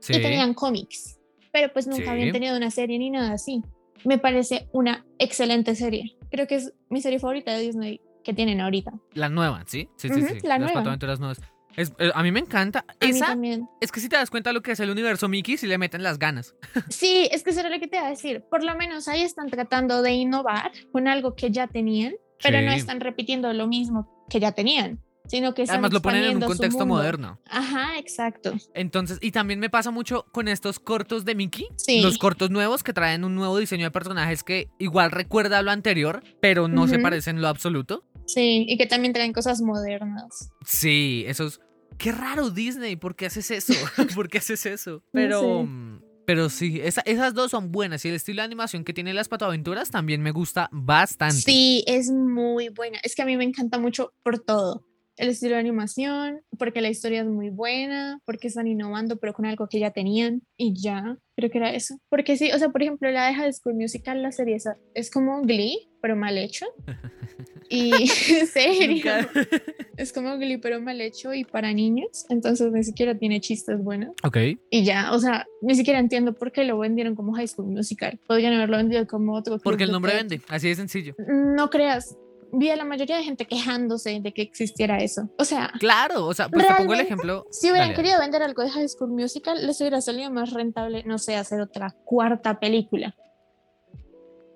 Sí. 0.01 0.15
y 0.15 0.21
tenían 0.21 0.53
cómics, 0.55 1.21
pero 1.53 1.73
pues 1.73 1.87
nunca 1.87 2.11
habían 2.13 2.33
tenido 2.33 2.57
una 2.57 2.71
serie 2.73 2.99
ni 2.99 3.11
nada 3.11 3.33
así. 3.35 3.63
Me 4.05 4.19
parece 4.19 4.69
una 4.73 5.07
excelente 5.19 5.75
serie. 5.77 6.17
Creo 6.31 6.47
que 6.49 6.57
es 6.57 6.73
mi 6.91 7.01
serie 7.01 7.19
favorita 7.21 7.53
de 7.57 7.61
Disney 7.63 8.01
que 8.25 8.35
tienen 8.35 8.61
ahorita. 8.61 8.93
La 9.13 9.29
nueva, 9.29 9.63
¿sí? 9.69 9.89
Sí, 9.97 10.09
sí, 10.09 10.21
Ujú, 10.21 10.35
sí. 10.35 10.41
la 10.43 10.49
Las 10.49 10.59
nueva. 10.59 10.75
patoaventuras 10.75 11.21
nuevas. 11.21 11.41
Es- 11.77 11.93
eh, 11.99 12.11
a 12.15 12.23
mí 12.23 12.31
me 12.33 12.41
encanta. 12.41 12.85
A 12.89 13.05
mí 13.05 13.11
Esa, 13.11 13.27
también. 13.27 13.69
es 13.81 13.91
que 13.93 14.01
si 14.01 14.09
te 14.09 14.17
das 14.17 14.31
cuenta 14.31 14.53
lo 14.53 14.63
que 14.63 14.73
es 14.73 14.81
el 14.81 14.91
universo 14.91 15.29
Mickey, 15.29 15.57
si 15.57 15.67
le 15.67 15.79
meten 15.79 16.03
las 16.03 16.19
ganas. 16.19 16.55
Sí, 16.91 17.29
es 17.33 17.43
que 17.43 17.51
eso 17.51 17.61
era 17.61 17.69
lo 17.71 17.79
que 17.81 17.89
te 17.89 17.97
iba 17.97 18.07
a 18.07 18.11
decir. 18.11 18.43
Por 18.51 18.63
lo 18.65 18.75
menos 18.77 19.09
ahí 19.09 19.23
están 19.23 19.49
tratando 19.51 20.03
de 20.03 20.13
innovar 20.13 20.71
con 20.93 21.09
algo 21.09 21.35
que 21.35 21.51
ya 21.51 21.67
tenían, 21.67 22.15
pero 22.43 22.61
no 22.63 22.73
están 22.73 23.01
repitiendo 23.01 23.53
lo 23.53 23.67
mismo 23.67 24.27
que 24.29 24.39
ya 24.41 24.53
tenían, 24.53 25.01
sino 25.27 25.55
que 25.55 25.65
Además 25.67 25.93
lo 25.93 26.03
ponen 26.03 26.25
en 26.25 26.37
un 26.37 26.43
contexto 26.43 26.85
moderno. 26.87 27.41
Ajá, 27.49 27.99
exacto. 27.99 28.53
Entonces, 28.75 29.19
y 29.23 29.31
también 29.31 29.61
me 29.61 29.71
pasa 29.71 29.91
mucho 29.91 30.27
con 30.33 30.49
estos 30.49 30.79
cortos 30.79 31.25
de 31.25 31.35
Mickey. 31.35 31.67
Sí. 31.77 32.03
Los 32.03 32.19
cortos 32.19 32.51
nuevos 32.51 32.83
que 32.83 32.93
traen 32.93 33.25
un 33.25 33.35
nuevo 33.35 33.57
diseño 33.59 33.85
de 33.87 33.91
personajes 33.91 34.43
que 34.45 34.69
igual 34.79 35.11
recuerda 35.11 35.59
a 35.59 35.63
lo 35.63 35.71
anterior, 35.71 36.23
pero 36.41 36.69
no 36.69 36.87
se 36.87 36.97
Ujú. 36.97 37.03
parece 37.03 37.31
en 37.31 37.41
lo 37.41 37.49
absoluto. 37.49 38.05
Sí, 38.27 38.65
y 38.69 38.77
que 38.79 38.87
también 38.87 39.13
traen 39.13 39.33
cosas 39.33 39.61
modernas. 39.61 40.51
Sí, 40.67 41.25
esos. 41.27 41.61
Qué 41.99 42.13
raro 42.13 42.51
Disney, 42.51 42.97
¿por 42.97 43.17
qué 43.17 43.27
haces 43.27 43.51
eso? 43.51 43.73
¿Por 44.15 44.29
qué 44.29 44.39
haces 44.39 44.67
eso? 44.67 45.03
Pero. 45.13 45.65
mm, 45.65 46.01
Pero 46.27 46.49
sí, 46.49 46.81
esa- 46.83 47.03
esas 47.03 47.35
dos 47.35 47.51
son 47.51 47.71
buenas 47.71 48.05
y 48.05 48.09
el 48.09 48.15
estilo 48.15 48.41
de 48.41 48.47
animación 48.47 48.83
que 48.85 48.95
tiene 48.95 49.13
las 49.13 49.29
patoaventuras 49.29 49.91
también 49.91 50.23
me 50.23 50.31
gusta 50.31 50.69
bastante. 50.73 51.37
Sí, 51.37 51.85
es 51.87 52.11
muy 52.11 52.71
buena. 52.71 52.99
Es 53.03 53.15
que 53.15 53.21
a 53.23 53.27
mí 53.27 53.37
me 53.37 53.45
encanta 53.45 53.79
mucho 53.79 54.15
por 54.23 54.39
todo. 54.39 54.87
El 55.17 55.29
estilo 55.29 55.55
de 55.55 55.61
animación, 55.61 56.41
porque 56.59 56.81
la 56.81 56.89
historia 56.89 57.21
es 57.21 57.27
muy 57.27 57.51
buena, 57.51 58.21
porque 58.25 58.49
están 58.49 58.67
innovando, 58.67 59.17
pero 59.17 59.33
con 59.33 59.47
algo 59.47 59.69
que 59.69 59.79
ya 59.79 59.91
tenían 59.91 60.43
y 60.57 60.75
ya. 60.75 61.19
Creo 61.37 61.51
que 61.51 61.59
era 61.59 61.73
eso. 61.73 61.97
Porque 62.09 62.37
sí, 62.37 62.51
o 62.53 62.59
sea, 62.59 62.71
por 62.71 62.83
ejemplo, 62.83 63.11
la 63.11 63.29
de 63.29 63.35
High 63.35 63.53
School 63.53 63.75
Musical, 63.75 64.23
la 64.23 64.33
serie 64.33 64.57
esa, 64.57 64.77
es 64.95 65.11
como 65.11 65.43
Glee, 65.43 65.89
pero 66.01 66.17
mal 66.17 66.39
hecho. 66.39 66.67
Y 67.69 67.93
en 68.41 68.47
serio, 68.47 69.05
es 69.97 70.13
como 70.13 70.37
Glee, 70.37 70.59
pero 70.59 70.81
mal 70.81 71.01
hecho 71.01 71.33
y 71.35 71.45
para 71.45 71.73
niños. 71.73 72.27
Entonces 72.29 72.71
ni 72.73 72.85
siquiera 72.85 73.17
tiene 73.17 73.41
chistes 73.41 73.83
buenos. 73.83 74.15
Ok. 74.23 74.37
Y 74.71 74.85
ya, 74.85 75.13
o 75.13 75.19
sea, 75.19 75.47
ni 75.63 75.75
siquiera 75.75 75.99
entiendo 75.99 76.35
por 76.35 76.53
qué 76.53 76.65
lo 76.65 76.79
vendieron 76.79 77.15
como 77.15 77.33
High 77.33 77.49
School 77.49 77.69
Musical. 77.69 78.19
Podrían 78.27 78.55
haberlo 78.55 78.77
vendido 78.77 79.07
como 79.07 79.35
otro. 79.35 79.59
Porque 79.59 79.85
el 79.85 79.93
nombre 79.93 80.15
vende, 80.15 80.41
así 80.49 80.69
de 80.69 80.75
sencillo. 80.75 81.15
No 81.19 81.71
creas. 81.71 82.17
Vi 82.57 82.71
a 82.71 82.77
la 82.77 82.85
mayoría 82.85 83.17
de 83.17 83.25
gente 83.25 83.47
quejándose 83.47 84.21
de 84.21 84.33
que 84.33 84.43
existiera 84.43 84.99
eso. 84.99 85.29
O 85.39 85.45
sea, 85.45 85.73
Claro, 85.81 86.27
o 86.27 86.35
sea, 86.35 86.49
pues 86.49 86.67
te 86.67 86.75
pongo 86.75 86.95
el 86.95 87.01
ejemplo. 87.01 87.47
si 87.51 87.69
hubieran 87.71 87.89
Dale, 87.91 87.97
querido 87.97 88.21
vender 88.21 88.43
algo 88.43 88.63
de 88.63 88.71
High 88.71 88.89
School 88.89 89.11
Musical, 89.11 89.67
les 89.67 89.81
hubiera 89.81 90.01
salido 90.01 90.31
más 90.31 90.53
rentable, 90.53 91.03
no 91.05 91.19
sé, 91.19 91.37
hacer 91.37 91.61
otra 91.61 91.95
cuarta 92.05 92.61
película. 92.61 93.15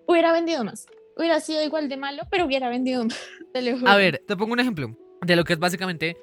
Hubiera 0.07 0.33
vendido 0.33 0.65
más. 0.65 0.87
Hubiera 1.17 1.41
sido 1.41 1.63
igual 1.65 1.89
de 1.89 1.97
malo, 1.97 2.23
pero 2.31 2.47
hubiera 2.47 2.69
vendido 2.69 3.05
más. 3.05 3.19
te. 3.53 3.77
A 3.87 3.97
ver, 3.97 4.23
te 4.27 4.37
pongo 4.37 4.53
un 4.53 4.61
ejemplo 4.61 4.97
de 5.27 5.37
lo 5.37 5.45
que 5.45 5.55
es 5.55 5.59
básicamente 5.59 6.17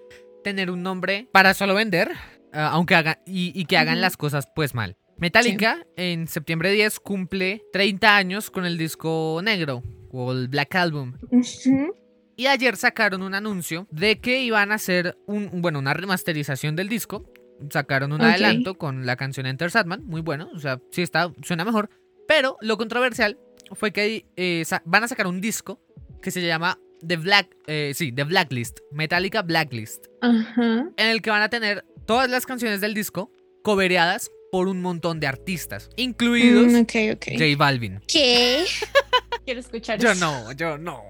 tener 0.44 0.72
un 0.72 0.82
nombre 0.82 1.28
para 1.32 1.54
solo 1.54 1.76
vender, 1.76 2.12
ah, 2.54 2.70
aunque 2.72 2.96
hagan 2.96 3.18
y, 3.26 3.52
y 3.60 3.66
que 3.66 3.78
hagan 3.78 3.96
Ujú. 3.96 4.02
las 4.02 4.18
cosas 4.18 4.48
pues 4.56 4.74
mal. 4.74 4.96
Metallica 5.18 5.86
en 5.96 6.28
septiembre 6.28 6.72
10 6.72 7.00
cumple 7.00 7.64
30 7.72 8.16
años 8.18 8.52
con 8.52 8.66
el 8.66 8.78
disco 8.78 9.40
negro 9.44 9.82
o 10.16 10.32
el 10.32 10.48
Black 10.48 10.76
Album. 10.76 11.14
Y 12.38 12.48
ayer 12.48 12.76
sacaron 12.76 13.22
un 13.22 13.34
anuncio 13.34 13.88
de 13.92 14.20
que 14.20 14.42
iban 14.42 14.72
a 14.72 14.76
hacer 14.76 15.18
un, 15.26 15.62
bueno, 15.62 15.80
una 15.80 15.94
remasterización 15.94 16.76
del 16.76 16.90
disco. 16.90 17.24
Sacaron 17.70 18.12
un 18.12 18.22
adelanto 18.22 18.76
con 18.76 19.06
la 19.06 19.16
canción 19.16 19.46
Enter 19.46 19.72
Sandman, 19.72 20.06
muy 20.06 20.22
bueno, 20.22 20.50
o 20.54 20.60
sea, 20.60 20.82
sí 20.92 21.02
está, 21.02 21.32
suena 21.42 21.64
mejor. 21.64 21.90
Pero 22.28 22.58
lo 22.60 22.78
controversial 22.78 23.38
fue 23.72 23.94
que 23.94 24.26
eh, 24.36 24.64
van 24.84 25.04
a 25.04 25.08
sacar 25.08 25.28
un 25.28 25.40
disco 25.40 25.80
que 26.22 26.32
se 26.32 26.46
llama 26.46 26.80
The 27.06 27.18
Black, 27.18 27.56
eh, 27.68 27.94
sí, 27.96 28.12
The 28.12 28.24
Blacklist, 28.26 28.80
Metallica 28.92 29.42
Blacklist, 29.42 30.08
en 30.22 30.94
el 30.98 31.22
que 31.22 31.30
van 31.30 31.44
a 31.44 31.50
tener 31.50 31.86
todas 32.06 32.30
las 32.30 32.46
canciones 32.46 32.82
del 32.82 32.94
disco 32.94 33.32
cobereadas 33.64 34.30
por 34.52 34.68
un 34.68 34.82
montón 34.82 35.20
de 35.20 35.28
artistas, 35.28 35.90
incluidos 35.96 36.72
Mm, 36.72 36.76
ok, 36.82 36.96
ok. 37.16 37.26
J 37.34 37.46
Balvin. 37.58 38.02
¿Qué? 38.08 38.66
Quiero 39.46 39.60
escuchar 39.60 40.00
Yo 40.00 40.12
eso. 40.12 40.20
no, 40.20 40.52
yo 40.54 40.78
no. 40.78 41.02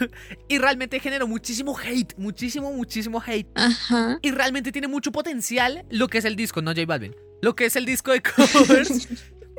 y 0.48 0.58
realmente 0.58 1.00
generó 1.00 1.26
muchísimo 1.26 1.76
hate, 1.78 2.14
muchísimo, 2.18 2.72
muchísimo 2.72 3.22
hate. 3.24 3.48
Ajá. 3.54 4.18
Y 4.20 4.30
realmente 4.30 4.72
tiene 4.72 4.88
mucho 4.88 5.10
potencial 5.10 5.86
lo 5.88 6.08
que 6.08 6.18
es 6.18 6.24
el 6.24 6.36
disco, 6.36 6.60
no 6.60 6.72
J 6.72 6.84
Balvin. 6.86 7.14
Lo 7.40 7.54
que 7.54 7.66
es 7.66 7.76
el 7.76 7.86
disco 7.86 8.12
de 8.12 8.20
covers, 8.36 9.08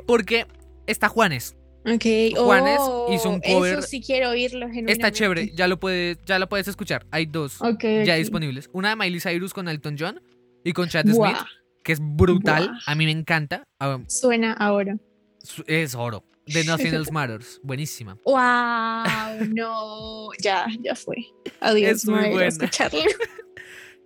porque 0.06 0.46
está 0.86 1.08
Juanes. 1.08 1.56
Ok. 1.86 2.36
Juanes 2.36 2.78
oh, 2.80 3.12
hizo 3.12 3.30
un 3.30 3.40
cover. 3.40 3.78
Eso 3.78 3.88
sí 3.88 4.02
quiero 4.02 4.30
oírlo. 4.30 4.68
Está 4.86 5.10
chévere, 5.10 5.50
ya 5.54 5.66
lo 5.66 5.80
puedes, 5.80 6.18
ya 6.26 6.38
lo 6.38 6.48
puedes 6.48 6.68
escuchar. 6.68 7.06
Hay 7.10 7.26
dos 7.26 7.58
ya 8.04 8.14
disponibles. 8.16 8.68
Una 8.72 8.90
de 8.90 8.96
Miley 8.96 9.20
Cyrus 9.20 9.54
con 9.54 9.66
Elton 9.66 9.96
John 9.98 10.20
y 10.62 10.72
con 10.72 10.88
Chad 10.88 11.06
Buah, 11.06 11.30
Smith, 11.30 11.46
que 11.82 11.92
es 11.92 11.98
brutal. 12.00 12.70
A 12.86 12.94
mí 12.94 13.04
me 13.06 13.12
encanta. 13.12 13.64
Ah, 13.78 13.98
Suena 14.08 14.52
ahora. 14.52 14.98
su- 15.42 15.64
es 15.66 15.94
oro. 15.94 16.24
de 16.46 16.64
Nothing 16.64 16.94
Else 16.94 17.12
Matters. 17.12 17.60
Buenísima. 17.62 18.18
¡Wow! 18.24 19.46
No, 19.54 20.28
ya, 20.42 20.66
ya 20.80 20.94
fue. 20.96 21.16
Adiós, 21.60 21.90
Es 21.92 22.06
muy 22.08 22.18
a 22.18 22.26
a 22.26 22.30
buena. 22.30 22.46
escucharlo. 22.48 23.00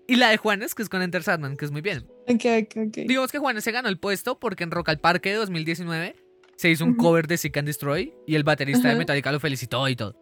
Y 0.06 0.16
la 0.16 0.28
de 0.28 0.36
Juanes, 0.36 0.74
que 0.74 0.82
es 0.82 0.90
con 0.90 1.00
Enter 1.00 1.22
Sandman, 1.22 1.56
que 1.56 1.64
es 1.64 1.70
muy 1.70 1.80
bien. 1.80 2.06
Ok, 2.28 2.44
ok, 2.64 2.76
ok. 2.88 2.96
Digamos 3.06 3.32
que 3.32 3.38
Juanes 3.38 3.64
se 3.64 3.72
ganó 3.72 3.88
el 3.88 3.98
puesto 3.98 4.38
porque 4.38 4.62
en 4.62 4.70
Rock 4.70 4.90
al 4.90 5.00
Parque 5.00 5.30
de 5.30 5.36
2019 5.36 6.14
se 6.56 6.68
hizo 6.68 6.84
un 6.84 6.94
cover 6.96 7.26
de 7.26 7.38
Seek 7.38 7.56
and 7.56 7.66
Destroy 7.68 8.12
y 8.26 8.34
el 8.34 8.44
baterista 8.44 8.90
de. 8.90 8.96
Metallica 8.96 9.32
lo 9.32 9.40
felicitó 9.40 9.88
y 9.88 9.96
todo. 9.96 10.14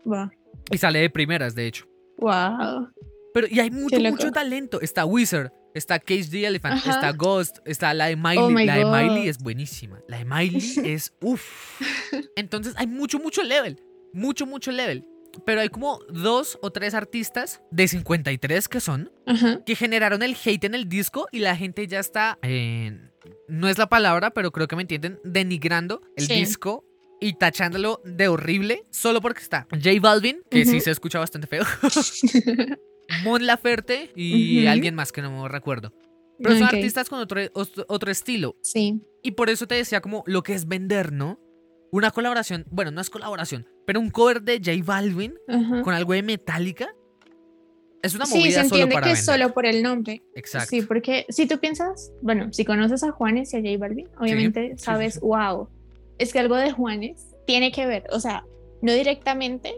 Y 0.71 0.79
sale 0.79 1.01
de 1.01 1.11
primeras, 1.11 1.57
de 1.57 1.67
hecho. 1.67 1.87
Wow. 2.19 2.91
Pero 3.35 3.47
y 3.51 3.61
hay 3.61 3.71
mucho, 3.71 3.99
mucho 4.01 4.31
talento. 4.31 4.81
Está 4.81 5.05
Wizard, 5.05 5.51
está 5.75 5.99
Cage 5.99 6.29
the 6.31 6.47
Elephant, 6.47 6.75
Ajá. 6.77 6.91
está 6.91 7.13
Ghost, 7.13 7.59
está 7.65 7.95
la 7.95 8.07
de 8.07 8.17
Miley. 8.17 8.39
Oh 8.39 8.51
la 8.51 8.77
de. 8.77 8.85
Miley 8.85 9.29
es 9.29 9.39
buenísima. 9.39 10.01
La 10.09 10.19
de 10.19 10.25
Miley 10.25 10.63
es 10.85 11.13
uff. 11.21 11.81
Entonces 12.37 12.75
hay 12.77 12.87
mucho, 12.87 13.19
mucho 13.19 13.43
level. 13.43 13.81
Mucho, 14.13 14.47
mucho 14.47 14.71
level. 14.73 15.05
Pero 15.47 15.63
hay 15.63 15.71
como 15.71 15.99
dos 16.11 16.59
o 16.61 16.71
tres 16.73 16.93
artistas 16.93 17.63
de 17.71 17.89
53 17.89 18.69
que 18.69 18.81
son 18.81 19.11
Ajá. 19.27 19.63
que 19.65 19.75
generaron 19.75 20.23
el 20.23 20.37
hate 20.45 20.65
en 20.65 20.75
el 20.75 20.91
disco 20.91 21.27
y 21.33 21.39
la 21.39 21.57
gente 21.57 21.87
ya 21.87 22.01
está, 22.01 22.39
eh, 22.43 22.99
no 23.49 23.67
es 23.71 23.79
la 23.79 23.89
palabra, 23.89 24.33
pero 24.33 24.51
creo 24.53 24.69
que 24.69 24.77
me 24.77 24.83
entienden, 24.83 25.19
denigrando 25.25 26.03
el 26.17 26.27
Sí. 26.27 26.35
disco 26.35 26.85
y 27.19 27.33
tachándolo 27.39 28.03
de 28.05 28.29
horrible 28.29 28.85
solo 28.91 29.23
porque 29.23 29.41
está 29.41 29.67
J 29.71 29.89
Balvin, 30.03 30.43
que 30.51 30.67
sí 30.67 30.73
Ujú. 30.77 30.81
se 30.85 30.91
escucha 30.91 31.19
bastante 31.19 31.47
feo, 31.47 31.65
Mon 33.25 33.47
Laferte 33.47 34.11
y 34.15 34.61
Ujú. 34.61 34.71
alguien 34.71 34.95
más 34.95 35.13
que 35.13 35.23
no 35.23 35.43
me 35.43 35.49
recuerdo. 35.49 35.93
Pero 36.39 36.57
son 36.57 36.65
Ok. 36.67 36.75
artistas 36.75 37.09
con 37.09 37.21
otro, 37.21 37.41
otro, 37.55 38.11
estilo. 38.11 38.57
Sí. 38.63 39.01
Y 39.23 39.33
por 39.33 39.49
eso 39.51 39.67
te 39.67 39.75
decía 39.77 40.01
como 40.01 40.25
lo 40.27 40.43
que 40.43 40.55
es 40.55 40.67
vender, 40.67 41.13
¿no? 41.13 41.39
Una 41.93 42.11
colaboración, 42.11 42.65
bueno, 42.71 42.91
no 42.91 43.01
es 43.01 43.11
colaboración, 43.11 43.67
pero 43.87 44.01
un 44.01 44.11
cover 44.11 44.43
de 44.43 44.59
J 44.59 44.73
Balvin 44.85 45.35
Ajá. 45.47 45.83
con 45.83 45.95
algo 45.95 46.15
de 46.15 46.23
Metallica. 46.23 46.89
Es 48.03 48.15
una 48.17 48.27
Sí, 48.27 48.39
movida 48.39 48.63
se 48.63 48.69
solo 48.71 48.83
entiende 48.83 48.95
para 48.95 49.07
que 49.07 49.13
es 49.13 49.25
solo 49.25 49.53
por 49.55 49.67
el 49.67 49.83
nombre. 49.83 50.23
Exacto. 50.35 50.71
Sí, 50.71 50.83
porque 50.83 51.25
si 51.29 51.47
tú 51.47 51.59
piensas, 51.61 52.11
bueno, 52.23 52.53
si 52.53 52.65
conoces 52.65 53.05
a 53.05 53.13
Juanes 53.13 53.53
y 53.55 53.59
a 53.59 53.61
J 53.61 53.77
Balvin, 53.79 54.09
obviamente 54.19 54.73
sí, 54.77 54.85
sabes, 54.85 55.15
sí. 55.15 55.21
wow, 55.23 55.69
es 56.19 56.33
que 56.33 56.41
algo 56.41 56.57
de 56.57 56.73
Juanes 56.73 57.29
tiene 57.47 57.71
que 57.71 57.87
ver, 57.87 58.05
o 58.11 58.19
sea, 58.19 58.45
no 58.81 58.93
directamente, 58.93 59.75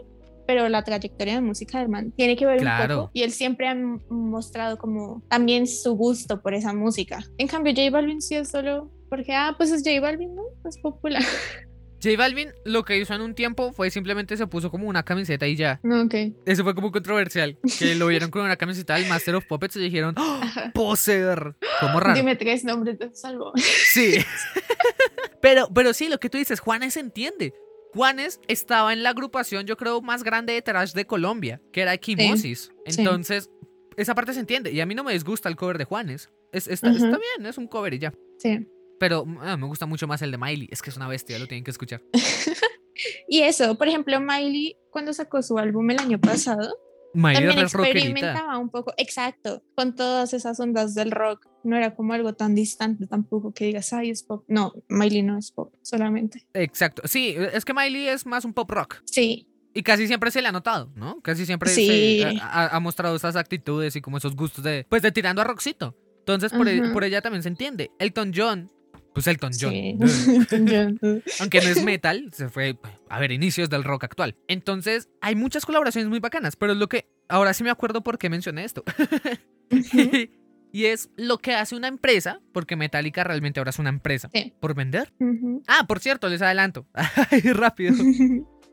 pero 0.47 0.69
la 0.69 0.83
trayectoria 0.83 1.35
de 1.35 1.41
música 1.41 1.79
del 1.79 1.89
man 1.89 2.11
tiene 2.11 2.35
que 2.35 2.45
ver 2.45 2.59
Claro. 2.59 2.95
un 2.95 2.99
poco 3.01 3.11
y 3.13 3.23
él 3.23 3.31
siempre 3.31 3.67
ha 3.67 3.75
mostrado 4.09 4.77
como 4.77 5.23
también 5.29 5.67
su 5.67 5.93
gusto 5.95 6.41
por 6.41 6.53
esa 6.53 6.73
música. 6.73 7.23
En 7.37 7.47
cambio, 7.47 7.73
J 7.75 7.89
Balvin 7.91 8.21
sí 8.21 8.35
es 8.35 8.49
solo 8.49 8.91
porque, 9.09 9.33
ah, 9.33 9.53
pues 9.57 9.71
es 9.71 9.81
J 9.83 9.99
Balvin, 10.01 10.35
¿no? 10.35 10.43
Es 10.67 10.77
popular. 10.77 11.21
J 12.03 12.17
Balvin 12.17 12.49
lo 12.65 12.83
que 12.83 12.97
hizo 12.99 13.15
en 13.15 13.21
un 13.21 13.33
tiempo 13.33 13.73
fue 13.73 13.89
simplemente 13.89 14.37
se 14.37 14.45
puso 14.45 14.69
como 14.69 14.87
una 14.87 15.03
camiseta 15.03 15.47
y 15.47 15.55
ya. 15.55 15.79
No, 15.81 16.03
ok. 16.03 16.13
Eso 16.45 16.63
fue 16.63 16.75
como 16.75 16.91
controversial. 16.91 17.57
Que 17.79 17.95
lo 17.95 18.07
vieron 18.07 18.29
con 18.29 18.43
una 18.43 18.57
camiseta 18.57 18.95
del 18.95 19.07
Master 19.07 19.35
of 19.35 19.45
Puppets 19.47 19.77
y 19.77 19.79
dijeron, 19.79 20.13
¡Oh, 20.17 20.39
Ajá. 20.41 20.71
¡Poser! 20.73 21.55
Como 21.79 21.99
raro. 21.99 22.13
Dime 22.15 22.35
tres 22.35 22.63
nombres 22.63 22.99
de 22.99 23.11
salvo. 23.15 23.53
Sí. 23.55 24.17
pero, 25.41 25.67
pero 25.73 25.93
sí, 25.93 26.07
lo 26.09 26.19
que 26.19 26.29
tú 26.29 26.37
dices, 26.37 26.59
Juanes 26.59 26.97
entiende. 26.97 27.53
Juanes 27.95 28.41
estaba 28.47 28.93
en 28.93 29.03
la 29.03 29.09
agrupación, 29.11 29.65
yo 29.65 29.77
creo, 29.77 30.01
más 30.01 30.23
grande 30.23 30.53
de 30.53 30.61
trash 30.61 30.93
de 30.93 31.05
Colombia, 31.05 31.61
que 31.71 31.81
era 31.81 31.93
Equimosis. 31.93 32.71
sí. 32.87 32.99
Entonces, 32.99 33.49
esa 33.97 34.13
parte 34.13 34.33
se 34.33 34.41
entiende. 34.41 34.71
Y 34.71 34.81
a 34.81 34.85
mí 34.85 34.93
no 34.93 35.03
me 35.03 35.13
disgusta 35.13 35.49
el 35.49 35.55
cover 35.55 35.77
de 35.77 35.85
Juanes. 35.85 36.29
Es, 36.51 36.67
está, 36.67 36.91
está 36.91 37.07
bien, 37.07 37.45
es 37.45 37.57
un 37.57 37.67
cover 37.67 37.93
y 37.93 37.99
ya. 37.99 38.13
Sí. 38.37 38.67
Pero 38.99 39.25
ah, 39.39 39.57
me 39.57 39.65
gusta 39.65 39.85
mucho 39.85 40.07
más 40.07 40.21
el 40.21 40.31
de 40.31 40.37
Miley. 40.37 40.67
Es 40.71 40.81
que 40.81 40.89
es 40.89 40.97
una 40.97 41.07
bestia, 41.07 41.39
lo 41.39 41.47
tienen 41.47 41.63
que 41.63 41.71
escuchar. 41.71 42.01
Y 43.27 43.41
eso, 43.41 43.75
por 43.75 43.87
ejemplo, 43.87 44.19
Miley, 44.19 44.77
cuando 44.89 45.13
sacó 45.13 45.41
su 45.41 45.57
álbum 45.57 45.89
el 45.91 45.99
año 45.99 46.19
pasado, 46.19 46.77
Miley 47.15 47.47
también 47.47 47.57
re 47.57 47.63
rockerita. 47.73 47.99
experimentaba 48.05 48.57
un 48.59 48.69
poco, 48.69 48.93
exacto, 48.97 49.63
con 49.75 49.95
todas 49.95 50.33
esas 50.33 50.59
ondas 50.59 50.93
del 50.95 51.11
rock. 51.11 51.47
No 51.63 51.75
era 51.75 51.95
como 51.95 52.13
algo 52.13 52.33
tan 52.33 52.53
distante 52.53 53.07
tampoco 53.07 53.53
que 53.53 53.65
digas, 53.65 53.91
ay, 53.93 54.11
es 54.11 54.21
pop. 54.23 54.43
No, 54.47 54.73
Miley 54.89 55.23
no 55.23 55.37
es 55.37 55.51
pop, 55.51 55.73
solamente. 55.81 56.45
Exacto. 56.53 57.01
Sí, 57.05 57.35
es 57.53 57.65
que 57.65 57.73
Miley 57.73 58.07
es 58.09 58.25
más 58.25 58.45
un 58.45 58.53
pop 58.53 58.69
rock. 58.69 59.01
Sí, 59.05 59.47
Y 59.73 59.83
casi 59.83 60.07
siempre 60.07 60.31
se 60.31 60.41
le 60.41 60.47
ha 60.47 60.51
notado, 60.53 60.91
¿no? 60.95 61.19
Casi 61.21 61.45
siempre 61.45 61.69
Sí. 61.69 62.19
se 62.21 62.37
ha, 62.41 62.67
ha 62.75 62.79
mostrado 62.79 63.15
esas 63.15 63.35
actitudes 63.35 63.95
y 63.97 64.01
como 64.01 64.17
esos 64.17 64.33
gustos 64.35 64.63
de, 64.63 64.85
pues 64.89 65.01
de 65.01 65.11
tirando 65.11 65.41
a 65.41 65.45
rockcito. 65.45 65.97
Entonces 66.19 66.53
por, 66.53 66.67
e- 66.69 66.79
Ajá. 66.81 66.93
por 66.93 67.03
ella 67.03 67.21
también 67.21 67.43
se 67.43 67.49
entiende. 67.49 67.91
Elton 67.99 68.31
John, 68.33 68.71
pues 69.15 69.25
Elton 69.27 69.51
John, 69.59 69.71
sí. 69.71 69.97
aunque 71.39 71.61
no 71.61 71.69
es 71.69 71.83
metal, 71.83 72.29
se 72.33 72.49
fue 72.49 72.77
a 73.09 73.19
ver 73.19 73.31
inicios 73.31 73.69
del 73.71 73.83
rock 73.83 74.03
actual. 74.03 74.35
Entonces 74.47 75.09
hay 75.21 75.35
muchas 75.35 75.65
colaboraciones 75.65 76.09
muy 76.09 76.19
bacanas, 76.19 76.55
pero 76.55 76.73
es 76.73 76.77
lo 76.77 76.87
que 76.87 77.07
ahora 77.27 77.53
sí 77.55 77.63
me 77.63 77.71
acuerdo 77.71 78.03
por 78.03 78.19
qué 78.19 78.29
mencioné 78.29 78.63
esto. 78.65 78.83
Y 80.71 80.87
es 80.87 81.09
lo 81.15 81.37
que 81.37 81.53
hace 81.53 81.73
una 81.73 81.87
empresa, 81.87 82.41
porque 82.51 82.75
Metallica 82.75 83.23
realmente 83.23 83.61
ahora 83.61 83.69
es 83.69 83.79
una 83.79 83.87
empresa, 83.87 84.29
Sí. 84.33 84.53
por 84.59 84.75
vender. 84.75 85.13
Ah, 85.67 85.85
por 85.87 86.01
cierto, 86.01 86.27
les 86.27 86.41
adelanto. 86.41 86.85
Rápido. 87.53 87.95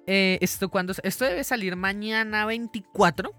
Eh, 0.09 0.36
esto 0.40 0.68
cuando 0.68 0.95
esto 1.05 1.24
debe 1.24 1.45
salir 1.45 1.76
mañana 1.76 2.45
24. 2.45 3.32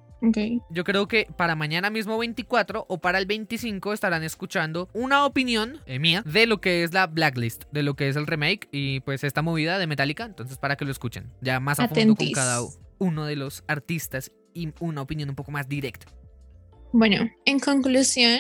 Yo 0.70 0.84
creo 0.84 1.08
que 1.08 1.28
para 1.36 1.56
mañana 1.56 1.90
mismo 1.90 2.18
24 2.18 2.86
o 2.88 2.98
para 3.00 3.20
el 3.20 3.26
25 3.26 3.92
estarán 3.92 4.24
escuchando 4.24 4.90
una 4.94 5.26
opinión 5.26 5.82
eh, 5.86 6.00
mía 6.00 6.24
de 6.26 6.48
lo 6.48 6.62
que 6.62 6.84
es 6.84 6.94
la 6.94 7.08
Blacklist, 7.08 7.66
de 7.72 7.84
lo 7.84 7.96
que 7.96 8.08
es 8.08 8.16
el 8.16 8.26
remake 8.26 8.70
y 8.72 9.02
pues 9.02 9.24
esta 9.24 9.42
movida 9.42 9.78
de 9.80 9.88
Metallica. 9.88 10.24
Entonces 10.24 10.58
para 10.58 10.78
que 10.78 10.86
lo 10.86 10.92
escuchen 10.92 11.32
ya 11.42 11.60
más 11.60 11.80
a 11.80 11.90
fondo 11.90 12.16
con 12.16 12.32
cada 12.32 12.62
uno 13.00 13.26
de 13.26 13.36
los 13.36 13.64
artistas 13.68 14.32
y 14.54 14.72
una 14.80 15.02
opinión 15.02 15.30
un 15.30 15.36
poco 15.36 15.52
más 15.52 15.68
directa. 15.68 16.06
Bueno, 16.94 17.30
en 17.46 17.60
conclusión, 17.60 18.40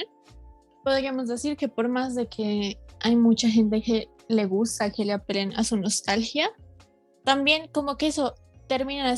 podríamos 0.84 1.27
decir 1.27 1.57
que 1.57 1.67
por 1.67 1.89
más 1.89 2.15
de 2.15 2.27
que 2.27 2.77
hay 3.01 3.15
mucha 3.15 3.49
gente 3.49 3.81
que 3.81 4.07
le 4.29 4.45
gusta 4.45 4.91
que 4.91 5.05
le 5.05 5.13
apelen 5.13 5.53
a 5.55 5.63
su 5.63 5.75
nostalgia, 5.75 6.49
también 7.25 7.67
como 7.71 7.97
que 7.97 8.07
eso 8.07 8.36
termina 8.67 9.13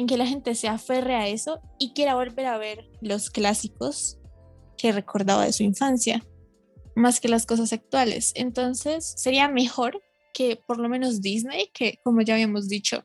en 0.00 0.06
que 0.06 0.16
la 0.16 0.26
gente 0.26 0.54
se 0.54 0.66
aferre 0.66 1.14
a 1.14 1.28
eso 1.28 1.60
y 1.78 1.92
quiera 1.92 2.14
volver 2.14 2.46
a 2.46 2.56
ver 2.56 2.88
los 3.02 3.28
clásicos 3.28 4.18
que 4.78 4.92
recordaba 4.92 5.44
de 5.44 5.52
su 5.52 5.62
infancia, 5.62 6.24
más 6.96 7.20
que 7.20 7.28
las 7.28 7.44
cosas 7.44 7.72
actuales. 7.74 8.32
Entonces, 8.34 9.12
sería 9.18 9.48
mejor 9.48 10.02
que 10.32 10.58
por 10.66 10.78
lo 10.78 10.88
menos 10.88 11.20
Disney, 11.20 11.68
que 11.74 11.98
como 12.02 12.22
ya 12.22 12.34
habíamos 12.34 12.66
dicho, 12.66 13.04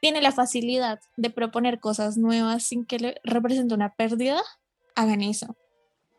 tiene 0.00 0.22
la 0.22 0.32
facilidad 0.32 0.98
de 1.18 1.28
proponer 1.28 1.78
cosas 1.78 2.16
nuevas 2.16 2.62
sin 2.62 2.86
que 2.86 2.98
le 2.98 3.20
represente 3.22 3.74
una 3.74 3.94
pérdida, 3.94 4.40
hagan 4.96 5.20
eso. 5.20 5.58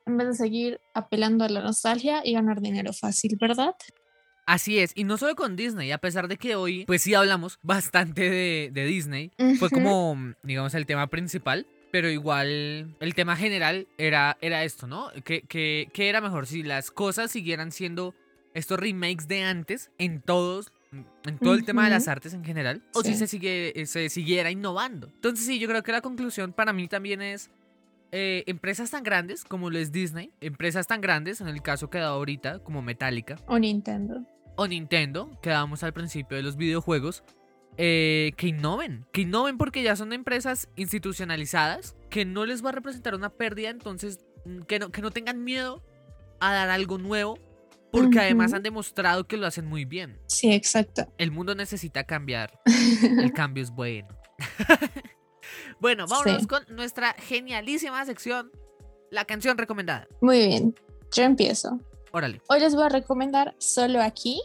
En 0.05 0.17
vez 0.17 0.27
de 0.27 0.33
seguir 0.35 0.79
apelando 0.93 1.45
a 1.45 1.49
la 1.49 1.61
nostalgia 1.61 2.21
y 2.23 2.33
ganar 2.33 2.61
dinero 2.61 2.93
fácil, 2.93 3.37
¿verdad? 3.41 3.73
Así 4.51 4.79
es, 4.79 4.91
y 4.95 5.05
no 5.05 5.17
solo 5.17 5.33
con 5.37 5.55
Disney, 5.55 5.93
a 5.93 5.97
pesar 5.97 6.27
de 6.27 6.35
que 6.35 6.55
hoy 6.55 6.83
pues 6.83 7.03
sí 7.03 7.13
hablamos 7.13 7.57
bastante 7.61 8.29
de, 8.29 8.69
de 8.73 8.85
Disney, 8.85 9.31
fue 9.37 9.67
Ujú. 9.67 9.75
como, 9.75 10.33
digamos, 10.43 10.73
el 10.73 10.85
tema 10.85 11.07
principal. 11.07 11.65
Pero 11.89 12.09
igual 12.09 12.93
el 12.99 13.15
tema 13.15 13.37
general 13.37 13.87
era, 13.97 14.37
era 14.41 14.65
esto, 14.65 14.87
¿no? 14.87 15.09
Que, 15.23 15.43
que, 15.43 15.89
que 15.93 16.09
era 16.09 16.19
mejor 16.19 16.47
si 16.47 16.63
las 16.63 16.91
cosas 16.91 17.31
siguieran 17.31 17.71
siendo 17.71 18.13
estos 18.53 18.77
remakes 18.77 19.29
de 19.29 19.43
antes 19.43 19.89
en 19.97 20.21
todos, 20.21 20.73
en 21.25 21.37
todo 21.37 21.53
el 21.53 21.63
tema 21.63 21.85
de 21.85 21.91
las 21.91 22.09
artes 22.09 22.33
en 22.33 22.43
general, 22.43 22.81
o 22.93 23.03
si 23.03 23.15
se, 23.15 23.27
sigue, 23.27 23.85
se 23.85 24.09
siguiera 24.09 24.51
innovando. 24.51 25.07
Entonces 25.15 25.45
sí, 25.45 25.59
yo 25.59 25.69
creo 25.69 25.81
que 25.81 25.93
la 25.93 26.01
conclusión 26.01 26.51
para 26.51 26.73
mí 26.73 26.89
también 26.89 27.21
es 27.21 27.49
eh, 28.11 28.43
empresas 28.47 28.91
tan 28.91 29.03
grandes 29.03 29.45
como 29.45 29.69
lo 29.69 29.77
es 29.79 29.93
Disney, 29.93 30.31
empresas 30.41 30.87
tan 30.87 30.99
grandes, 30.99 31.39
en 31.39 31.47
el 31.47 31.61
caso 31.61 31.89
que 31.89 31.99
dado 31.99 32.15
ahorita, 32.15 32.59
como 32.59 32.81
Metallica, 32.81 33.37
O 33.47 33.57
Nintendo. 33.57 34.25
O 34.61 34.67
Nintendo, 34.67 35.29
que 35.41 35.49
dábamos 35.49 35.81
al 35.83 35.91
principio 35.93 36.37
de 36.37 36.43
los 36.43 36.55
videojuegos, 36.55 37.23
eh, 37.77 38.31
que 38.37 38.47
innoven, 38.47 39.05
que 39.11 39.21
innoven 39.21 39.57
porque 39.57 39.81
ya 39.81 39.95
son 39.95 40.13
empresas 40.13 40.69
institucionalizadas, 40.75 41.95
que 42.09 42.25
no 42.25 42.45
les 42.45 42.63
va 42.63 42.69
a 42.69 42.73
representar 42.73 43.15
una 43.15 43.29
pérdida, 43.29 43.69
entonces 43.69 44.19
mm, 44.45 44.61
que 44.61 44.77
no, 44.79 44.91
que 44.91 45.01
no 45.01 45.09
tengan 45.09 45.43
miedo 45.43 45.83
a 46.39 46.53
dar 46.53 46.69
algo 46.69 46.97
nuevo, 46.97 47.39
porque 47.91 48.19
además 48.19 48.53
han 48.53 48.63
demostrado 48.63 49.25
que 49.27 49.35
lo 49.37 49.47
hacen 49.47 49.65
muy 49.65 49.83
bien. 49.85 50.19
Sí, 50.27 50.51
exacto. 50.53 51.11
El 51.17 51.31
mundo 51.31 51.55
necesita 51.55 52.03
cambiar, 52.03 52.59
el 53.19 53.33
cambio 53.33 53.63
es 53.63 53.71
bueno. 53.71 54.07
bueno, 55.79 56.05
vámonos 56.07 56.41
Sí. 56.41 56.47
con 56.47 56.63
nuestra 56.69 57.13
genialísima 57.13 58.05
sección, 58.05 58.51
la 59.09 59.25
canción 59.25 59.57
recomendada. 59.57 60.07
Muy 60.21 60.47
bien, 60.47 60.75
yo 61.13 61.23
empiezo. 61.23 61.79
Órale. 62.13 62.41
Hoy 62.49 62.59
les 62.59 62.75
voy 62.75 62.83
a 62.83 62.89
recomendar 62.89 63.55
Solo 63.57 64.01
aquí 64.01 64.41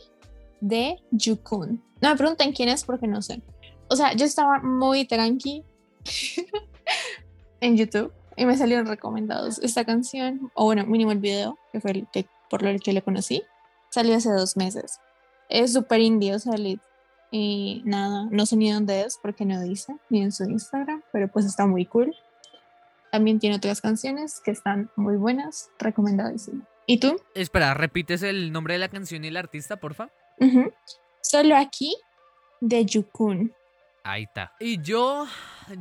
de 0.60 1.02
Yukun. 1.10 1.82
No 2.00 2.10
me 2.10 2.16
pregunten 2.16 2.52
quién 2.52 2.68
es 2.68 2.84
porque 2.84 3.08
no 3.08 3.22
sé. 3.22 3.42
O 3.88 3.96
sea, 3.96 4.12
yo 4.14 4.24
estaba 4.24 4.60
muy 4.60 5.04
tranqui 5.04 5.64
en 7.60 7.76
YouTube 7.76 8.12
y 8.36 8.46
me 8.46 8.56
salieron 8.56 8.86
recomendados 8.86 9.58
esta 9.58 9.84
canción, 9.84 10.50
o 10.54 10.64
bueno, 10.64 10.86
mínimo 10.86 11.10
el 11.10 11.18
video, 11.18 11.58
que 11.72 11.80
fue 11.80 11.90
el 11.92 12.06
que, 12.12 12.26
por 12.50 12.62
lo 12.62 12.78
que 12.78 12.92
le 12.92 13.02
conocí, 13.02 13.42
salió 13.90 14.14
hace 14.14 14.30
dos 14.30 14.56
meses. 14.56 15.00
Es 15.48 15.72
súper 15.72 16.00
indie, 16.00 16.34
o 16.34 16.38
Y 17.30 17.82
nada, 17.84 18.28
no 18.30 18.46
sé 18.46 18.56
ni 18.56 18.70
dónde 18.70 19.02
es 19.02 19.18
porque 19.20 19.44
no 19.44 19.60
dice, 19.62 19.96
ni 20.10 20.22
en 20.22 20.32
su 20.32 20.44
Instagram, 20.44 21.02
pero 21.12 21.28
pues 21.28 21.46
está 21.46 21.66
muy 21.66 21.86
cool. 21.86 22.14
También 23.10 23.38
tiene 23.38 23.56
otras 23.56 23.80
canciones 23.80 24.40
que 24.44 24.50
están 24.50 24.90
muy 24.96 25.16
buenas, 25.16 25.70
recomendadísimo. 25.78 26.64
¿Y 26.86 26.98
tú? 26.98 27.20
Espera, 27.34 27.74
¿repites 27.74 28.22
el 28.22 28.52
nombre 28.52 28.74
de 28.74 28.78
la 28.80 28.88
canción 28.88 29.24
y 29.24 29.28
el 29.28 29.36
artista, 29.36 29.76
porfa? 29.76 30.08
Ujú. 30.38 30.72
Solo 31.20 31.56
aquí, 31.56 31.96
de 32.60 32.84
Yukun. 32.84 33.52
Ahí 34.04 34.22
está. 34.24 34.52
Y 34.60 34.80
yo, 34.82 35.26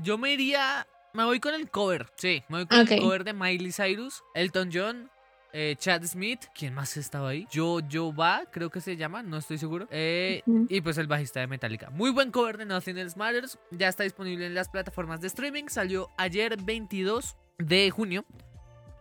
yo 0.02 0.18
me 0.18 0.34
iría, 0.34 0.88
me 1.14 1.24
voy 1.24 1.40
con 1.40 1.54
el 1.54 1.70
cover, 1.70 2.08
sí, 2.18 2.44
me 2.50 2.58
voy 2.60 2.66
con 2.66 2.80
Ok. 2.82 2.92
el 2.92 3.00
cover 3.02 3.24
de 3.24 3.34
Miley 3.34 3.72
Cyrus, 3.72 4.24
Elton 4.34 4.72
John, 4.74 5.12
eh, 5.54 5.76
Chad 5.78 6.04
Smith, 6.04 6.46
¿quién 6.56 6.74
más 6.74 6.98
estaba 6.98 7.30
ahí? 7.30 7.46
Yo, 7.52 7.80
Yo 7.82 8.14
Va, 8.14 8.44
creo 8.52 8.72
que 8.72 8.82
se 8.82 8.98
llama, 8.98 9.22
no 9.22 9.38
estoy 9.38 9.58
seguro. 9.60 9.88
Eh, 9.92 10.42
y 10.70 10.82
pues 10.82 10.98
el 10.98 11.06
bajista 11.08 11.40
de 11.40 11.48
Metallica. 11.48 11.92
Muy 11.92 12.10
buen 12.10 12.32
cover 12.32 12.58
de 12.58 12.66
Nothing 12.66 12.98
Else 12.98 13.18
Matters, 13.18 13.60
ya 13.70 13.88
está 13.90 14.04
disponible 14.04 14.48
en 14.48 14.56
las 14.56 14.70
plataformas 14.70 15.22
de 15.22 15.28
streaming, 15.28 15.66
salió 15.68 16.10
ayer 16.18 16.58
22 16.62 17.38
de 17.60 17.90
junio 17.92 18.26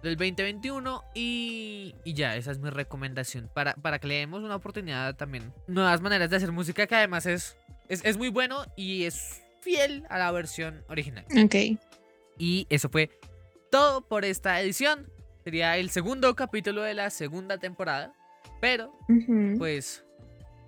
del 0.05 0.17
2021 0.17 1.03
y, 1.15 1.95
y 2.05 2.15
ya, 2.15 2.37
esa 2.37 2.53
es 2.53 2.59
mi 2.59 2.71
recomendación 2.71 3.51
para, 3.53 3.75
para 3.75 3.99
que 3.99 4.07
le 4.07 4.15
demos 4.17 4.43
una 4.43 4.57
oportunidad 4.57 5.17
también. 5.17 5.53
Nuevas 5.67 6.01
maneras 6.01 6.31
de 6.31 6.37
hacer 6.37 6.53
música 6.53 6.87
que 6.87 6.95
además 6.95 7.27
es, 7.27 7.57
es, 7.89 8.05
es 8.05 8.17
muy 8.17 8.29
bueno 8.29 8.65
y 8.77 9.05
es 9.05 9.43
fiel 9.61 10.05
a 10.11 10.19
la 10.19 10.31
versión 10.31 10.85
original. 10.89 11.25
Ok. 11.45 11.81
Y 12.39 12.67
eso 12.69 12.89
fue 12.89 13.11
todo 13.71 14.03
por 14.03 14.25
esta 14.25 14.61
edición. 14.61 15.11
Sería 15.43 15.77
el 15.79 15.91
segundo 15.91 16.37
capítulo 16.37 16.83
de 16.83 16.95
la 16.95 17.11
segunda 17.11 17.59
temporada, 17.59 18.15
pero 18.61 18.97
pues 19.59 20.05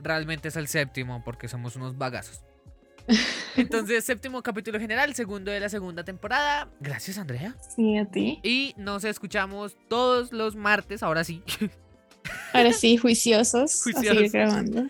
realmente 0.01 0.49
es 0.49 0.57
el 0.57 0.68
séptimo 0.68 1.22
porque 1.24 1.49
somos 1.49 1.76
unos 1.76 1.97
bagazos. 1.97 2.43
Entonces, 3.57 4.04
séptimo 4.04 4.42
capítulo 4.42 4.78
general, 4.78 5.14
segundo 5.14 5.50
de 5.50 5.61
la 5.61 5.68
segunda 5.68 6.04
temporada. 6.04 6.70
Gracias, 6.80 7.18
Andrea. 7.18 7.57
Sí, 7.74 7.96
a 7.96 8.04
ti. 8.07 8.40
Y 8.42 8.74
nos 8.76 9.04
escuchamos 9.04 9.76
todos 9.88 10.32
los 10.32 10.57
martes, 10.57 11.02
ahora 11.02 11.24
sí. 11.24 11.42
Ahora 12.52 12.72
sí, 12.72 12.96
juiciosos. 12.98 13.80
A 13.80 13.82
Juiciosos. 13.84 14.16
seguir 14.16 14.30
grabando. 14.30 14.86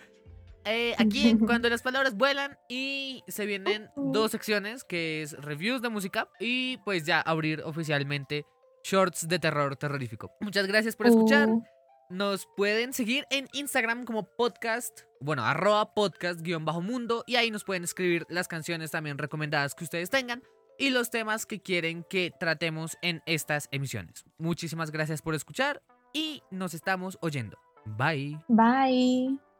Eh, 0.64 0.94
aquí 0.98 1.36
Cuando 1.46 1.68
las 1.68 1.82
palabras 1.82 2.16
vuelan 2.16 2.58
y 2.68 3.22
se 3.28 3.46
vienen 3.46 3.88
dos 3.96 4.32
secciones 4.32 4.82
que 4.84 5.22
es 5.22 5.32
reviews 5.32 5.80
de 5.80 5.88
música 5.88 6.28
y 6.40 6.78
pues 6.78 7.04
ya 7.04 7.20
abrir 7.20 7.62
oficialmente 7.62 8.44
shorts 8.82 9.28
de 9.28 9.38
terror 9.38 9.76
terrorífico. 9.76 10.32
Muchas 10.40 10.66
gracias 10.66 10.96
por 10.96 11.06
escuchar. 11.06 11.48
Uh, 11.48 11.62
Nos 12.08 12.46
pueden 12.56 12.92
seguir 12.92 13.26
en 13.30 13.48
Instagram 13.52 14.04
como 14.04 14.22
podcast, 14.22 15.00
bueno, 15.20 15.44
arroba 15.44 15.92
podcast 15.92 16.40
guion 16.40 16.64
bajo 16.64 16.80
mundo 16.80 17.24
y 17.26 17.34
ahí 17.34 17.50
nos 17.50 17.64
pueden 17.64 17.82
escribir 17.82 18.26
las 18.28 18.46
canciones 18.46 18.92
también 18.92 19.18
recomendadas 19.18 19.74
que 19.74 19.82
ustedes 19.82 20.08
tengan 20.08 20.42
y 20.78 20.90
los 20.90 21.10
temas 21.10 21.46
que 21.46 21.60
quieren 21.60 22.04
que 22.08 22.32
tratemos 22.38 22.96
en 23.02 23.22
estas 23.26 23.68
emisiones. 23.72 24.24
Muchísimas 24.38 24.92
gracias 24.92 25.20
por 25.20 25.34
escuchar 25.34 25.82
y 26.12 26.42
nos 26.52 26.74
estamos 26.74 27.18
oyendo. 27.22 27.58
Bye. 27.84 28.38
bye. 28.48 29.55